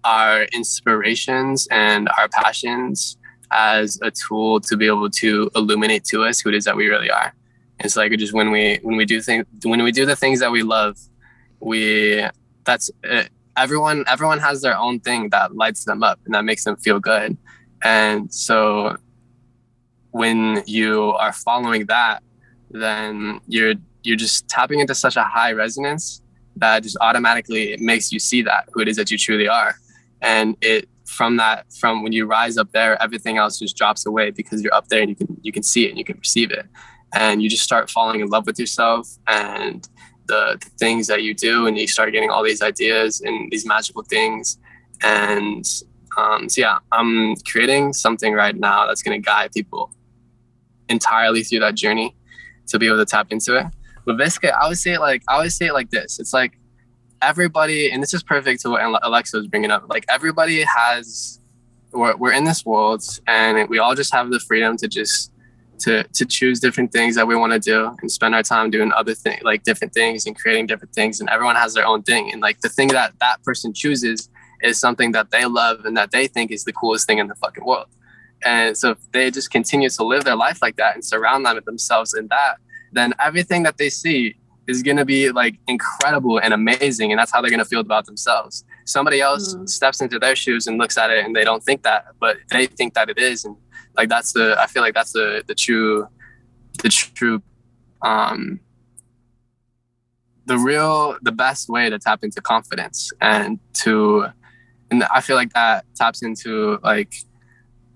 our 0.03 0.43
inspirations 0.53 1.67
and 1.71 2.09
our 2.17 2.29
passions 2.29 3.17
as 3.51 3.99
a 4.01 4.11
tool 4.11 4.59
to 4.59 4.77
be 4.77 4.85
able 4.85 5.09
to 5.09 5.49
illuminate 5.55 6.05
to 6.05 6.23
us 6.23 6.39
who 6.39 6.49
it 6.49 6.55
is 6.55 6.65
that 6.65 6.75
we 6.75 6.87
really 6.87 7.09
are. 7.09 7.33
It's 7.79 7.95
like 7.95 8.11
just 8.13 8.33
when 8.33 8.51
we 8.51 8.79
when 8.83 8.95
we 8.95 9.05
do 9.05 9.21
things 9.21 9.45
when 9.63 9.83
we 9.83 9.91
do 9.91 10.05
the 10.05 10.15
things 10.15 10.39
that 10.39 10.51
we 10.51 10.63
love, 10.63 10.97
we 11.65 12.23
that's 12.63 12.91
it, 13.03 13.29
everyone 13.57 14.05
everyone 14.07 14.39
has 14.39 14.61
their 14.61 14.77
own 14.77 14.99
thing 14.99 15.29
that 15.29 15.55
lights 15.55 15.83
them 15.83 16.03
up 16.03 16.19
and 16.25 16.33
that 16.35 16.45
makes 16.45 16.63
them 16.63 16.75
feel 16.77 16.99
good. 16.99 17.37
And 17.83 18.31
so 18.33 18.97
when 20.11 20.63
you 20.65 21.11
are 21.13 21.33
following 21.33 21.87
that 21.87 22.21
then 22.69 23.39
you're 23.47 23.73
you're 24.03 24.15
just 24.15 24.47
tapping 24.47 24.79
into 24.79 24.93
such 24.93 25.15
a 25.15 25.23
high 25.23 25.51
resonance 25.51 26.21
that 26.55 26.83
just 26.83 26.97
automatically 27.01 27.73
it 27.73 27.79
makes 27.79 28.11
you 28.11 28.19
see 28.19 28.41
that 28.43 28.69
who 28.71 28.81
it 28.81 28.87
is 28.87 28.95
that 28.95 29.09
you 29.09 29.17
truly 29.17 29.47
are. 29.47 29.75
And 30.21 30.55
it 30.61 30.87
from 31.05 31.37
that 31.37 31.65
from 31.79 32.03
when 32.03 32.11
you 32.13 32.25
rise 32.25 32.57
up 32.57 32.71
there 32.71 33.01
everything 33.01 33.37
else 33.37 33.59
just 33.59 33.75
drops 33.75 34.05
away 34.05 34.31
because 34.31 34.61
you're 34.61 34.73
up 34.73 34.87
there 34.87 35.01
and 35.01 35.09
you 35.09 35.15
can 35.15 35.37
you 35.41 35.51
can 35.51 35.63
see 35.63 35.85
it 35.85 35.89
and 35.89 35.97
you 35.97 36.05
can 36.05 36.17
perceive 36.17 36.51
it. 36.51 36.67
And 37.13 37.41
you 37.41 37.49
just 37.49 37.63
start 37.63 37.89
falling 37.89 38.19
in 38.19 38.27
love 38.27 38.45
with 38.45 38.59
yourself 38.59 39.07
and 39.25 39.87
the, 40.27 40.59
things 40.79 41.07
that 41.07 41.23
you 41.23 41.33
do 41.33 41.67
and 41.67 41.77
you 41.77 41.87
start 41.87 42.11
getting 42.11 42.29
all 42.29 42.43
these 42.43 42.61
ideas 42.61 43.21
and 43.21 43.51
these 43.51 43.65
magical 43.65 44.03
things. 44.03 44.57
And 45.01 45.65
um, 46.17 46.49
so 46.49 46.61
yeah 46.61 46.79
i'm 46.91 47.35
creating 47.37 47.93
something 47.93 48.33
right 48.33 48.55
now 48.55 48.87
that's 48.87 49.01
going 49.01 49.21
to 49.21 49.25
guide 49.25 49.51
people 49.51 49.91
entirely 50.89 51.43
through 51.43 51.59
that 51.59 51.75
journey 51.75 52.15
to 52.67 52.79
be 52.79 52.87
able 52.87 52.97
to 52.97 53.05
tap 53.05 53.31
into 53.31 53.55
it. 53.57 53.65
But 54.05 54.17
basically 54.17 54.51
i 54.51 54.67
would 54.67 54.77
say 54.77 54.93
it 54.93 54.99
like 54.99 55.23
i 55.27 55.35
always 55.35 55.55
say 55.55 55.67
it 55.67 55.73
like 55.73 55.89
this. 55.89 56.19
It's 56.19 56.33
like 56.33 56.57
everybody 57.21 57.91
and 57.91 58.03
this 58.03 58.13
is 58.13 58.23
perfect 58.23 58.61
to 58.61 58.69
what 58.69 59.05
alexa 59.05 59.37
was 59.37 59.47
bringing 59.47 59.71
up. 59.71 59.85
Like 59.89 60.05
everybody 60.09 60.63
has 60.63 61.39
we're, 61.91 62.15
we're 62.17 62.33
in 62.33 62.43
this 62.43 62.65
world 62.65 63.03
and 63.25 63.69
we 63.69 63.79
all 63.79 63.95
just 63.95 64.13
have 64.13 64.29
the 64.29 64.39
freedom 64.39 64.77
to 64.77 64.87
just 64.87 65.31
to 65.79 66.03
to 66.03 66.25
choose 66.25 66.59
different 66.59 66.91
things 66.91 67.15
that 67.15 67.27
we 67.27 67.35
want 67.35 67.53
to 67.53 67.59
do 67.59 67.95
and 68.01 68.11
spend 68.11 68.35
our 68.35 68.43
time 68.43 68.69
doing 68.69 68.91
other 68.93 69.13
things 69.13 69.41
like 69.43 69.63
different 69.63 69.93
things 69.93 70.25
and 70.25 70.35
creating 70.37 70.65
different 70.65 70.93
things 70.93 71.19
and 71.19 71.29
everyone 71.29 71.55
has 71.55 71.73
their 71.73 71.85
own 71.85 72.01
thing 72.03 72.31
and 72.31 72.41
like 72.41 72.59
the 72.61 72.69
thing 72.69 72.87
that 72.89 73.13
that 73.19 73.41
person 73.43 73.73
chooses 73.73 74.29
is 74.61 74.79
something 74.79 75.11
that 75.11 75.31
they 75.31 75.45
love 75.45 75.85
and 75.85 75.95
that 75.97 76.11
they 76.11 76.27
think 76.27 76.51
is 76.51 76.63
the 76.63 76.73
coolest 76.73 77.07
thing 77.07 77.17
in 77.17 77.27
the 77.27 77.35
fucking 77.35 77.65
world 77.65 77.87
and 78.43 78.77
so 78.77 78.91
if 78.91 79.11
they 79.11 79.29
just 79.31 79.51
continue 79.51 79.89
to 79.89 80.03
live 80.03 80.23
their 80.23 80.35
life 80.35 80.61
like 80.61 80.75
that 80.77 80.95
and 80.95 81.03
surround 81.03 81.45
them 81.45 81.55
with 81.55 81.65
themselves 81.65 82.13
in 82.13 82.27
that 82.27 82.57
then 82.91 83.13
everything 83.19 83.63
that 83.63 83.77
they 83.77 83.89
see 83.89 84.35
is 84.67 84.81
going 84.81 84.97
to 84.97 85.05
be 85.05 85.31
like 85.31 85.55
incredible 85.67 86.39
and 86.39 86.53
amazing 86.53 87.11
and 87.11 87.19
that's 87.19 87.31
how 87.31 87.41
they're 87.41 87.51
going 87.51 87.59
to 87.59 87.65
feel 87.65 87.81
about 87.81 88.05
themselves 88.05 88.63
somebody 88.85 89.21
else 89.21 89.55
mm. 89.55 89.67
steps 89.67 90.01
into 90.01 90.17
their 90.19 90.35
shoes 90.35 90.67
and 90.67 90.77
looks 90.77 90.97
at 90.97 91.09
it 91.09 91.25
and 91.25 91.35
they 91.35 91.43
don't 91.43 91.63
think 91.63 91.83
that 91.83 92.05
but 92.19 92.37
they 92.49 92.65
think 92.65 92.93
that 92.93 93.09
it 93.09 93.17
is 93.17 93.45
and 93.45 93.55
like 93.97 94.09
that's 94.09 94.33
the 94.33 94.55
i 94.59 94.67
feel 94.67 94.81
like 94.81 94.93
that's 94.93 95.13
the 95.13 95.43
the 95.47 95.55
true 95.55 96.07
the 96.83 96.89
true 96.89 97.41
um 98.01 98.59
the 100.45 100.57
real 100.57 101.17
the 101.21 101.31
best 101.31 101.69
way 101.69 101.89
to 101.89 101.97
tap 101.97 102.23
into 102.23 102.41
confidence 102.41 103.11
and 103.21 103.59
to 103.73 104.25
and 104.91 105.03
i 105.05 105.21
feel 105.21 105.35
like 105.35 105.51
that 105.53 105.85
taps 105.95 106.21
into 106.21 106.79
like 106.83 107.13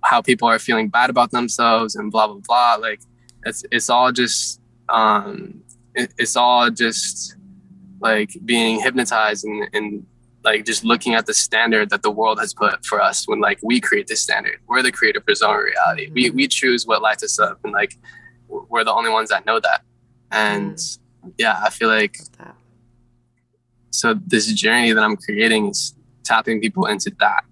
how 0.04 0.22
people 0.22 0.48
are 0.48 0.60
feeling 0.60 0.88
bad 0.90 1.10
about 1.10 1.32
themselves 1.32 1.96
and 1.96 2.12
blah 2.12 2.28
blah 2.28 2.40
blah. 2.48 2.76
Like 2.80 3.02
it's 3.46 3.64
it's 3.72 3.90
all 3.90 4.12
just 4.12 4.62
um 4.90 5.62
it, 5.96 6.14
it's 6.18 6.36
all 6.36 6.70
just 6.70 7.36
like 8.02 8.32
being 8.46 8.80
hypnotized 8.80 9.46
and, 9.46 9.70
and 9.74 10.06
like 10.44 10.66
just 10.66 10.84
looking 10.84 11.16
at 11.16 11.26
the 11.26 11.34
standard 11.34 11.90
that 11.90 12.02
the 12.02 12.12
world 12.12 12.40
has 12.40 12.54
put 12.54 12.86
for 12.86 13.02
us 13.02 13.28
when 13.28 13.40
like 13.40 13.60
we 13.62 13.80
create 13.80 14.08
this 14.08 14.22
standard. 14.22 14.60
We're 14.68 14.84
the 14.84 14.92
creator 14.92 15.22
for 15.22 15.34
our 15.46 15.60
own 15.60 15.66
reality. 15.66 16.06
Mm-hmm. 16.06 16.14
we, 16.14 16.30
we 16.32 16.48
choose 16.48 16.86
what 16.86 17.02
lights 17.02 17.24
us 17.24 17.40
up 17.40 17.60
and 17.64 17.74
like 17.74 17.98
we're 18.48 18.84
the 18.84 18.94
only 18.94 19.12
ones 19.12 19.30
that 19.30 19.46
know 19.46 19.60
that. 19.60 19.82
And 20.32 20.76
mm-hmm. 20.76 21.30
yeah 21.38 21.60
i 21.64 21.70
feel 21.72 21.90
like 21.90 22.18
so 23.90 24.14
this 24.28 24.52
journey 24.54 24.94
that 24.94 25.04
i'm 25.04 25.18
creating 25.18 25.70
is 25.70 25.96
tapping 26.24 26.62
people 26.62 26.86
into 26.86 27.12
that 27.20 27.44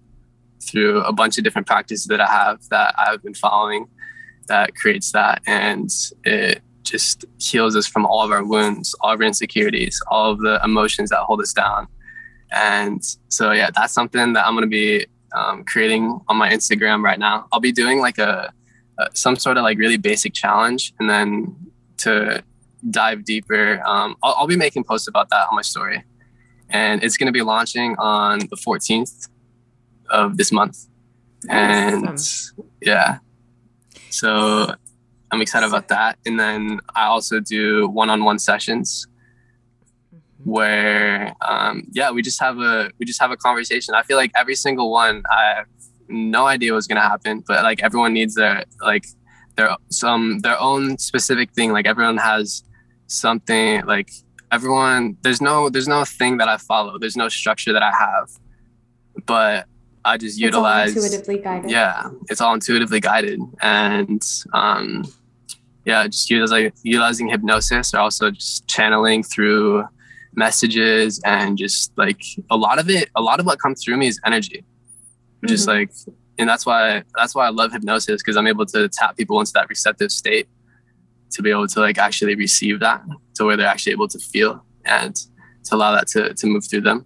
through 0.61 1.01
a 1.01 1.11
bunch 1.11 1.39
of 1.39 1.43
different 1.43 1.65
practices 1.65 2.05
that 2.05 2.21
i 2.21 2.27
have 2.27 2.59
that 2.69 2.93
i've 2.99 3.23
been 3.23 3.33
following 3.33 3.87
that 4.47 4.75
creates 4.75 5.11
that. 5.11 5.41
And 5.45 5.89
it 6.23 6.61
just 6.83 7.25
heals 7.37 7.75
us 7.75 7.85
from 7.85 8.05
all 8.05 8.23
of 8.23 8.31
our 8.31 8.45
wounds 8.45 8.95
all 9.01 9.13
of 9.13 9.19
our 9.19 9.27
insecurities 9.27 10.01
all 10.07 10.31
of 10.31 10.39
the 10.39 10.57
emotions 10.63 11.09
that 11.09 11.19
hold 11.19 11.41
us 11.41 11.51
down 11.51 11.85
and 12.51 13.03
so, 13.29 13.51
yeah, 13.51 13.69
that's 13.75 13.93
something 13.93 14.33
that 14.33 14.45
I'm 14.45 14.53
going 14.53 14.63
to 14.63 14.67
be 14.67 15.05
um, 15.33 15.63
creating 15.63 16.19
on 16.27 16.37
my 16.37 16.49
Instagram 16.49 17.03
right 17.03 17.19
now. 17.19 17.47
I'll 17.51 17.59
be 17.59 17.71
doing 17.71 17.99
like 17.99 18.17
a, 18.17 18.53
a, 18.97 19.07
some 19.13 19.35
sort 19.35 19.57
of 19.57 19.63
like 19.63 19.77
really 19.77 19.97
basic 19.97 20.33
challenge, 20.33 20.93
and 20.99 21.09
then 21.09 21.55
to 21.97 22.43
dive 22.89 23.25
deeper. 23.25 23.81
Um, 23.85 24.15
I'll, 24.23 24.35
I'll 24.39 24.47
be 24.47 24.55
making 24.57 24.83
posts 24.83 25.07
about 25.07 25.29
that 25.29 25.47
on 25.49 25.55
my 25.55 25.61
story, 25.61 26.03
and 26.69 27.03
it's 27.03 27.17
going 27.17 27.27
to 27.27 27.33
be 27.33 27.41
launching 27.41 27.95
on 27.97 28.39
the 28.39 28.55
14th 28.55 29.29
of 30.09 30.37
this 30.37 30.51
month. 30.51 30.87
And 31.49 32.19
yeah, 32.81 33.19
so 34.09 34.73
I'm 35.31 35.41
excited 35.41 35.67
about 35.67 35.87
that. 35.89 36.17
And 36.25 36.39
then 36.39 36.79
I 36.95 37.05
also 37.05 37.39
do 37.39 37.87
one-on-one 37.87 38.39
sessions 38.39 39.07
where 40.47 41.33
um, 41.41 41.83
yeah 41.91 42.09
we 42.15 42.21
just 42.21 42.39
have 42.39 42.57
a 42.59 42.89
we 42.99 43.05
just 43.05 43.19
have 43.23 43.31
a 43.31 43.37
conversation. 43.37 43.93
I 43.93 44.03
feel 44.03 44.17
like 44.23 44.31
every 44.41 44.55
single 44.55 44.89
one 44.91 45.15
i 45.29 45.43
have 45.57 45.67
no 46.09 46.45
idea 46.55 46.73
what's 46.73 46.87
gonna 46.87 47.01
happen 47.13 47.43
but 47.49 47.63
like 47.69 47.79
everyone 47.83 48.13
needs 48.13 48.33
their 48.35 48.63
like 48.91 49.05
their 49.57 49.69
some 49.89 50.39
their 50.45 50.57
own 50.69 50.97
specific 51.09 51.47
thing. 51.57 51.69
Like 51.77 51.87
everyone 51.93 52.17
has 52.17 52.63
something 53.07 53.83
like 53.85 54.09
everyone 54.51 55.17
there's 55.23 55.41
no 55.41 55.55
there's 55.73 55.87
no 55.97 56.05
thing 56.05 56.37
that 56.37 56.47
i 56.47 56.57
follow. 56.57 56.93
There's 57.01 57.17
no 57.23 57.27
structure 57.27 57.73
that 57.73 57.83
i 57.91 57.91
have. 58.05 58.27
But 59.25 59.65
i 60.05 60.15
just 60.15 60.35
It's 60.39 60.55
all 60.55 60.61
utilize 60.61 60.95
intuitively 60.95 61.37
guided. 61.47 61.69
yeah 61.71 62.07
it's 62.29 62.39
all 62.39 62.53
intuitively 62.53 63.01
guided. 63.09 63.39
And 63.61 64.21
um 64.53 65.03
yeah 65.85 66.07
just 66.07 66.29
utilizing 66.29 66.71
utilizing 66.83 67.27
hypnosis 67.27 67.93
or 67.93 67.99
also 67.99 68.31
just 68.31 68.67
channeling 68.75 69.23
through 69.23 69.83
messages 70.37 71.19
and 71.25 71.57
just 71.57 71.91
like 71.97 72.21
a 72.51 72.55
lot 72.55 72.77
of 72.79 72.89
it 72.89 73.09
a 73.15 73.21
lot 73.21 73.39
of 73.39 73.45
what 73.45 73.59
comes 73.59 73.83
through 73.83 73.97
me 73.97 74.07
is 74.07 74.19
energy 74.25 74.63
which 75.41 75.51
is 75.51 75.63
Mhm. 75.65 75.67
like 75.73 75.91
and 76.37 76.47
that's 76.47 76.65
why 76.65 77.03
that's 77.17 77.33
why 77.35 77.45
i 77.47 77.49
love 77.49 77.71
hypnosis 77.71 78.21
because 78.21 78.37
i'm 78.37 78.47
able 78.47 78.65
to 78.67 78.87
tap 78.87 79.17
people 79.17 79.39
into 79.39 79.51
that 79.53 79.67
receptive 79.67 80.11
state 80.11 80.47
to 81.31 81.41
be 81.41 81.49
able 81.49 81.67
to 81.67 81.79
like 81.79 81.97
actually 81.97 82.35
receive 82.35 82.79
that 82.79 83.01
to 83.35 83.45
where 83.45 83.57
they're 83.57 83.67
actually 83.75 83.91
able 83.93 84.07
to 84.07 84.19
feel 84.19 84.63
and 84.85 85.15
to 85.65 85.75
allow 85.75 85.91
that 85.91 86.07
to, 86.07 86.33
to 86.35 86.45
move 86.47 86.63
through 86.69 86.81
them 86.81 87.05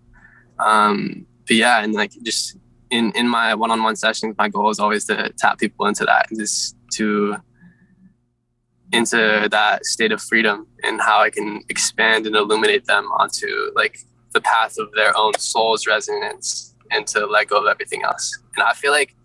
um 0.60 1.26
but 1.48 1.56
yeah 1.56 1.82
and 1.84 1.94
like 1.94 2.12
just 2.24 2.58
in 2.92 3.12
in 3.14 3.28
my 3.28 3.56
one-on-one 3.56 3.96
sessions 3.96 4.36
my 4.38 4.50
goal 4.50 4.70
is 4.70 4.80
always 4.80 5.06
to 5.06 5.16
tap 5.38 5.58
people 5.58 5.86
into 5.88 6.04
that 6.06 6.28
just 6.38 6.76
to 6.98 7.36
into 8.92 9.48
that 9.50 9.86
state 9.86 10.12
of 10.12 10.22
freedom 10.22 10.68
and 10.84 11.02
how 11.02 11.20
i 11.20 11.30
can 11.30 11.62
expand 11.70 12.26
and 12.26 12.36
illuminate 12.36 12.86
them 12.86 13.06
onto 13.20 13.72
like 13.76 14.00
the 14.34 14.42
path 14.42 14.78
of 14.78 14.92
their 14.94 15.16
own 15.18 15.34
soul's 15.38 15.88
resonance 15.88 16.76
and 16.92 17.08
to 17.08 17.26
let 17.26 17.48
go 17.48 17.58
of 17.58 17.68
everything 17.68 18.04
else 18.04 18.38
and 18.56 18.64
i 18.64 18.74
feel 18.74 18.92
like 18.92 19.16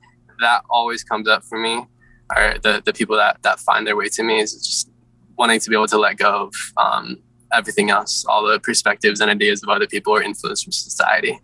that 0.41 0.63
always 0.71 1.03
comes 1.03 1.29
up 1.29 1.43
for 1.45 1.59
me 1.59 1.85
or 2.37 2.55
the, 2.63 2.83
the 2.85 2.93
people 2.93 3.17
that 3.17 3.43
that 3.43 3.59
find 3.61 3.87
their 3.87 3.97
way 3.97 4.09
to 4.09 4.23
me 4.23 4.41
is 4.41 4.55
just 4.55 4.91
wanting 5.37 5.61
to 5.61 5.71
be 5.71 5.77
able 5.77 5.87
to 5.87 5.99
let 5.99 6.17
go 6.17 6.45
of 6.45 6.55
um, 6.77 7.19
everything 7.53 7.91
else 7.91 8.25
all 8.27 8.45
the 8.47 8.59
perspectives 8.61 9.21
and 9.21 9.31
ideas 9.31 9.63
of 9.63 9.69
other 9.69 9.87
people 9.87 10.13
or 10.13 10.23
influence 10.23 10.63
from 10.63 10.73
society 10.73 11.41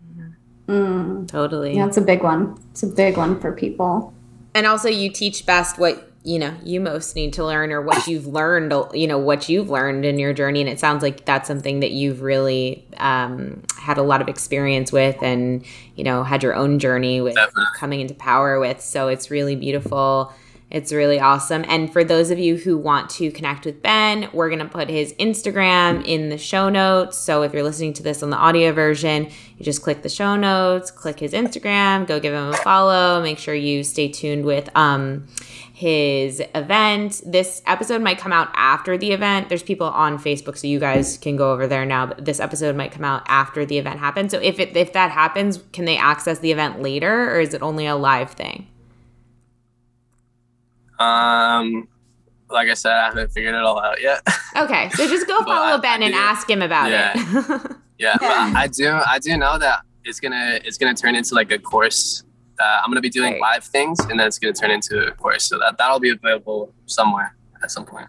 Mm. 0.68 1.28
Totally. 1.28 1.76
Yeah, 1.76 1.86
it's 1.86 1.96
a 1.96 2.02
big 2.02 2.22
one. 2.22 2.58
It's 2.70 2.82
a 2.82 2.86
big 2.86 3.16
one 3.16 3.40
for 3.40 3.52
people. 3.52 4.14
And 4.54 4.66
also, 4.66 4.88
you 4.88 5.10
teach 5.10 5.46
best 5.46 5.78
what 5.78 6.11
you 6.24 6.38
know 6.38 6.54
you 6.62 6.80
most 6.80 7.16
need 7.16 7.32
to 7.34 7.44
learn, 7.44 7.72
or 7.72 7.82
what 7.82 8.06
you've 8.06 8.26
learned. 8.26 8.72
You 8.94 9.06
know 9.06 9.18
what 9.18 9.48
you've 9.48 9.70
learned 9.70 10.04
in 10.04 10.18
your 10.18 10.32
journey, 10.32 10.60
and 10.60 10.68
it 10.68 10.78
sounds 10.78 11.02
like 11.02 11.24
that's 11.24 11.48
something 11.48 11.80
that 11.80 11.90
you've 11.90 12.22
really 12.22 12.86
um, 12.98 13.62
had 13.78 13.98
a 13.98 14.02
lot 14.02 14.20
of 14.22 14.28
experience 14.28 14.92
with, 14.92 15.20
and 15.22 15.64
you 15.96 16.04
know 16.04 16.22
had 16.22 16.42
your 16.42 16.54
own 16.54 16.78
journey 16.78 17.20
with 17.20 17.34
Definitely. 17.34 17.64
coming 17.76 18.00
into 18.00 18.14
power 18.14 18.60
with. 18.60 18.80
So 18.80 19.08
it's 19.08 19.30
really 19.30 19.56
beautiful. 19.56 20.32
It's 20.72 20.90
really 20.90 21.20
awesome. 21.20 21.66
And 21.68 21.92
for 21.92 22.02
those 22.02 22.30
of 22.30 22.38
you 22.38 22.56
who 22.56 22.78
want 22.78 23.10
to 23.10 23.30
connect 23.30 23.66
with 23.66 23.82
Ben, 23.82 24.30
we're 24.32 24.48
going 24.48 24.58
to 24.60 24.64
put 24.64 24.88
his 24.88 25.12
Instagram 25.20 26.02
in 26.06 26.30
the 26.30 26.38
show 26.38 26.70
notes. 26.70 27.18
So 27.18 27.42
if 27.42 27.52
you're 27.52 27.62
listening 27.62 27.92
to 27.94 28.02
this 28.02 28.22
on 28.22 28.30
the 28.30 28.38
audio 28.38 28.72
version, 28.72 29.26
you 29.58 29.64
just 29.66 29.82
click 29.82 30.00
the 30.00 30.08
show 30.08 30.34
notes, 30.34 30.90
click 30.90 31.20
his 31.20 31.34
Instagram, 31.34 32.06
go 32.06 32.18
give 32.18 32.32
him 32.32 32.48
a 32.48 32.56
follow. 32.56 33.20
Make 33.20 33.38
sure 33.38 33.54
you 33.54 33.84
stay 33.84 34.08
tuned 34.08 34.46
with 34.46 34.70
um, 34.74 35.28
his 35.82 36.40
event. 36.54 37.20
This 37.26 37.60
episode 37.66 38.00
might 38.02 38.18
come 38.18 38.32
out 38.32 38.48
after 38.54 38.96
the 38.96 39.10
event. 39.12 39.48
There's 39.48 39.62
people 39.64 39.88
on 39.88 40.16
Facebook, 40.18 40.56
so 40.56 40.66
you 40.68 40.78
guys 40.78 41.18
can 41.18 41.36
go 41.36 41.52
over 41.52 41.66
there 41.66 41.84
now. 41.84 42.06
But 42.06 42.24
this 42.24 42.38
episode 42.38 42.76
might 42.76 42.92
come 42.92 43.04
out 43.04 43.22
after 43.26 43.66
the 43.66 43.78
event 43.78 43.98
happens. 43.98 44.30
So 44.30 44.38
if 44.38 44.58
it 44.60 44.76
if 44.76 44.92
that 44.92 45.10
happens, 45.10 45.58
can 45.72 45.84
they 45.84 45.96
access 45.96 46.38
the 46.38 46.52
event 46.52 46.80
later, 46.80 47.34
or 47.34 47.40
is 47.40 47.52
it 47.54 47.62
only 47.62 47.86
a 47.86 47.96
live 47.96 48.30
thing? 48.30 48.68
Um, 50.98 51.88
like 52.50 52.68
I 52.68 52.74
said, 52.74 52.92
I 52.92 53.04
haven't 53.06 53.32
figured 53.32 53.54
it 53.54 53.62
all 53.62 53.80
out 53.80 54.00
yet. 54.00 54.20
Okay, 54.54 54.90
so 54.90 55.08
just 55.08 55.26
go 55.26 55.38
follow 55.44 55.78
I- 55.78 55.80
Ben 55.80 56.02
I 56.02 56.06
and 56.06 56.14
ask 56.14 56.48
him 56.48 56.60
about 56.60 56.90
Yeah. 56.90 57.12
it. 57.16 57.72
yeah, 57.98 58.16
but 58.20 58.28
I 58.30 58.66
do. 58.68 58.86
I 58.90 59.18
do 59.18 59.34
know 59.38 59.56
that 59.58 59.80
it's 60.04 60.20
gonna 60.20 60.60
it's 60.62 60.76
gonna 60.76 60.92
turn 60.94 61.14
into 61.14 61.34
like 61.34 61.50
a 61.50 61.58
course. 61.58 62.22
That 62.62 62.80
I'm 62.84 62.90
gonna 62.90 63.00
be 63.00 63.08
doing 63.10 63.32
Right. 63.32 63.40
live 63.40 63.64
things, 63.64 63.98
and 64.00 64.18
then 64.18 64.26
it's 64.28 64.38
gonna 64.38 64.52
turn 64.52 64.70
into 64.70 65.06
a 65.06 65.12
course. 65.12 65.44
So 65.44 65.58
that 65.58 65.78
that'll 65.78 66.00
be 66.00 66.10
available 66.10 66.72
somewhere 66.86 67.34
at 67.62 67.70
some 67.70 67.84
point. 67.84 68.06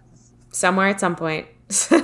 Somewhere 0.52 0.88
at 0.88 1.00
some 1.00 1.16
point. 1.16 1.48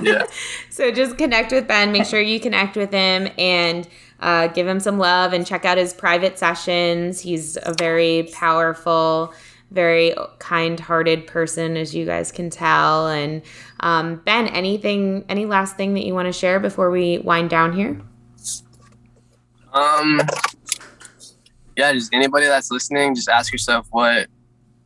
Yeah. 0.02 0.24
so 0.70 0.90
just 0.90 1.16
connect 1.16 1.52
with 1.52 1.68
Ben. 1.68 1.92
Make 1.92 2.06
sure 2.06 2.20
you 2.20 2.40
connect 2.40 2.76
with 2.76 2.90
him 2.90 3.28
and 3.38 3.88
uh, 4.18 4.48
give 4.48 4.66
him 4.66 4.80
some 4.80 4.98
love 4.98 5.32
and 5.32 5.46
check 5.46 5.64
out 5.64 5.78
his 5.78 5.92
private 5.94 6.38
sessions. 6.38 7.20
He's 7.20 7.56
a 7.62 7.72
very 7.78 8.28
powerful, 8.32 9.32
very 9.70 10.14
kind-hearted 10.40 11.28
person, 11.28 11.76
as 11.76 11.94
you 11.94 12.04
guys 12.04 12.32
can 12.32 12.50
tell. 12.50 13.06
And 13.08 13.42
um, 13.78 14.16
Ben, 14.24 14.48
anything, 14.48 15.24
any 15.28 15.46
last 15.46 15.76
thing 15.76 15.94
that 15.94 16.04
you 16.04 16.14
want 16.14 16.26
to 16.26 16.32
share 16.32 16.58
before 16.58 16.90
we 16.90 17.18
wind 17.18 17.48
down 17.50 17.72
here? 17.72 18.00
Um. 19.72 20.20
Yeah, 21.80 21.94
just 21.94 22.12
anybody 22.12 22.44
that's 22.44 22.70
listening, 22.70 23.14
just 23.14 23.28
ask 23.30 23.50
yourself 23.52 23.86
what 23.90 24.26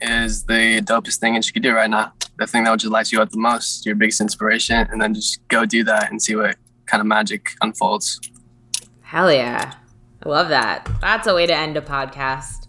is 0.01 0.45
the 0.45 0.81
dopest 0.83 1.19
thing 1.19 1.35
that 1.35 1.45
you 1.47 1.53
could 1.53 1.63
do 1.65 1.75
right 1.75 1.91
now. 1.91 2.13
The 2.39 2.47
thing 2.47 2.63
that 2.65 2.71
would 2.71 2.79
just 2.79 2.93
light 2.93 3.11
you 3.11 3.21
up 3.21 3.31
the 3.31 3.39
most, 3.39 3.85
your 3.85 3.97
biggest 3.97 4.21
inspiration, 4.21 4.87
and 4.91 5.01
then 5.03 5.13
just 5.13 5.41
go 5.49 5.65
do 5.67 5.83
that 5.85 6.11
and 6.11 6.23
see 6.23 6.37
what 6.37 6.55
kind 6.87 7.01
of 7.01 7.07
magic 7.09 7.51
unfolds. 7.63 8.21
Hell 9.03 9.33
yeah. 9.33 9.75
I 10.25 10.29
love 10.29 10.49
that. 10.51 10.89
That's 11.01 11.27
a 11.27 11.35
way 11.35 11.47
to 11.47 11.55
end 11.55 11.77
a 11.77 11.81
podcast. 11.81 12.69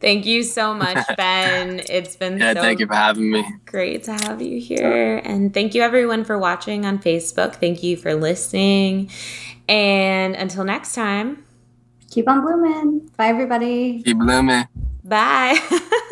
Thank 0.00 0.26
you 0.26 0.42
so 0.42 0.74
much, 0.74 0.98
Ben. 1.16 1.80
It's 1.88 2.16
been 2.16 2.38
Yeah, 2.38 2.54
so 2.54 2.60
thank 2.62 2.80
you 2.80 2.86
for 2.88 2.94
having 2.94 3.30
me. 3.30 3.44
great 3.66 4.02
to 4.04 4.12
have 4.12 4.42
you 4.42 4.60
here. 4.60 5.20
And 5.24 5.54
thank 5.54 5.74
you, 5.74 5.82
everyone, 5.82 6.24
for 6.24 6.38
watching 6.38 6.84
on 6.86 6.98
Facebook. 6.98 7.54
Thank 7.56 7.82
you 7.84 7.96
for 7.96 8.14
listening. 8.14 9.10
And 9.68 10.34
until 10.34 10.64
next 10.64 10.94
time, 10.94 11.44
Keep 12.10 12.28
on 12.28 12.40
blooming. 12.42 13.10
Bye, 13.16 13.28
everybody. 13.28 14.02
Keep 14.02 14.18
blooming. 14.18 14.66
bye. 15.04 15.58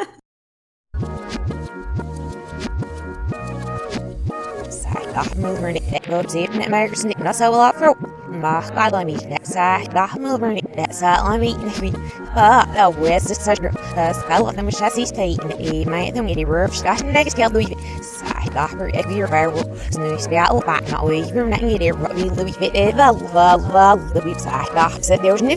Milburn 5.36 5.78
goes 6.04 6.36
even 6.36 6.62
at 6.62 6.70
Myers 6.70 7.04
not 7.04 7.34
so 7.34 7.50
well 7.50 7.72
for 7.72 7.94
my 8.28 8.68
God 8.74 8.92
let 8.92 9.06
me 9.06 9.16
next 9.26 9.52
side 9.52 9.92
Milburn 10.18 10.60
that 10.76 10.94
side 10.94 11.22
let 11.22 11.40
me 11.40 11.92
ah 12.36 12.68
the 12.74 13.00
west 13.00 13.30
is 13.30 13.38
such 13.38 13.58
a 13.60 14.14
spell 14.14 14.48
of 14.48 14.56
them 14.56 14.70
chassis 14.70 15.06
state 15.06 15.38
and 15.40 15.52
a 15.52 15.84
man 15.84 16.14
them 16.14 16.28
any 16.28 16.44
roof 16.44 16.76
scotch 16.76 17.00
and 17.00 17.12
next 17.12 17.32
scale 17.32 17.50
Louis 17.50 17.74
side 18.02 18.52
doctor 18.52 18.90
if 18.94 19.10
you're 19.10 19.28
viral 19.28 19.64
snooze 19.92 20.24
spell 20.24 20.60
back 20.60 20.88
not 20.90 21.06
we 21.06 21.22
you're 21.32 21.46
not 21.46 21.60
get 21.60 21.82
it 21.82 21.94
Louis 21.94 22.52
fit 22.52 22.74
well 22.74 23.58
well 23.72 23.96
the 23.96 24.20
website 24.20 24.72
doc 24.74 25.02
said 25.02 25.22
there 25.22 25.32
was 25.32 25.42
no 25.42 25.54